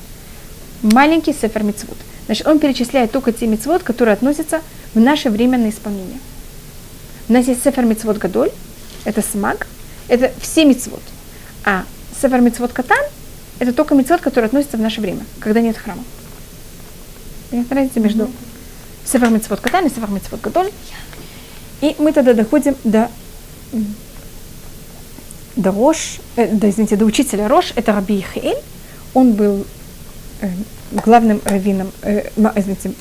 Маленький 0.81 1.33
Сефер 1.33 1.63
Мецвод. 1.63 1.97
Значит, 2.29 2.45
он 2.45 2.59
перечисляет 2.59 3.11
только 3.11 3.31
те 3.31 3.47
мецвод, 3.47 3.81
которые 3.81 4.13
относятся 4.13 4.61
в 4.93 4.99
наше 4.99 5.31
время 5.31 5.57
на 5.57 5.71
исполнение. 5.71 6.19
У 7.27 7.33
нас 7.33 7.47
есть 7.47 7.63
Сефер 7.63 7.85
Мецвод 7.85 8.19
Гадоль, 8.19 8.51
это 9.03 9.23
смаг, 9.23 9.65
это 10.07 10.31
все 10.39 10.63
мецвод. 10.63 11.01
А 11.65 11.85
сефер 12.21 12.41
мецвод 12.41 12.71
катан– 12.71 13.03
это 13.59 13.73
только 13.73 13.95
мецвод, 13.95 14.21
который 14.21 14.45
относится 14.45 14.77
в 14.77 14.79
наше 14.79 15.01
время, 15.01 15.25
когда 15.39 15.59
нет 15.61 15.75
храма. 15.75 16.03
Понятна 17.49 17.77
разница 17.77 17.99
между 17.99 18.25
mm-hmm. 18.25 19.11
сефер 19.11 19.29
мецвод 19.31 19.59
катан 19.59 19.87
и 19.87 19.89
сефер 19.89 20.11
мецвод 20.11 20.39
гадоль. 20.39 20.69
И 21.81 21.95
мы 21.97 22.11
тогда 22.11 22.35
доходим 22.35 22.75
до 22.83 23.09
до 25.55 25.71
Рош, 25.71 26.19
э, 26.35 26.53
до, 26.53 26.69
извините, 26.69 26.95
до 26.95 27.05
учителя 27.05 27.47
Рош, 27.47 27.73
это 27.75 27.91
Раби 27.91 28.19
Ихаэль. 28.19 28.61
Он 29.15 29.33
был 29.33 29.65
э, 30.41 30.49
главным 30.91 31.41
раввином, 31.45 31.91
э, 32.01 32.29
извините, 32.55 32.93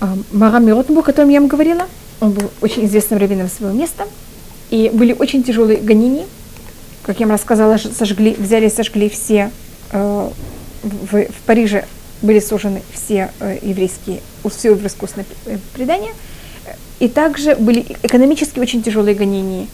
э, 0.00 0.06
Марами 0.32 0.70
Ротенбург, 0.70 1.08
о 1.08 1.12
котором 1.12 1.28
я 1.28 1.40
вам 1.40 1.48
говорила. 1.48 1.88
Он 2.20 2.32
был 2.32 2.50
очень 2.60 2.86
известным 2.86 3.18
раввином 3.18 3.48
своего 3.48 3.76
места, 3.76 4.06
и 4.70 4.90
были 4.92 5.12
очень 5.12 5.42
тяжелые 5.42 5.78
гонения, 5.78 6.26
как 7.02 7.18
я 7.20 7.26
вам 7.26 7.34
рассказала, 7.34 7.76
сожгли, 7.76 8.34
взяли 8.38 8.66
и 8.66 8.70
сожгли 8.70 9.08
все, 9.08 9.50
э, 9.90 10.30
в, 10.82 11.24
в 11.24 11.40
Париже 11.46 11.84
были 12.22 12.38
сожжены 12.38 12.82
все 12.92 13.30
э, 13.40 13.58
еврейские, 13.62 14.20
все 14.48 14.70
еврейское 14.70 15.06
устное 15.06 15.26
э, 15.46 15.58
предание, 15.74 16.12
и 17.00 17.08
также 17.08 17.56
были 17.56 17.84
экономически 18.02 18.60
очень 18.60 18.82
тяжелые 18.82 19.14
гонения 19.14 19.66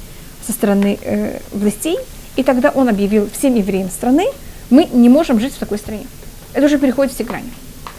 со 0.47 0.53
стороны 0.53 0.99
э, 1.03 1.39
властей, 1.53 1.99
и 2.37 2.43
тогда 2.43 2.71
он 2.71 2.89
объявил 2.89 3.29
всем 3.31 3.55
евреям 3.55 3.91
страны, 3.91 4.27
мы 4.71 4.85
не 4.85 5.09
можем 5.09 5.41
жить 5.41 5.55
в 5.55 5.59
такой 5.59 5.79
стране. 5.79 6.07
Это 6.53 6.67
уже 6.67 6.79
переходит 6.79 7.13
все 7.13 7.25
грани. 7.25 7.51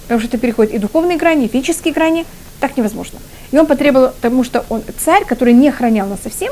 Потому 0.04 0.20
что 0.20 0.30
это 0.30 0.38
переходит 0.38 0.74
и 0.74 0.78
духовные 0.78 1.18
грани, 1.18 1.46
и 1.46 1.48
физические 1.48 1.94
грани, 1.94 2.26
так 2.60 2.78
невозможно. 2.78 3.20
И 3.52 3.58
он 3.58 3.66
потребовал, 3.66 4.10
потому 4.10 4.44
что 4.44 4.66
он 4.70 4.84
царь, 4.98 5.26
который 5.26 5.54
не 5.54 5.70
охранял 5.70 6.08
нас 6.08 6.20
совсем, 6.24 6.52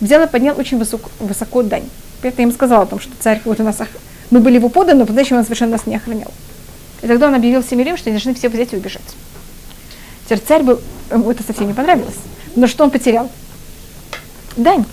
взял 0.00 0.22
и 0.22 0.26
поднял 0.26 0.58
очень 0.58 0.78
высоко, 0.78 1.10
высоко 1.20 1.62
дань. 1.62 1.88
Поэтому 2.22 2.40
я 2.40 2.42
ему 2.44 2.52
сказала 2.52 2.84
о 2.84 2.86
том, 2.86 3.00
что 3.00 3.12
царь 3.20 3.40
вот 3.44 3.60
у 3.60 3.62
нас, 3.62 3.78
мы 4.30 4.40
были 4.40 4.56
его 4.56 4.68
поданы, 4.68 5.00
но 5.00 5.06
по-настоящему 5.06 5.40
он 5.40 5.44
совершенно 5.44 5.72
нас 5.72 5.86
не 5.86 5.96
охранял. 5.96 6.32
И 7.02 7.06
тогда 7.06 7.28
он 7.28 7.34
объявил 7.34 7.62
всем 7.62 7.78
мирам, 7.78 7.96
что 7.96 8.08
они 8.08 8.18
должны 8.18 8.34
все 8.34 8.48
взять 8.48 8.72
и 8.72 8.76
убежать. 8.76 9.02
Теперь 10.24 10.40
царь 10.40 10.62
был, 10.62 10.80
ему 11.10 11.30
это 11.30 11.42
совсем 11.42 11.66
не 11.66 11.74
понравилось. 11.74 12.16
Но 12.56 12.66
что 12.66 12.84
он 12.84 12.90
потерял? 12.90 13.30
Дань. 14.56 14.84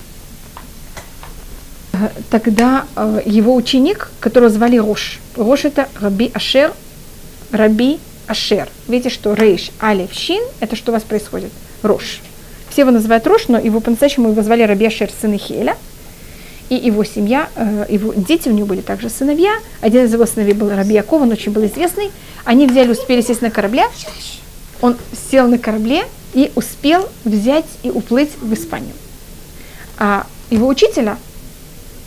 Тогда 2.29 2.85
э, 2.95 3.21
его 3.25 3.55
ученик, 3.55 4.09
которого 4.19 4.49
звали 4.49 4.77
Рош. 4.77 5.19
Рош 5.35 5.65
это 5.65 5.87
Раби 5.99 6.31
Ашер, 6.33 6.73
Раби 7.51 7.99
Ашер. 8.27 8.69
Видите, 8.87 9.09
что 9.09 9.33
Рейш, 9.33 9.71
Алиф, 9.81 10.13
Шин– 10.13 10.43
это 10.59 10.75
что 10.75 10.91
у 10.91 10.93
вас 10.93 11.03
происходит? 11.03 11.51
Рош. 11.81 12.21
Все 12.69 12.81
его 12.81 12.91
называют 12.91 13.27
Рош, 13.27 13.47
но 13.49 13.59
его 13.59 13.81
по-настоящему 13.81 14.29
его 14.29 14.41
звали 14.41 14.63
Раби 14.63 14.85
Ашер, 14.85 15.09
сын 15.21 15.35
Ихеля. 15.35 15.75
И 16.69 16.75
его 16.75 17.03
семья, 17.03 17.49
э, 17.55 17.85
его 17.89 18.13
дети, 18.13 18.47
у 18.47 18.53
него 18.53 18.67
были 18.67 18.79
также 18.81 19.09
сыновья. 19.09 19.53
Один 19.81 20.05
из 20.05 20.13
его 20.13 20.25
сыновей 20.25 20.53
был 20.53 20.69
Раби 20.69 20.93
Яков, 20.93 21.21
он 21.21 21.31
очень 21.31 21.51
был 21.51 21.65
известный. 21.65 22.11
Они 22.45 22.65
взяли, 22.65 22.91
успели 22.91 23.21
сесть 23.21 23.41
на 23.41 23.51
корабле. 23.51 23.83
Он 24.79 24.95
сел 25.29 25.47
на 25.47 25.57
корабле 25.57 26.05
и 26.33 26.51
успел 26.55 27.09
взять 27.25 27.65
и 27.83 27.89
уплыть 27.89 28.31
в 28.39 28.53
Испанию. 28.53 28.93
А 29.97 30.25
его 30.49 30.67
учителя, 30.67 31.17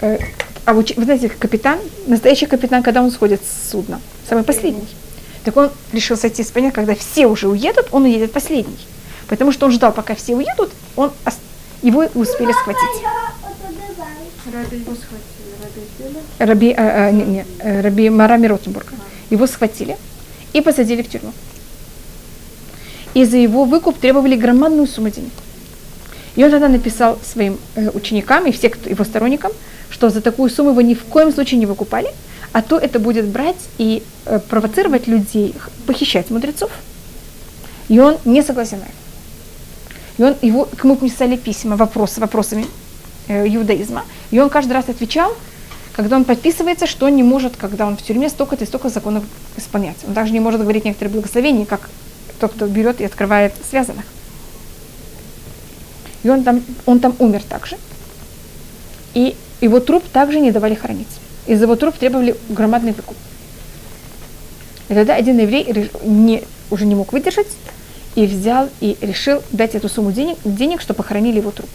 э, 0.00 0.18
а 0.64 0.72
вы 0.72 0.84
знаете, 0.96 1.28
капитан, 1.28 1.78
настоящий 2.06 2.46
капитан, 2.46 2.82
когда 2.82 3.02
он 3.02 3.10
сходит 3.10 3.42
с 3.42 3.70
судна, 3.70 4.00
самый 4.28 4.44
последний. 4.44 4.88
Так 5.44 5.56
он 5.56 5.70
решил 5.92 6.16
сойти 6.16 6.42
с 6.42 6.50
коня, 6.50 6.70
когда 6.70 6.94
все 6.94 7.26
уже 7.26 7.48
уедут, 7.48 7.88
он 7.92 8.04
уедет 8.04 8.32
последний. 8.32 8.78
Потому 9.28 9.52
что 9.52 9.66
он 9.66 9.72
ждал, 9.72 9.92
пока 9.92 10.14
все 10.14 10.34
уедут, 10.34 10.70
он 10.96 11.12
его 11.82 12.06
успели 12.14 12.52
схватить. 12.52 13.04
Раби 14.52 14.76
его 14.78 14.92
схватили, 14.94 15.34
Раби, 16.38 16.72
а, 16.72 17.06
а, 17.06 17.10
не, 17.10 17.24
не, 17.24 17.46
э, 17.58 17.80
Раби 17.80 18.08
Марами 18.10 18.46
Ротенбурга. 18.46 18.92
Его 19.30 19.46
схватили 19.46 19.96
и 20.52 20.60
посадили 20.60 21.02
в 21.02 21.08
тюрьму. 21.08 21.32
И 23.14 23.24
за 23.24 23.36
его 23.36 23.64
выкуп 23.64 23.98
требовали 23.98 24.36
громадную 24.36 24.86
сумму 24.86 25.10
денег. 25.10 25.32
И 26.36 26.44
он 26.44 26.50
тогда 26.50 26.68
написал 26.68 27.18
своим 27.22 27.58
э, 27.76 27.90
ученикам 27.90 28.46
и 28.46 28.52
всем 28.52 28.72
его 28.86 29.04
сторонникам, 29.04 29.52
что 29.90 30.10
за 30.10 30.20
такую 30.20 30.50
сумму 30.50 30.70
его 30.70 30.80
ни 30.80 30.94
в 30.94 31.04
коем 31.04 31.32
случае 31.32 31.58
не 31.58 31.66
выкупали, 31.66 32.08
а 32.52 32.62
то 32.62 32.78
это 32.78 32.98
будет 32.98 33.26
брать 33.26 33.68
и 33.78 34.02
э, 34.26 34.38
провоцировать 34.38 35.06
людей, 35.06 35.54
похищать 35.86 36.30
мудрецов. 36.30 36.70
И 37.88 37.98
он 38.00 38.18
не 38.24 38.42
согласен. 38.42 38.78
И 40.18 40.22
он, 40.22 40.36
его, 40.42 40.64
к 40.64 40.84
нему 40.84 40.96
писали 40.96 41.36
письма, 41.36 41.76
вопросы, 41.76 42.20
вопросами 42.20 42.66
э, 43.28 43.46
иудаизма. 43.48 44.04
И 44.30 44.40
он 44.40 44.50
каждый 44.50 44.72
раз 44.72 44.88
отвечал, 44.88 45.32
когда 45.94 46.16
он 46.16 46.24
подписывается, 46.24 46.86
что 46.86 47.06
он 47.06 47.14
не 47.14 47.22
может, 47.22 47.56
когда 47.56 47.86
он 47.86 47.96
в 47.96 48.02
тюрьме, 48.02 48.28
столько-то 48.28 48.64
и 48.64 48.66
столько 48.66 48.88
законов 48.88 49.24
исполнять. 49.56 49.96
Он 50.06 50.14
также 50.14 50.32
не 50.32 50.40
может 50.40 50.60
говорить 50.60 50.84
некоторые 50.84 51.12
благословения, 51.12 51.66
как 51.66 51.88
тот, 52.40 52.52
кто 52.52 52.66
берет 52.66 53.00
и 53.00 53.04
открывает 53.04 53.54
связанных. 53.68 54.04
И 56.24 56.28
он 56.28 56.42
там, 56.42 56.64
он 56.86 56.98
там 56.98 57.14
умер 57.20 57.42
также. 57.48 57.76
И 59.12 59.36
его 59.60 59.78
труп 59.78 60.02
также 60.12 60.40
не 60.40 60.50
давали 60.50 60.74
хоронить. 60.74 61.06
Из 61.46 61.62
его 61.62 61.76
труп 61.76 61.96
требовали 61.96 62.34
громадный 62.48 62.92
выкуп. 62.92 63.16
И 64.88 64.94
тогда 64.94 65.14
один 65.14 65.38
еврей 65.38 65.88
не, 66.02 66.42
уже 66.70 66.86
не 66.86 66.94
мог 66.94 67.12
выдержать 67.12 67.46
и 68.14 68.26
взял 68.26 68.68
и 68.80 68.96
решил 69.00 69.42
дать 69.52 69.74
эту 69.74 69.88
сумму 69.88 70.12
денег, 70.12 70.38
денег, 70.44 70.80
чтобы 70.80 70.98
похоронили 70.98 71.38
его 71.38 71.50
труп. 71.50 71.70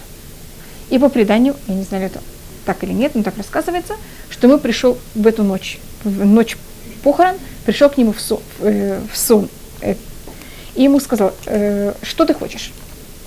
И 0.89 0.97
по 0.97 1.09
преданию, 1.09 1.55
я 1.67 1.75
не 1.75 1.83
знаю, 1.83 2.05
это 2.05 2.19
так 2.65 2.83
или 2.83 2.91
нет, 2.91 3.13
но 3.15 3.23
так 3.23 3.37
рассказывается, 3.37 3.95
что 4.29 4.47
мы 4.47 4.57
пришел 4.57 4.97
в 5.15 5.25
эту 5.25 5.43
ночь, 5.43 5.79
в 6.03 6.25
ночь 6.25 6.57
похорон, 7.03 7.35
пришел 7.65 7.89
к 7.89 7.97
нему 7.97 8.13
в 8.13 8.21
сон, 8.21 8.41
э, 8.61 8.99
в 9.11 9.17
сон 9.17 9.49
э, 9.81 9.95
и 10.75 10.83
ему 10.83 10.99
сказал, 10.99 11.33
э, 11.45 11.93
что 12.01 12.25
ты 12.25 12.33
хочешь? 12.33 12.71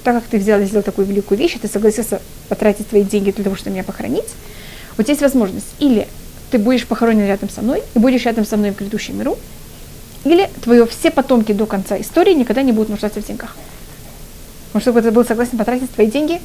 Так 0.04 0.16
как 0.16 0.24
ты 0.24 0.38
взял 0.38 0.60
и 0.60 0.64
сделал 0.64 0.82
такую 0.82 1.06
великую 1.06 1.38
вещь, 1.38 1.56
ты 1.60 1.68
согласился 1.68 2.20
потратить 2.48 2.88
твои 2.88 3.04
деньги 3.04 3.30
для 3.30 3.44
того, 3.44 3.56
чтобы 3.56 3.74
меня 3.74 3.84
похоронить, 3.84 4.24
тебя 4.96 5.06
есть 5.08 5.22
возможность 5.22 5.66
или 5.78 6.06
ты 6.50 6.58
будешь 6.58 6.86
похоронен 6.86 7.26
рядом 7.26 7.48
со 7.48 7.62
мной 7.62 7.82
и 7.94 7.98
будешь 7.98 8.24
рядом 8.24 8.44
со 8.44 8.56
мной 8.56 8.72
в 8.72 8.76
грядущем 8.76 9.18
миру, 9.18 9.38
или 10.24 10.48
твои 10.62 10.84
все 10.86 11.10
потомки 11.10 11.52
до 11.52 11.66
конца 11.66 12.00
истории 12.00 12.34
никогда 12.34 12.62
не 12.62 12.72
будут 12.72 12.90
нуждаться 12.90 13.20
в 13.20 13.26
деньгах. 13.26 13.56
Может, 14.72 14.84
чтобы 14.84 15.02
ты 15.02 15.10
был 15.10 15.24
согласен 15.24 15.58
потратить 15.58 15.90
твои 15.90 16.06
деньги 16.06 16.40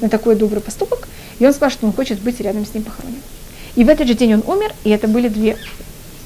на 0.00 0.08
такой 0.08 0.34
добрый 0.34 0.60
поступок, 0.60 1.08
и 1.38 1.46
он 1.46 1.52
сказал, 1.52 1.70
что 1.70 1.86
он 1.86 1.92
хочет 1.92 2.20
быть 2.20 2.40
рядом 2.40 2.64
с 2.64 2.74
ним 2.74 2.84
похоронен. 2.84 3.20
И 3.76 3.84
в 3.84 3.88
этот 3.88 4.08
же 4.08 4.14
день 4.14 4.34
он 4.34 4.42
умер, 4.46 4.72
и 4.84 4.90
это 4.90 5.08
были 5.08 5.28
две 5.28 5.56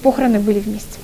похороны 0.03 0.39
были 0.39 0.61
вместе. 0.61 0.99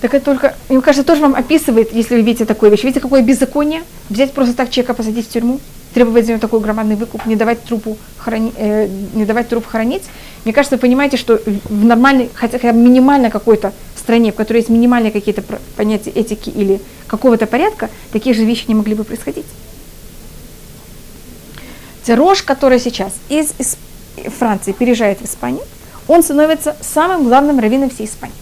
Так 0.00 0.14
это 0.14 0.24
только, 0.24 0.54
мне 0.68 0.80
кажется, 0.80 1.04
тоже 1.04 1.20
вам 1.20 1.34
описывает, 1.34 1.92
если 1.92 2.14
вы 2.14 2.22
видите 2.22 2.46
такую 2.46 2.70
вещь. 2.70 2.84
Видите, 2.84 3.00
какое 3.00 3.22
беззаконие? 3.22 3.82
Взять 4.08 4.32
просто 4.32 4.54
так 4.54 4.70
человека, 4.70 4.94
посадить 4.94 5.26
в 5.26 5.30
тюрьму, 5.30 5.60
требовать 5.92 6.24
за 6.24 6.32
него 6.32 6.40
такой 6.40 6.60
громадный 6.60 6.96
выкуп, 6.96 7.26
не 7.26 7.36
давать 7.36 7.62
трупу 7.64 7.98
храни, 8.16 8.52
э, 8.56 8.88
не 9.14 9.26
давать 9.26 9.48
труп 9.48 9.66
хранить. 9.66 10.04
Мне 10.44 10.54
кажется, 10.54 10.76
вы 10.76 10.80
понимаете, 10.80 11.18
что 11.18 11.38
в 11.44 11.84
нормальной, 11.84 12.30
хотя 12.32 12.72
бы 12.72 12.78
минимально 12.78 13.30
какой-то 13.30 13.74
стране, 13.96 14.32
в 14.32 14.36
которой 14.36 14.58
есть 14.58 14.70
минимальные 14.70 15.12
какие-то 15.12 15.42
понятия 15.76 16.10
этики 16.10 16.48
или 16.48 16.80
какого-то 17.06 17.46
порядка, 17.46 17.90
такие 18.12 18.34
же 18.34 18.44
вещи 18.44 18.64
не 18.68 18.74
могли 18.74 18.94
бы 18.94 19.04
происходить. 19.04 19.46
Рож, 22.08 22.42
который 22.42 22.80
сейчас 22.80 23.12
из, 23.28 23.54
из 23.58 23.76
Франции 24.38 24.72
переезжает 24.72 25.20
в 25.20 25.24
Испанию, 25.24 25.62
он 26.08 26.24
становится 26.24 26.76
самым 26.80 27.24
главным 27.24 27.60
раввином 27.60 27.90
всей 27.90 28.06
Испании. 28.06 28.34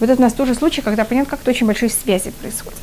Вот 0.00 0.10
это 0.10 0.20
у 0.20 0.22
нас 0.22 0.32
тоже 0.32 0.54
случай, 0.54 0.82
когда 0.82 1.04
понятно, 1.04 1.30
как-то 1.30 1.50
очень 1.50 1.66
большие 1.66 1.88
связи 1.88 2.30
происходят. 2.30 2.78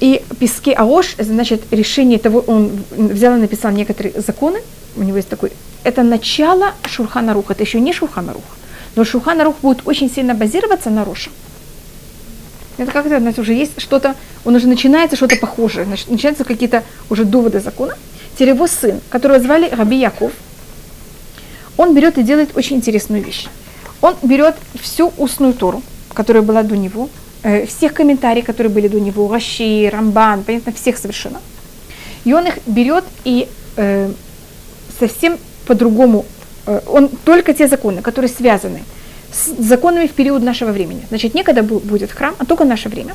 И 0.00 0.22
Пески 0.38 0.72
Аош, 0.72 1.14
значит, 1.18 1.62
решение 1.70 2.18
того, 2.18 2.40
он 2.40 2.82
взял 2.90 3.36
и 3.36 3.40
написал 3.40 3.70
некоторые 3.70 4.20
законы, 4.20 4.60
у 4.96 5.02
него 5.02 5.16
есть 5.16 5.28
такой, 5.28 5.52
это 5.84 6.02
начало 6.02 6.74
Шурхана 6.86 7.34
Руха, 7.34 7.52
это 7.52 7.62
еще 7.62 7.80
не 7.80 7.92
Шурхана 7.92 8.32
Рух, 8.32 8.42
но 8.96 9.04
Шурхана 9.04 9.44
Рух 9.44 9.56
будет 9.62 9.86
очень 9.86 10.10
сильно 10.10 10.34
базироваться 10.34 10.90
на 10.90 11.04
Роша. 11.04 11.30
Это 12.78 12.90
как-то 12.90 13.20
нас 13.20 13.38
уже 13.38 13.52
есть 13.52 13.80
что-то, 13.80 14.16
он 14.44 14.56
уже 14.56 14.66
начинается 14.66 15.16
что-то 15.16 15.36
похожее, 15.36 15.84
значит, 15.84 16.08
начинаются 16.08 16.44
какие-то 16.44 16.82
уже 17.10 17.24
доводы 17.24 17.60
закона. 17.60 17.96
Теперь 18.34 18.48
его 18.48 18.66
сын, 18.66 19.00
которого 19.08 19.38
звали 19.38 19.68
Раби 19.68 19.98
Яков, 19.98 20.32
он 21.76 21.94
берет 21.94 22.18
и 22.18 22.22
делает 22.22 22.56
очень 22.56 22.76
интересную 22.76 23.22
вещь 23.22 23.46
он 24.02 24.16
берет 24.22 24.56
всю 24.74 25.12
устную 25.16 25.54
Тору, 25.54 25.82
которая 26.12 26.42
была 26.42 26.62
до 26.62 26.76
него, 26.76 27.08
э, 27.44 27.66
всех 27.66 27.94
комментариев, 27.94 28.44
которые 28.44 28.70
были 28.72 28.88
до 28.88 29.00
него, 29.00 29.32
Раши, 29.32 29.88
Рамбан, 29.90 30.42
понятно, 30.42 30.72
всех 30.72 30.98
совершенно. 30.98 31.40
И 32.24 32.34
он 32.34 32.46
их 32.46 32.58
берет 32.66 33.04
и 33.24 33.48
э, 33.76 34.10
совсем 34.98 35.38
по-другому, 35.66 36.26
э, 36.66 36.80
он 36.88 37.08
только 37.24 37.54
те 37.54 37.68
законы, 37.68 38.02
которые 38.02 38.28
связаны 38.28 38.82
с 39.32 39.64
законами 39.64 40.06
в 40.06 40.12
период 40.12 40.42
нашего 40.42 40.72
времени. 40.72 41.06
Значит, 41.08 41.34
некогда 41.34 41.62
будет 41.62 42.10
храм, 42.10 42.34
а 42.38 42.44
только 42.44 42.64
наше 42.64 42.88
время. 42.88 43.14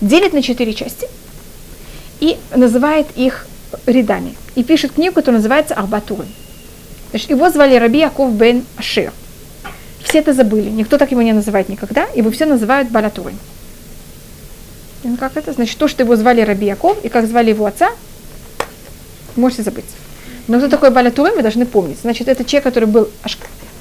Делит 0.00 0.32
на 0.32 0.42
четыре 0.42 0.72
части 0.72 1.06
и 2.20 2.36
называет 2.56 3.06
их 3.14 3.46
рядами. 3.86 4.34
И 4.56 4.64
пишет 4.64 4.92
книгу, 4.92 5.14
которая 5.14 5.38
называется 5.38 5.74
Арбатуры. 5.74 6.24
Значит, 7.10 7.30
его 7.30 7.50
звали 7.50 7.76
Раби 7.76 7.98
Яков 7.98 8.32
бен 8.32 8.64
Ашир– 8.78 9.12
все 10.02 10.18
это 10.18 10.32
забыли. 10.32 10.70
Никто 10.70 10.98
так 10.98 11.10
его 11.10 11.22
не 11.22 11.32
называет 11.32 11.68
никогда. 11.68 12.06
Его 12.14 12.30
все 12.30 12.46
называют 12.46 12.90
Балатурой. 12.90 13.34
Ну, 15.04 15.16
как 15.16 15.36
это? 15.36 15.52
Значит, 15.52 15.78
то, 15.78 15.88
что 15.88 16.02
его 16.02 16.16
звали 16.16 16.40
Раби 16.40 16.74
и 17.02 17.08
как 17.08 17.26
звали 17.26 17.50
его 17.50 17.66
отца, 17.66 17.90
можете 19.36 19.62
забыть. 19.62 19.84
Но 20.48 20.58
кто 20.58 20.68
такой 20.68 20.90
Балатурой, 20.90 21.34
мы 21.36 21.42
должны 21.42 21.66
помнить. 21.66 21.98
Значит, 22.02 22.28
это 22.28 22.44
человек, 22.44 22.64
который 22.64 22.88
был 22.88 23.08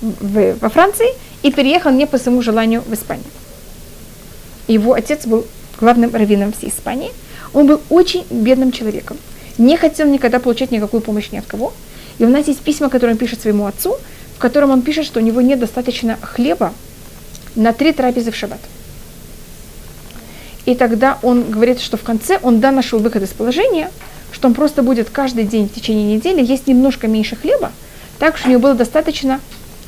в, 0.01 0.53
во 0.59 0.69
Франции 0.69 1.07
и 1.41 1.51
переехал 1.51 1.91
не 1.91 2.05
по 2.05 2.17
своему 2.17 2.41
желанию 2.41 2.81
в 2.81 2.93
Испанию. 2.93 3.25
Его 4.67 4.93
отец 4.93 5.25
был 5.25 5.45
главным 5.79 6.13
раввином 6.13 6.51
всей 6.51 6.69
Испании. 6.69 7.11
Он 7.53 7.67
был 7.67 7.81
очень 7.89 8.25
бедным 8.29 8.71
человеком. 8.71 9.17
Не 9.57 9.77
хотел 9.77 10.07
никогда 10.07 10.39
получать 10.39 10.71
никакую 10.71 11.01
помощь 11.01 11.31
ни 11.31 11.37
от 11.37 11.45
кого. 11.45 11.73
И 12.19 12.25
у 12.25 12.29
нас 12.29 12.47
есть 12.47 12.59
письма, 12.59 12.89
которые 12.89 13.13
он 13.13 13.17
пишет 13.17 13.41
своему 13.41 13.65
отцу, 13.65 13.97
в 14.37 14.39
котором 14.39 14.69
он 14.69 14.83
пишет, 14.83 15.03
что 15.07 15.19
у 15.19 15.23
него 15.23 15.41
нет 15.41 15.57
достаточно 15.59 16.15
хлеба 16.21 16.71
на 17.55 17.73
три 17.73 17.91
трапезы 17.91 18.29
в 18.29 18.35
шаббат. 18.35 18.59
И 20.65 20.75
тогда 20.75 21.17
он 21.23 21.49
говорит, 21.49 21.79
что 21.79 21.97
в 21.97 22.03
конце 22.03 22.37
он 22.43 22.59
да 22.59 22.71
нашел 22.71 22.99
выход 22.99 23.23
из 23.23 23.29
положения, 23.29 23.89
что 24.31 24.47
он 24.47 24.53
просто 24.53 24.83
будет 24.83 25.09
каждый 25.09 25.45
день 25.45 25.67
в 25.67 25.73
течение 25.73 26.15
недели 26.15 26.45
есть 26.45 26.67
немножко 26.67 27.07
меньше 27.07 27.35
хлеба, 27.35 27.71
так 28.19 28.37
что 28.37 28.47
у 28.47 28.51
него 28.51 28.61
было 28.61 28.75
достаточно 28.75 29.39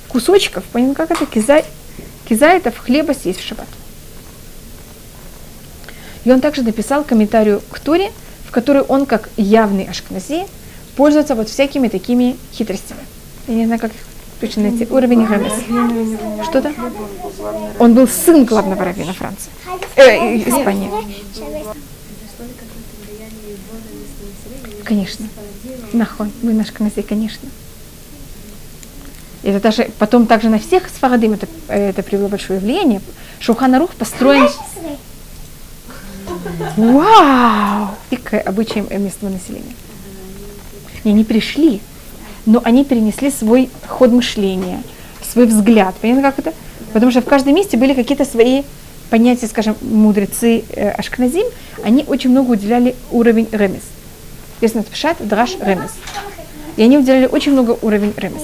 кусочков, 0.08 0.64
понятно, 0.72 0.96
как 0.96 1.12
это, 1.12 1.28
кизай, 1.28 1.64
хлеба 2.84 3.12
съесть 3.12 3.42
в 3.42 3.46
шаббат. 3.46 3.68
И 6.26 6.32
он 6.32 6.42
также 6.42 6.64
написал 6.64 7.04
комментарию 7.04 7.62
к 7.70 7.80
Туре, 7.80 8.12
в 8.48 8.52
которой 8.52 8.82
он, 8.82 9.06
как 9.06 9.30
явный 9.38 9.84
ашкнази, 9.84 10.48
пользуется 10.96 11.36
вот 11.36 11.50
всякими 11.50 11.88
такими 11.88 12.36
хитростями. 12.52 13.02
Я 13.48 13.54
не 13.54 13.66
знаю, 13.68 13.80
как 13.80 13.92
их 13.92 14.00
точно 14.40 14.64
найти 14.64 14.88
уровень 14.90 15.26
Гамес. 15.26 15.54
Что-то? 16.48 16.74
Он 17.80 17.94
был 17.94 18.08
сын 18.08 18.46
главного 18.46 18.86
раввина 18.86 19.14
Франции. 19.14 19.52
Э, 19.96 20.38
Испании. 20.38 20.90
Конечно. 24.84 25.28
Нахон, 25.94 26.32
мы 26.42 26.54
наш 26.54 26.72
Каназе, 26.72 27.04
конечно. 27.04 27.48
Это 29.44 29.60
даже 29.62 29.90
потом 29.98 30.26
также 30.26 30.50
на 30.50 30.60
всех 30.60 30.90
сфарадим 30.90 31.34
это, 31.34 31.48
это 31.68 32.04
привело 32.04 32.28
большое 32.28 32.60
влияние. 32.60 33.02
Шуханарух 33.40 33.92
построен... 33.92 34.50
Вау! 36.76 37.90
И 38.12 38.16
к 38.16 38.40
обычаям 38.40 38.88
местного 38.90 39.34
населения. 39.34 39.76
И 41.04 41.10
они 41.10 41.24
пришли 41.24 41.82
но 42.50 42.62
они 42.64 42.84
перенесли 42.84 43.30
свой 43.30 43.70
ход 43.88 44.12
мышления, 44.12 44.82
свой 45.22 45.46
взгляд. 45.46 45.94
Понятно, 46.02 46.24
как 46.24 46.40
это? 46.40 46.54
Потому 46.94 47.12
что 47.12 47.22
в 47.22 47.26
каждом 47.26 47.54
месте 47.54 47.78
были 47.78 47.94
какие-то 47.94 48.26
свои 48.26 48.64
понятия, 49.12 49.46
скажем, 49.46 49.76
мудрецы 49.82 50.64
э, 50.70 50.90
Ашкназим, 50.90 51.46
они 51.84 52.04
очень 52.08 52.32
много 52.32 52.52
уделяли 52.52 52.96
уровень 53.12 53.48
ремес. 53.52 53.84
Если 54.62 54.82
пшат, 54.82 55.18
драш, 55.20 55.58
ремес. 55.62 55.92
И 56.76 56.82
они 56.82 56.98
уделяли 56.98 57.28
очень 57.28 57.52
много 57.52 57.78
уровень 57.84 58.14
ремес. 58.18 58.42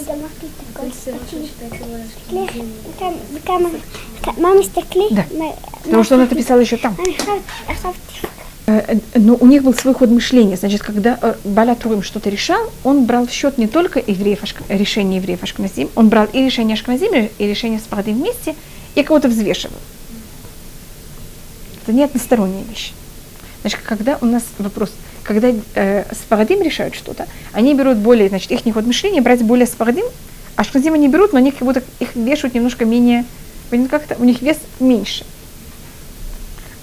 Да, 5.11 5.25
потому 5.83 6.03
что 6.03 6.15
он 6.15 6.21
это 6.21 6.35
писал 6.35 6.59
еще 6.59 6.77
там. 6.77 6.95
Э, 8.68 8.97
но 9.13 9.38
у 9.39 9.45
них 9.45 9.63
был 9.63 9.74
свой 9.74 9.93
ход 9.93 10.09
мышления. 10.09 10.57
Значит, 10.57 10.82
когда 10.82 11.18
э, 11.22 11.36
Баля 11.43 11.76
Турим 11.76 12.01
что-то 12.01 12.30
решал, 12.30 12.72
он 12.84 13.05
брал 13.05 13.28
в 13.28 13.32
счет 13.32 13.57
не 13.57 13.68
только 13.68 13.99
евреев, 13.99 14.41
решение 14.70 15.18
евреев 15.18 15.43
Ашкназим, 15.43 15.89
он 15.95 16.09
брал 16.09 16.28
и 16.32 16.43
решение 16.43 16.74
Ашкназим, 16.74 17.30
и 17.38 17.47
решение 17.47 17.80
Спардим 17.80 18.16
вместе, 18.16 18.55
и 18.95 19.03
кого-то 19.03 19.28
взвешивал. 19.28 19.78
Это 21.84 21.93
не 21.93 22.03
односторонняя 22.03 22.63
вещь. 22.63 22.93
Значит, 23.61 23.82
когда 23.84 24.18
у 24.22 24.26
нас 24.26 24.43
вопрос, 24.57 24.91
когда 25.24 25.51
э, 25.76 26.05
Спарадим 26.13 26.61
решают 26.61 26.95
что-то, 26.95 27.28
они 27.51 27.76
берут 27.76 27.97
более, 27.97 28.30
значит, 28.30 28.51
их 28.51 28.74
ход 28.74 28.86
мышления, 28.86 29.22
брать 29.22 29.43
более 29.43 29.68
Спарадим, 29.68 30.05
а 30.55 30.61
Ашкназим 30.61 30.93
они 30.93 31.07
берут, 31.07 31.34
но 31.34 31.39
они 31.39 31.51
как 31.51 31.68
будто 31.68 31.84
их 31.99 32.16
вешают 32.16 32.55
немножко 32.55 32.86
менее, 32.86 33.26
как-то 33.89 34.16
у 34.18 34.24
них 34.24 34.41
вес 34.41 34.57
меньше. 34.80 35.26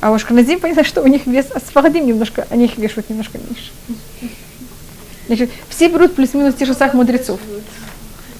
А 0.02 0.10
у 0.10 0.14
Ашканазим 0.14 0.58
понятно, 0.58 0.82
что 0.82 1.00
у 1.00 1.06
них 1.06 1.26
вес, 1.26 1.46
а 1.54 1.60
Сфарадим 1.60 2.04
немножко, 2.04 2.44
они 2.50 2.64
их 2.64 2.76
вешают 2.76 3.08
немножко 3.08 3.38
меньше. 3.38 3.70
Значит, 5.28 5.48
все 5.68 5.88
берут 5.88 6.16
плюс-минус 6.16 6.56
те 6.56 6.64
же 6.64 6.74
самых 6.74 6.94
мудрецов. 6.94 7.38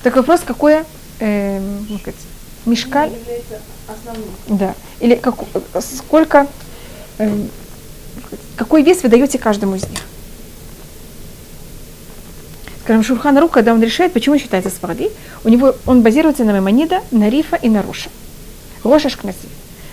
Так 0.02 0.16
вопрос, 0.16 0.40
какое, 0.44 0.84
э, 1.20 1.60
сказать, 2.00 2.20
мешкаль? 2.66 3.10
Да. 4.48 4.74
Или 4.98 5.14
как, 5.14 5.36
сколько 5.80 6.48
эм, 7.18 7.48
какой 8.56 8.82
вес 8.82 9.04
вы 9.04 9.08
даете 9.08 9.38
каждому 9.38 9.76
из 9.76 9.88
них. 9.88 10.00
Скажем, 12.82 13.04
Шурхан 13.04 13.38
Рух, 13.38 13.52
когда 13.52 13.72
он 13.72 13.80
решает, 13.80 14.12
почему 14.12 14.34
он 14.34 14.40
считается 14.40 14.70
Сфаради, 14.70 15.12
у 15.44 15.48
него 15.48 15.76
он 15.86 16.02
базируется 16.02 16.42
на 16.42 16.50
Маймонида, 16.50 17.02
на 17.12 17.28
Рифа 17.28 17.54
и 17.54 17.68
на 17.68 17.82
Роша. 17.82 18.10
Роша 18.82 19.10
Шкнаси. 19.10 19.46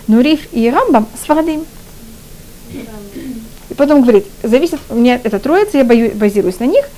Но 0.09 0.21
Риф 0.21 0.51
и 0.51 0.67
Рамбам 0.71 1.07
Сфарадим. 1.21 1.65
И 3.69 3.73
потом 3.75 4.01
говорит, 4.01 4.25
зависит, 4.41 4.79
у 4.89 4.95
меня 4.95 5.21
это 5.23 5.39
троица, 5.39 5.77
я 5.77 5.83
бою, 5.83 6.15
базируюсь 6.15 6.57
на 6.57 6.63
них, 6.63 6.89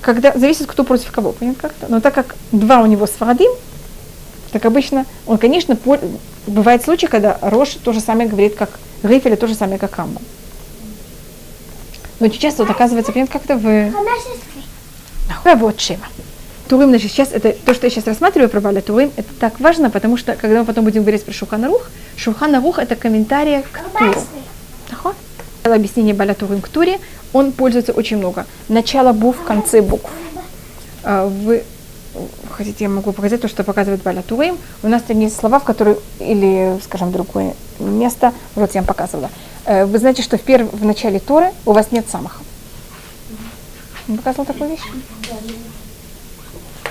когда 0.00 0.36
зависит, 0.36 0.66
кто 0.66 0.82
против 0.82 1.12
кого, 1.12 1.30
понятно 1.30 1.62
как-то. 1.62 1.86
Но 1.88 2.00
так 2.00 2.12
как 2.14 2.34
два 2.50 2.80
у 2.80 2.86
него 2.86 3.06
Сфарадим, 3.06 3.50
так 4.50 4.64
обычно, 4.64 5.06
он, 5.24 5.38
конечно, 5.38 5.76
по, 5.76 6.00
бывает 6.48 6.82
случаи, 6.82 7.06
когда 7.06 7.38
Рош 7.40 7.76
то 7.82 7.92
же 7.92 8.00
самое 8.00 8.28
говорит, 8.28 8.56
как 8.56 8.70
Риф, 9.04 9.24
или 9.24 9.36
то 9.36 9.46
же 9.46 9.54
самое, 9.54 9.78
как 9.78 9.96
Рамбам. 9.96 10.24
Но 12.18 12.26
очень 12.26 12.40
часто 12.40 12.64
вот 12.64 12.72
оказывается, 12.72 13.12
понятно, 13.12 13.32
как-то 13.32 13.56
в... 13.56 13.92
А 15.44 15.54
вот 15.54 15.80
Шема. 15.80 16.06
Турим, 16.72 16.88
значит, 16.88 17.12
сейчас 17.12 17.32
это 17.32 17.52
то, 17.52 17.74
что 17.74 17.86
я 17.86 17.90
сейчас 17.90 18.06
рассматриваю 18.06 18.48
про 18.48 18.62
Баля 18.62 18.80
Турим, 18.80 19.12
это 19.16 19.28
так 19.38 19.60
важно, 19.60 19.90
потому 19.90 20.16
что, 20.16 20.34
когда 20.36 20.60
мы 20.60 20.64
потом 20.64 20.84
будем 20.84 21.02
говорить 21.02 21.22
про 21.22 21.30
Шухана 21.30 21.68
Рух, 21.68 21.82
Шухана 22.16 22.62
Рух 22.62 22.78
это 22.78 22.96
комментарий 22.96 23.60
к 23.60 23.98
Туру. 23.98 24.14
Ага. 24.90 25.14
Объяснение 25.64 26.14
Баля 26.14 26.32
Турим 26.32 26.62
к 26.62 26.68
Туре, 26.68 26.98
он 27.34 27.52
пользуется 27.52 27.92
очень 27.92 28.16
много. 28.16 28.46
Начало 28.70 29.12
букв, 29.12 29.40
в 29.40 29.44
конце 29.44 29.82
букв. 29.82 30.10
А, 31.04 31.26
вы 31.26 31.62
хотите, 32.52 32.84
я 32.84 32.88
могу 32.88 33.12
показать 33.12 33.42
то, 33.42 33.48
что 33.48 33.64
показывает 33.64 34.00
Баля 34.00 34.22
Турим. 34.22 34.56
У 34.82 34.88
нас 34.88 35.02
там 35.02 35.20
есть 35.20 35.36
слова, 35.36 35.58
в 35.58 35.64
которые, 35.64 35.98
или, 36.20 36.78
скажем, 36.82 37.12
другое 37.12 37.54
место, 37.80 38.32
вот 38.54 38.74
я 38.74 38.80
вам 38.80 38.88
показывала. 38.88 39.28
Э, 39.66 39.84
вы 39.84 39.98
знаете, 39.98 40.22
что 40.22 40.38
в, 40.38 40.40
перв... 40.40 40.72
в 40.72 40.86
начале 40.86 41.20
Торы 41.20 41.52
у 41.66 41.72
вас 41.72 41.92
нет 41.92 42.08
самых. 42.08 42.40
Он 44.08 44.16
показывал 44.16 44.46
такую 44.46 44.70
вещь? 44.70 44.80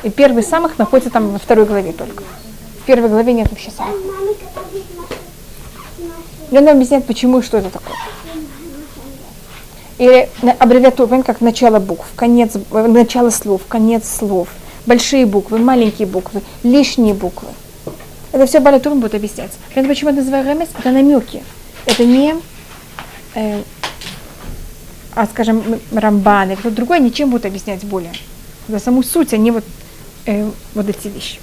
И 0.03 0.09
первый 0.09 0.43
самых 0.43 0.77
находится 0.79 1.11
там 1.11 1.31
во 1.31 1.39
второй 1.39 1.65
главе 1.65 1.91
только. 1.91 2.23
В 2.81 2.85
первой 2.85 3.09
главе 3.09 3.33
нет 3.33 3.49
вообще 3.49 3.71
самых. 3.71 3.95
И 6.49 6.57
он 6.57 6.67
объясняет, 6.67 7.05
почему 7.05 7.39
и 7.39 7.41
что 7.41 7.57
это 7.57 7.69
такое. 7.69 7.95
Или 9.97 10.29
аббревиатура, 10.59 11.21
как 11.21 11.41
начало 11.41 11.79
букв, 11.79 12.07
конец, 12.15 12.55
э, 12.55 12.87
начало 12.87 13.29
слов, 13.29 13.61
конец 13.67 14.09
слов, 14.09 14.49
большие 14.87 15.25
буквы, 15.25 15.59
маленькие 15.59 16.07
буквы, 16.07 16.41
лишние 16.63 17.13
буквы. 17.13 17.49
Это 18.31 18.47
все 18.47 18.59
Балатурм 18.59 18.99
будет 18.99 19.13
объяснять. 19.13 19.51
Это 19.75 19.87
почему 19.87 20.09
я 20.09 20.15
называю 20.15 20.45
ремес? 20.45 20.69
Это 20.77 20.89
намеки. 20.91 21.43
Это 21.85 22.03
не, 22.03 22.35
э, 23.35 23.61
а 25.13 25.25
скажем, 25.27 25.63
Рамбан 25.91 26.49
или 26.49 26.55
кто-то 26.55 26.75
другой, 26.75 26.99
ничем 26.99 27.29
будут 27.29 27.45
объяснять 27.45 27.83
более. 27.83 28.13
За 28.67 28.79
саму 28.79 29.03
суть, 29.03 29.33
не 29.33 29.51
вот 29.51 29.63
э, 30.25 30.49
вот 30.73 30.89
эти 30.89 31.07
вещи. 31.07 31.39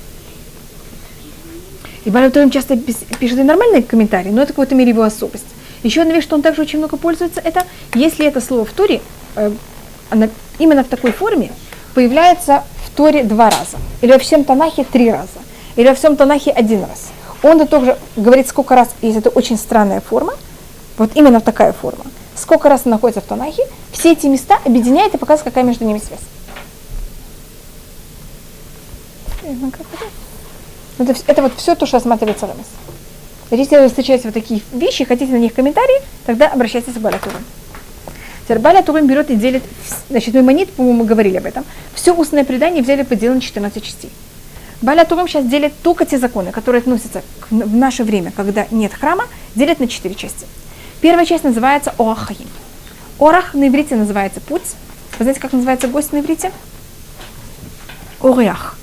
И 2.04 2.10
Балатурим 2.10 2.50
часто 2.50 2.76
пишет 2.76 3.38
и 3.38 3.42
нормальные 3.42 3.82
комментарии, 3.82 4.30
но 4.30 4.42
это 4.42 4.52
в 4.52 4.56
какой-то 4.56 4.74
мере 4.74 4.90
его 4.90 5.02
особость. 5.02 5.44
Еще 5.82 6.02
одна 6.02 6.14
вещь, 6.14 6.24
что 6.24 6.36
он 6.36 6.42
также 6.42 6.62
очень 6.62 6.78
много 6.78 6.96
пользуется, 6.96 7.40
это 7.40 7.64
если 7.94 8.26
это 8.26 8.40
слово 8.40 8.64
в 8.64 8.72
Туре, 8.72 9.00
э, 9.36 9.50
именно 10.58 10.84
в 10.84 10.88
такой 10.88 11.12
форме, 11.12 11.52
появляется 11.94 12.64
в 12.84 12.96
Торе 12.96 13.24
два 13.24 13.50
раза, 13.50 13.78
или 14.00 14.12
во 14.12 14.18
всем 14.18 14.44
Танахе 14.44 14.84
три 14.84 15.10
раза, 15.10 15.38
или 15.76 15.86
во 15.86 15.94
всем 15.94 16.16
Танахе 16.16 16.50
один 16.50 16.80
раз. 16.80 17.08
Он 17.42 17.60
это 17.60 17.70
тоже 17.70 17.98
говорит, 18.16 18.48
сколько 18.48 18.74
раз, 18.74 18.88
если 19.02 19.20
это 19.20 19.30
очень 19.30 19.56
странная 19.56 20.00
форма, 20.00 20.34
вот 20.96 21.10
именно 21.14 21.40
такая 21.40 21.72
форма, 21.72 22.04
сколько 22.34 22.68
раз 22.68 22.82
она 22.84 22.96
находится 22.96 23.20
в 23.20 23.24
Танахе, 23.24 23.62
все 23.92 24.12
эти 24.12 24.26
места 24.26 24.58
объединяет 24.64 25.14
и 25.14 25.18
показывает, 25.18 25.52
какая 25.52 25.64
между 25.64 25.84
ними 25.84 25.98
связь. 25.98 26.20
Это, 30.98 31.14
это 31.26 31.42
вот 31.42 31.52
все 31.56 31.74
то, 31.74 31.86
что 31.86 31.96
осматривается 31.96 32.46
Рамес. 32.46 32.66
Если 33.50 33.76
вы 33.76 33.88
встречаете 33.88 34.24
вот 34.24 34.34
такие 34.34 34.60
вещи, 34.72 35.04
хотите 35.04 35.32
на 35.32 35.38
них 35.38 35.54
комментарии, 35.54 36.02
тогда 36.26 36.48
обращайтесь 36.48 36.94
к 36.94 36.98
Баля 36.98 37.18
Турим. 37.18 37.44
Теперь 38.44 38.58
Баля 38.58 38.82
Турим 38.82 39.06
берет 39.06 39.30
и 39.30 39.36
делит, 39.36 39.62
значит, 40.10 40.34
Маймонит, 40.34 40.70
по-моему, 40.72 41.00
мы 41.00 41.04
говорили 41.06 41.36
об 41.36 41.46
этом, 41.46 41.64
все 41.94 42.14
устное 42.14 42.44
предание 42.44 42.82
взяли 42.82 43.02
поделено 43.02 43.36
на 43.36 43.40
14 43.40 43.82
частей. 43.82 44.10
Баля 44.82 45.04
Турим 45.04 45.28
сейчас 45.28 45.46
делит 45.46 45.72
только 45.82 46.04
те 46.04 46.18
законы, 46.18 46.52
которые 46.52 46.80
относятся 46.80 47.22
к, 47.40 47.50
в 47.50 47.76
наше 47.76 48.04
время, 48.04 48.32
когда 48.34 48.66
нет 48.70 48.92
храма, 48.92 49.26
делят 49.54 49.80
на 49.80 49.88
4 49.88 50.14
части. 50.14 50.46
Первая 51.00 51.24
часть 51.24 51.44
называется 51.44 51.94
Орахаим. 51.98 52.48
Орах 53.18 53.54
на 53.54 53.68
иврите 53.68 53.96
называется 53.96 54.40
путь. 54.40 54.62
Вы 55.18 55.24
знаете, 55.24 55.40
как 55.40 55.52
называется 55.52 55.88
гость 55.88 56.12
на 56.12 56.20
иврите? 56.20 56.52
Ореах. 58.20 58.76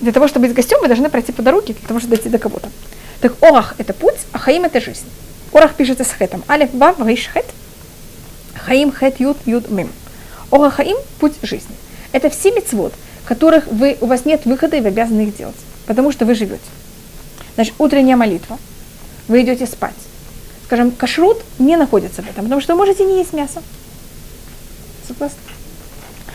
Для 0.00 0.12
того, 0.12 0.28
чтобы 0.28 0.46
быть 0.46 0.56
гостем, 0.56 0.78
вы 0.80 0.86
должны 0.86 1.08
пройти 1.08 1.32
по 1.32 1.42
дороге, 1.42 1.74
для 1.74 1.88
того, 1.88 1.98
чтобы 1.98 2.16
дойти 2.16 2.28
до 2.28 2.38
кого-то. 2.38 2.68
Так 3.20 3.34
орах– 3.42 3.74
это 3.78 3.92
путь, 3.92 4.14
а 4.32 4.38
хаим– 4.38 4.64
это 4.64 4.80
жизнь. 4.80 5.06
Орах 5.52 5.74
пишется 5.74 6.04
с 6.04 6.12
хетом. 6.12 6.44
Алиф, 6.48 6.72
вав, 6.72 7.04
риш, 7.04 7.28
хет. 7.32 7.46
Хаим, 8.54 8.92
хет, 8.92 9.18
юд, 9.18 9.36
юд, 9.44 9.70
мим. 9.70 9.90
Орах 10.50 10.74
хаим– 10.74 10.96
путь 11.20 11.34
жизни. 11.42 11.74
Это 12.12 12.30
все 12.30 12.52
мецвод, 12.52 12.94
которых 13.24 13.66
вы, 13.66 13.98
у 14.00 14.06
вас 14.06 14.24
нет 14.24 14.44
выхода 14.44 14.76
и 14.76 14.80
вы 14.80 14.88
обязаны 14.88 15.22
их 15.22 15.36
делать, 15.36 15.56
потому 15.86 16.12
что 16.12 16.24
вы 16.24 16.34
живете. 16.34 16.62
Значит, 17.54 17.74
утренняя 17.78 18.16
молитва, 18.16 18.58
вы 19.26 19.42
идете 19.42 19.66
спать. 19.66 19.94
Скажем, 20.64 20.90
кашрут 20.92 21.42
не 21.58 21.76
находится 21.76 22.22
в 22.22 22.28
этом, 22.28 22.44
потому 22.44 22.60
что 22.60 22.74
вы 22.74 22.78
можете 22.78 23.04
не 23.04 23.18
есть 23.18 23.32
мясо. 23.32 23.62
Согласны? 25.06 25.38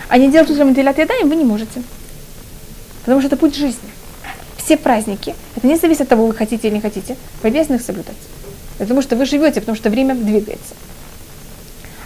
А 0.10 0.18
не 0.18 0.30
делать 0.30 0.50
утром 0.50 0.74
делят 0.74 0.98
едаем 0.98 1.30
вы 1.30 1.36
не 1.36 1.46
можете. 1.46 1.82
Потому 3.04 3.22
что 3.22 3.28
это 3.28 3.38
путь 3.38 3.56
жизни 3.56 3.90
все 4.64 4.78
праздники, 4.78 5.36
это 5.56 5.68
не 5.68 5.76
зависит 5.76 6.02
от 6.02 6.10
того, 6.10 6.26
вы 6.26 6.34
хотите 6.34 6.68
или 6.68 6.76
не 6.76 6.82
хотите, 6.82 7.18
вы 7.42 7.50
обязаны 7.50 7.76
их 7.76 7.82
соблюдать. 7.82 8.16
Потому 8.78 9.02
что 9.02 9.16
вы 9.16 9.26
живете, 9.26 9.60
потому 9.60 9.76
что 9.76 9.90
время 9.90 10.16
двигается. 10.16 10.74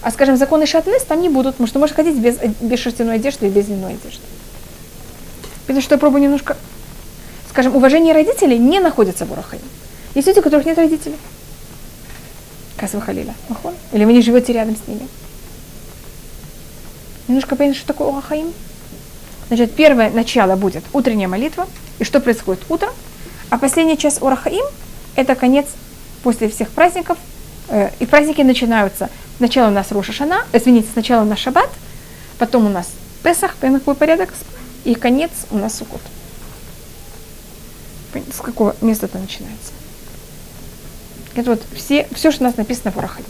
А, 0.01 0.11
скажем, 0.11 0.37
законы 0.37 0.65
шатнес 0.65 1.03
там 1.03 1.21
не 1.21 1.29
будут, 1.29 1.53
потому 1.53 1.67
что 1.67 1.79
можешь 1.79 1.95
ходить 1.95 2.15
без, 2.15 2.37
без 2.61 2.79
шерстяной 2.79 3.15
одежды 3.15 3.47
и 3.47 3.49
без 3.49 3.67
льняной 3.67 3.93
одежды. 3.93 4.21
Потому 5.65 5.81
что 5.81 5.95
я 5.95 5.99
пробую 5.99 6.23
немножко... 6.23 6.57
Скажем, 7.49 7.75
уважение 7.75 8.13
родителей 8.13 8.57
не 8.57 8.79
находится 8.79 9.25
в 9.25 9.31
Урахаим. 9.31 9.61
Есть 10.15 10.27
люди, 10.27 10.39
у 10.39 10.41
которых 10.41 10.65
нет 10.65 10.77
родителей. 10.77 11.17
Казва 12.77 13.01
Халиля. 13.01 13.33
Или 13.91 14.05
вы 14.05 14.13
не 14.13 14.21
живете 14.21 14.53
рядом 14.53 14.75
с 14.75 14.87
ними. 14.87 15.07
Немножко 17.27 17.55
понятно, 17.55 17.77
что 17.77 17.87
такое 17.87 18.07
Урахаим? 18.07 18.53
Значит, 19.47 19.73
первое 19.75 20.09
начало 20.09 20.55
будет 20.55 20.83
утренняя 20.93 21.27
молитва. 21.27 21.67
И 21.99 22.03
что 22.03 22.19
происходит 22.19 22.63
утром? 22.69 22.91
А 23.49 23.57
последний 23.57 23.97
час 23.97 24.19
Урахаим– 24.21 24.65
это 25.15 25.35
конец 25.35 25.67
после 26.23 26.49
всех 26.49 26.69
праздников. 26.69 27.17
Э, 27.69 27.89
и 27.99 28.05
праздники 28.05 28.41
начинаются. 28.41 29.09
Сначала 29.37 29.69
у 29.69 29.71
нас 29.71 29.91
Роша 29.91 30.11
Шана, 30.11 30.45
извините, 30.51 30.89
сначала 30.91 31.21
у 31.23 31.25
нас 31.25 31.39
Шаббат, 31.39 31.69
потом 32.39 32.65
у 32.65 32.69
нас 32.69 32.89
Песах, 33.23 33.55
какой 33.59 33.95
порядок, 33.95 34.33
и 34.83 34.95
конец 34.95 35.31
у 35.51 35.57
нас 35.57 35.75
Сукот. 35.75 36.01
С 38.33 38.39
какого 38.39 38.75
места 38.81 39.05
это 39.05 39.19
начинается? 39.19 39.71
Это 41.35 41.51
вот 41.51 41.61
все, 41.75 42.07
все, 42.13 42.31
что 42.31 42.43
у 42.43 42.47
нас 42.47 42.57
написано 42.57 42.91
в 42.91 42.97
Орахаим. 42.97 43.27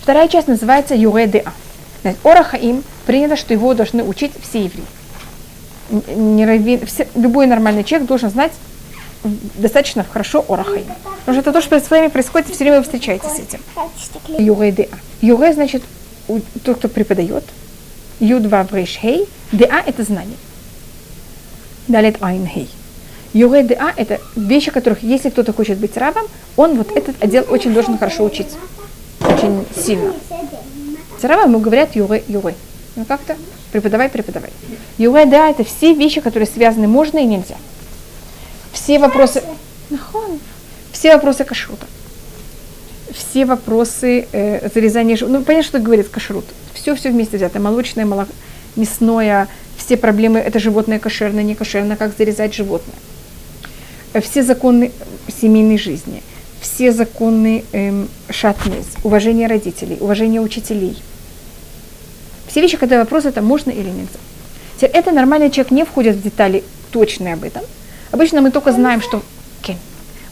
Вторая 0.00 0.28
часть 0.28 0.48
называется 0.48 0.94
Юредеа. 0.94 1.52
Орахаим 2.22 2.84
принято, 3.06 3.36
что 3.36 3.54
его 3.54 3.74
должны 3.74 4.02
учить 4.02 4.32
все 4.42 4.64
евреи 4.64 4.84
не 5.90 6.46
раввин, 6.46 6.84
все, 6.86 7.08
любой 7.14 7.46
нормальный 7.46 7.84
человек 7.84 8.08
должен 8.08 8.30
знать 8.30 8.52
достаточно 9.54 10.04
хорошо 10.04 10.44
Орахаим. 10.48 10.86
Потому 11.24 11.40
что 11.40 11.50
это 11.50 11.52
то, 11.52 11.60
что 11.60 11.80
с 11.80 11.90
вами 11.90 12.08
происходит, 12.08 12.48
все 12.48 12.64
время 12.64 12.78
вы 12.78 12.84
встречаетесь 12.84 13.28
с 13.28 13.38
этим. 13.38 13.60
Юре 14.38 14.72
ДА. 14.72 14.86
Юре 15.20 15.52
значит 15.52 15.82
тот, 16.64 16.78
кто 16.78 16.88
преподает. 16.88 17.44
Юдва 18.20 18.66
вреш 18.70 18.98
хей. 19.00 19.26
ДА 19.52 19.82
это 19.84 20.02
знание. 20.04 20.36
Далее 21.88 22.14
айн 22.20 22.46
хей. 22.46 22.68
Юре 23.32 23.64
ДА 23.64 23.92
это 23.96 24.20
вещи, 24.36 24.70
которых, 24.70 25.02
если 25.02 25.30
кто-то 25.30 25.52
хочет 25.52 25.78
быть 25.78 25.96
рабом, 25.96 26.26
он 26.56 26.76
вот 26.76 26.96
этот 26.96 27.20
отдел 27.22 27.44
очень 27.48 27.74
должен 27.74 27.98
хорошо 27.98 28.24
учиться. 28.24 28.56
Очень 29.20 29.66
сильно. 29.76 30.12
С 31.20 31.24
рабом 31.24 31.50
ему 31.50 31.60
говорят 31.60 31.96
юре, 31.96 32.22
юре. 32.28 32.54
Ну 32.96 33.04
как-то 33.04 33.36
преподавай, 33.72 34.08
преподавай. 34.08 34.50
Юэда– 34.98 35.48
это 35.50 35.64
все 35.64 35.92
вещи, 35.92 36.20
которые 36.20 36.46
связаны 36.46 36.88
можно 36.88 37.18
и 37.18 37.24
нельзя. 37.24 37.56
Все 38.72 38.98
вопросы... 38.98 39.42
Все 40.92 41.14
вопросы 41.14 41.44
кашрута. 41.44 41.86
Все 43.12 43.44
вопросы 43.44 44.26
э, 44.32 44.68
зарезания 44.74 45.16
Ну, 45.20 45.42
понятно, 45.42 45.68
что 45.68 45.78
говорит 45.78 46.08
кашрут. 46.08 46.44
Все-все 46.74 47.10
вместе 47.10 47.36
взято. 47.36 47.60
Молочное, 47.60 48.06
молоко, 48.06 48.32
мясное, 48.76 49.48
все 49.76 49.96
проблемы, 49.96 50.38
это 50.38 50.58
животное 50.58 50.98
кошерное, 50.98 51.44
не 51.44 51.54
кошерное, 51.54 51.96
как 51.96 52.16
зарезать 52.16 52.54
животное. 52.54 52.96
Все 54.22 54.42
законы 54.42 54.90
семейной 55.28 55.78
жизни. 55.78 56.22
все 56.60 56.92
законы 56.92 57.64
эм, 57.72 58.08
шатнез, 58.30 58.86
уважение 59.04 59.46
родителей, 59.46 59.98
уважение 60.00 60.40
учителей. 60.40 60.96
Все 62.48 62.60
вещи, 62.60 62.76
когда 62.76 62.98
вопрос, 62.98 63.24
это 63.24 63.42
можно 63.42 63.70
или 63.70 63.88
нельзя. 63.88 64.18
Теперь 64.76 64.90
это 64.90 65.12
нормальный 65.12 65.50
человек 65.50 65.70
не 65.70 65.84
входит 65.84 66.16
в 66.16 66.22
детали 66.22 66.64
точные 66.90 67.34
об 67.34 67.44
этом. 67.44 67.62
Обычно 68.12 68.40
мы 68.40 68.50
только 68.50 68.72
знаем, 68.72 69.00
что 69.00 69.22
okay, 69.62 69.76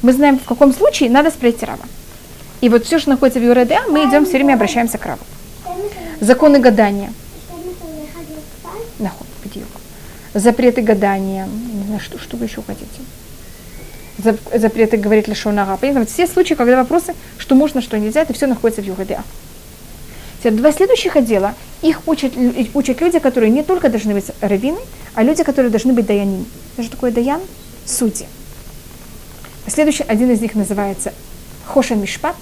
мы 0.03 0.13
знаем, 0.13 0.39
в 0.39 0.45
каком 0.45 0.73
случае 0.73 1.11
надо 1.11 1.31
спросить 1.31 1.63
Рава. 1.63 1.85
И 2.61 2.69
вот 2.69 2.85
все, 2.85 2.99
что 2.99 3.11
находится 3.11 3.41
в 3.41 3.43
ЮРДА, 3.43 3.85
мы 3.89 4.09
идем 4.09 4.25
все 4.25 4.35
время 4.35 4.55
обращаемся 4.55 4.99
к 4.99 5.07
Раву. 5.07 5.23
Законы 6.21 6.59
гадания. 6.59 7.13
Нахуй, 8.99 9.27
Запреты 10.35 10.83
гадания. 10.83 11.47
Не 11.47 11.85
знаю, 11.85 12.01
что, 12.01 12.19
что 12.19 12.37
вы 12.37 12.47
еще 12.47 12.63
хотите 12.63 13.01
запреты 14.19 14.97
говорить 14.97 15.29
лишонара. 15.29 15.77
Понятно? 15.77 16.07
Все 16.07 16.27
случаи, 16.27 16.55
когда 16.55 16.77
вопросы, 16.77 17.15
что 17.39 17.55
можно, 17.55 17.81
что 17.81 17.99
нельзя, 17.99 18.23
это 18.23 18.33
все 18.33 18.47
находится 18.47 18.83
в 18.83 18.87
ЮГДА. 18.87 19.23
Два 20.51 20.73
следующих 20.73 21.17
отдела, 21.17 21.55
их 21.83 22.07
учат, 22.07 22.33
учат 22.75 23.01
люди, 23.01 23.19
которые 23.19 23.51
не 23.51 23.63
только 23.63 23.89
должны 23.89 24.15
быть 24.15 24.27
раввины, 24.41 24.79
а 25.15 25.23
люди, 25.23 25.43
которые 25.43 25.71
должны 25.71 25.93
быть 25.93 26.07
даяним. 26.07 26.47
Что 26.79 26.91
такое 26.91 27.13
даян? 27.13 27.41
Судьи. 27.87 28.27
Следующий, 29.67 30.05
один 30.05 30.31
из 30.31 30.41
них 30.41 30.55
называется 30.55 31.13
Хошен 31.65 32.01
Мишпат. 32.01 32.37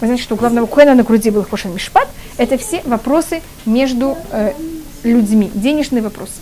Вы 0.00 0.06
знаете, 0.06 0.22
что 0.22 0.34
у 0.34 0.38
главного 0.38 0.66
коина 0.66 0.94
на 0.94 1.02
груди 1.02 1.30
был 1.30 1.44
Хошен 1.44 1.74
Мишпат. 1.74 2.08
Это 2.38 2.58
все 2.58 2.82
вопросы 2.84 3.42
между 3.66 4.16
э, 4.32 4.52
людьми, 5.04 5.50
денежные 5.54 6.02
вопросы. 6.02 6.40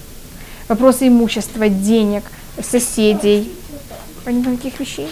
Вопросы 0.69 1.09
имущества, 1.09 1.69
денег, 1.69 2.23
соседей, 2.63 3.53
таких 4.25 4.81
вещей? 4.81 5.09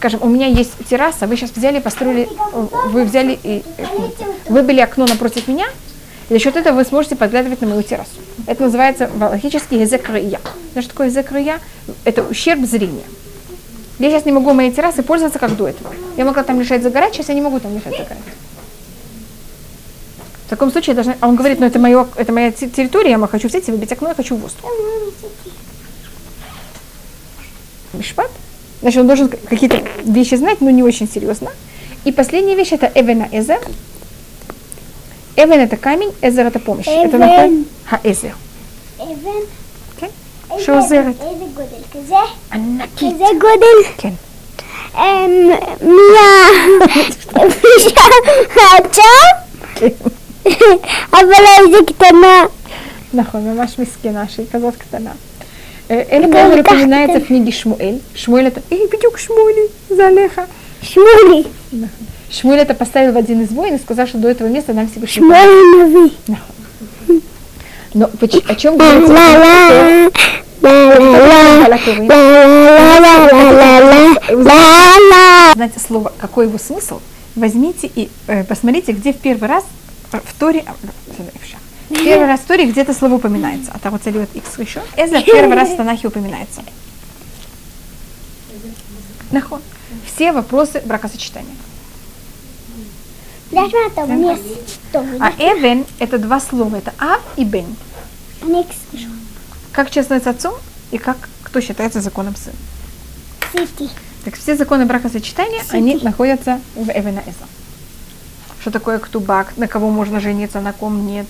Скажем, 0.00 0.22
у 0.22 0.30
меня 0.30 0.46
есть 0.46 0.72
терраса, 0.88 1.26
вы 1.26 1.36
сейчас 1.36 1.50
взяли, 1.50 1.78
построили, 1.78 2.26
вы 2.86 3.04
взяли, 3.04 3.38
и, 3.42 3.62
э, 3.76 3.84
выбили 4.48 4.80
окно 4.80 5.04
напротив 5.06 5.46
меня, 5.46 5.66
и 6.30 6.32
за 6.32 6.38
счет 6.38 6.56
этого 6.56 6.76
вы 6.76 6.86
сможете 6.86 7.16
подглядывать 7.16 7.60
на 7.60 7.66
мою 7.66 7.82
террасу. 7.82 8.08
Это 8.46 8.62
называется 8.62 9.10
логически 9.20 9.74
язык 9.74 10.08
рыя. 10.08 10.40
Знаешь, 10.72 10.86
что 10.86 10.94
такое 10.94 11.08
язык 11.08 11.30
рыя? 11.32 11.60
Это 12.06 12.22
ущерб 12.22 12.64
зрения. 12.64 13.04
Я 13.98 14.08
сейчас 14.08 14.24
не 14.24 14.32
могу 14.32 14.54
моей 14.54 14.72
террасой 14.72 15.04
пользоваться, 15.04 15.38
как 15.38 15.54
до 15.54 15.68
этого. 15.68 15.92
Я 16.16 16.24
могла 16.24 16.44
там 16.44 16.58
лежать 16.58 16.82
загорать, 16.82 17.12
сейчас 17.12 17.28
я 17.28 17.34
не 17.34 17.42
могу 17.42 17.60
там 17.60 17.74
лежать 17.74 17.92
загорать. 17.92 18.24
В 20.46 20.48
таком 20.48 20.72
случае 20.72 20.94
должна... 20.94 21.14
А 21.20 21.28
он 21.28 21.36
говорит, 21.36 21.60
ну 21.60 21.66
это, 21.66 21.78
мое, 21.78 22.08
это 22.16 22.32
моя 22.32 22.52
территория, 22.52 23.10
я 23.10 23.26
хочу 23.26 23.48
взять 23.48 23.68
и 23.68 23.70
выбить 23.70 23.92
окно, 23.92 24.08
я 24.08 24.14
хочу 24.14 24.34
воздух. 24.34 24.64
Мишпат. 27.92 28.30
Значит, 28.81 28.99
он 28.99 29.07
должен 29.07 29.29
какие-то 29.29 29.83
вещи 30.03 30.35
знать, 30.35 30.61
но 30.61 30.69
не 30.69 30.83
очень 30.83 31.09
серьезно. 31.09 31.49
И 32.03 32.11
последняя 32.11 32.55
вещь 32.55 32.71
это 32.71 32.91
Эвена 32.93 33.27
Эзер. 33.31 33.59
Эвен 35.35 35.59
это 35.59 35.77
камень, 35.77 36.11
Эзер 36.21 36.47
это 36.47 36.59
помощь. 36.59 36.87
Эвен. 36.87 37.07
Это 37.07 37.17
находит 37.17 37.67
Хаэзер. 37.85 38.35
אבן. 38.99 39.41
כן? 39.99 40.07
שעוזרת. 40.59 41.15
איזה 41.21 41.45
גודל? 41.53 41.81
כזה? 41.93 42.15
ענקית. 42.53 43.15
כזה 43.15 43.25
גודל? 43.39 43.89
כן. 43.97 44.13
אמ, 44.95 45.49
מה... 45.81 46.47
עכשיו? 48.79 49.81
אבל 51.11 51.43
איזה 51.59 51.77
קטנה. 51.87 52.43
נכון, 53.13 53.41
ממש 53.41 53.79
מסכנה 53.79 54.27
שהיא 54.27 54.45
כזאת 54.51 54.75
קטנה. 54.75 55.11
Э, 55.90 56.02
это 56.02 56.28
да, 56.28 56.48
напоминается 56.56 57.16
это... 57.16 57.24
в 57.24 57.26
книге 57.26 57.50
Шмуэль. 57.50 58.00
Шмуэль 58.14 58.46
это 58.46 58.62
«Эй, 58.70 58.86
бедюк 58.86 59.18
Шмуэли, 59.18 59.68
Залеха!» 59.88 60.46
Шмуэли! 60.82 61.46
Шмуэль 62.30 62.60
это 62.60 62.74
поставил 62.74 63.12
в 63.12 63.16
один 63.16 63.42
из 63.42 63.50
войн 63.50 63.74
и 63.74 63.78
сказал, 63.78 64.06
что 64.06 64.18
до 64.18 64.28
этого 64.28 64.46
места 64.46 64.72
нам 64.72 64.88
всего 64.88 65.08
Шмуэль 65.08 66.12
Но 67.94 68.08
о 68.08 68.54
чем 68.54 68.76
говорится? 68.76 69.08
Знаете 75.56 75.80
слово, 75.84 76.12
какой 76.18 76.46
его 76.46 76.58
смысл? 76.58 77.00
Возьмите 77.34 77.90
и 77.92 78.08
э, 78.28 78.44
посмотрите, 78.44 78.92
где 78.92 79.12
в 79.12 79.16
первый 79.16 79.48
раз 79.48 79.64
э, 80.12 80.20
в 80.24 80.38
Торе, 80.38 80.64
Первый 81.90 82.26
раз 82.26 82.40
в 82.40 82.44
Торе 82.44 82.66
где-то 82.66 82.94
слово 82.94 83.14
упоминается. 83.14 83.72
А 83.74 83.78
там 83.78 83.92
вот 83.92 84.02
целиот 84.02 84.28
их 84.34 84.44
еще. 84.58 84.82
Эзра 84.96 85.20
первый 85.22 85.56
раз 85.56 85.70
в 85.70 85.76
Танахе 85.76 86.08
упоминается. 86.08 86.62
Нахон. 89.32 89.60
Все 90.06 90.32
вопросы 90.32 90.80
бракосочетания. 90.84 91.54
А 95.20 95.32
Эвен 95.38 95.84
это 95.98 96.18
два 96.18 96.40
слова, 96.40 96.76
это 96.76 96.94
А 96.98 97.18
и 97.36 97.44
Бен. 97.44 97.76
Как 99.72 99.90
человек 99.90 100.22
с 100.22 100.26
отцом 100.26 100.54
и 100.92 100.98
как 100.98 101.16
кто 101.42 101.60
считается 101.60 102.00
законом 102.00 102.36
сына. 102.36 102.56
Так 104.24 104.36
все 104.36 104.54
законы 104.56 104.86
бракосочетания, 104.86 105.62
они 105.70 105.96
находятся 105.96 106.60
в 106.76 106.90
Эвена 106.90 107.20
Эза. 107.26 107.46
Что 108.60 108.70
такое 108.70 108.98
ктубак, 108.98 109.56
на 109.56 109.66
кого 109.66 109.90
можно 109.90 110.20
жениться, 110.20 110.60
на 110.60 110.72
ком 110.72 111.06
нет 111.06 111.26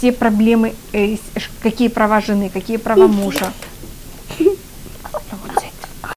все 0.00 0.12
проблемы, 0.12 0.72
э, 0.92 1.16
э, 1.16 1.40
какие 1.62 1.88
права 1.88 2.22
жены, 2.22 2.48
какие 2.48 2.78
права 2.78 3.06
мужа. 3.06 3.52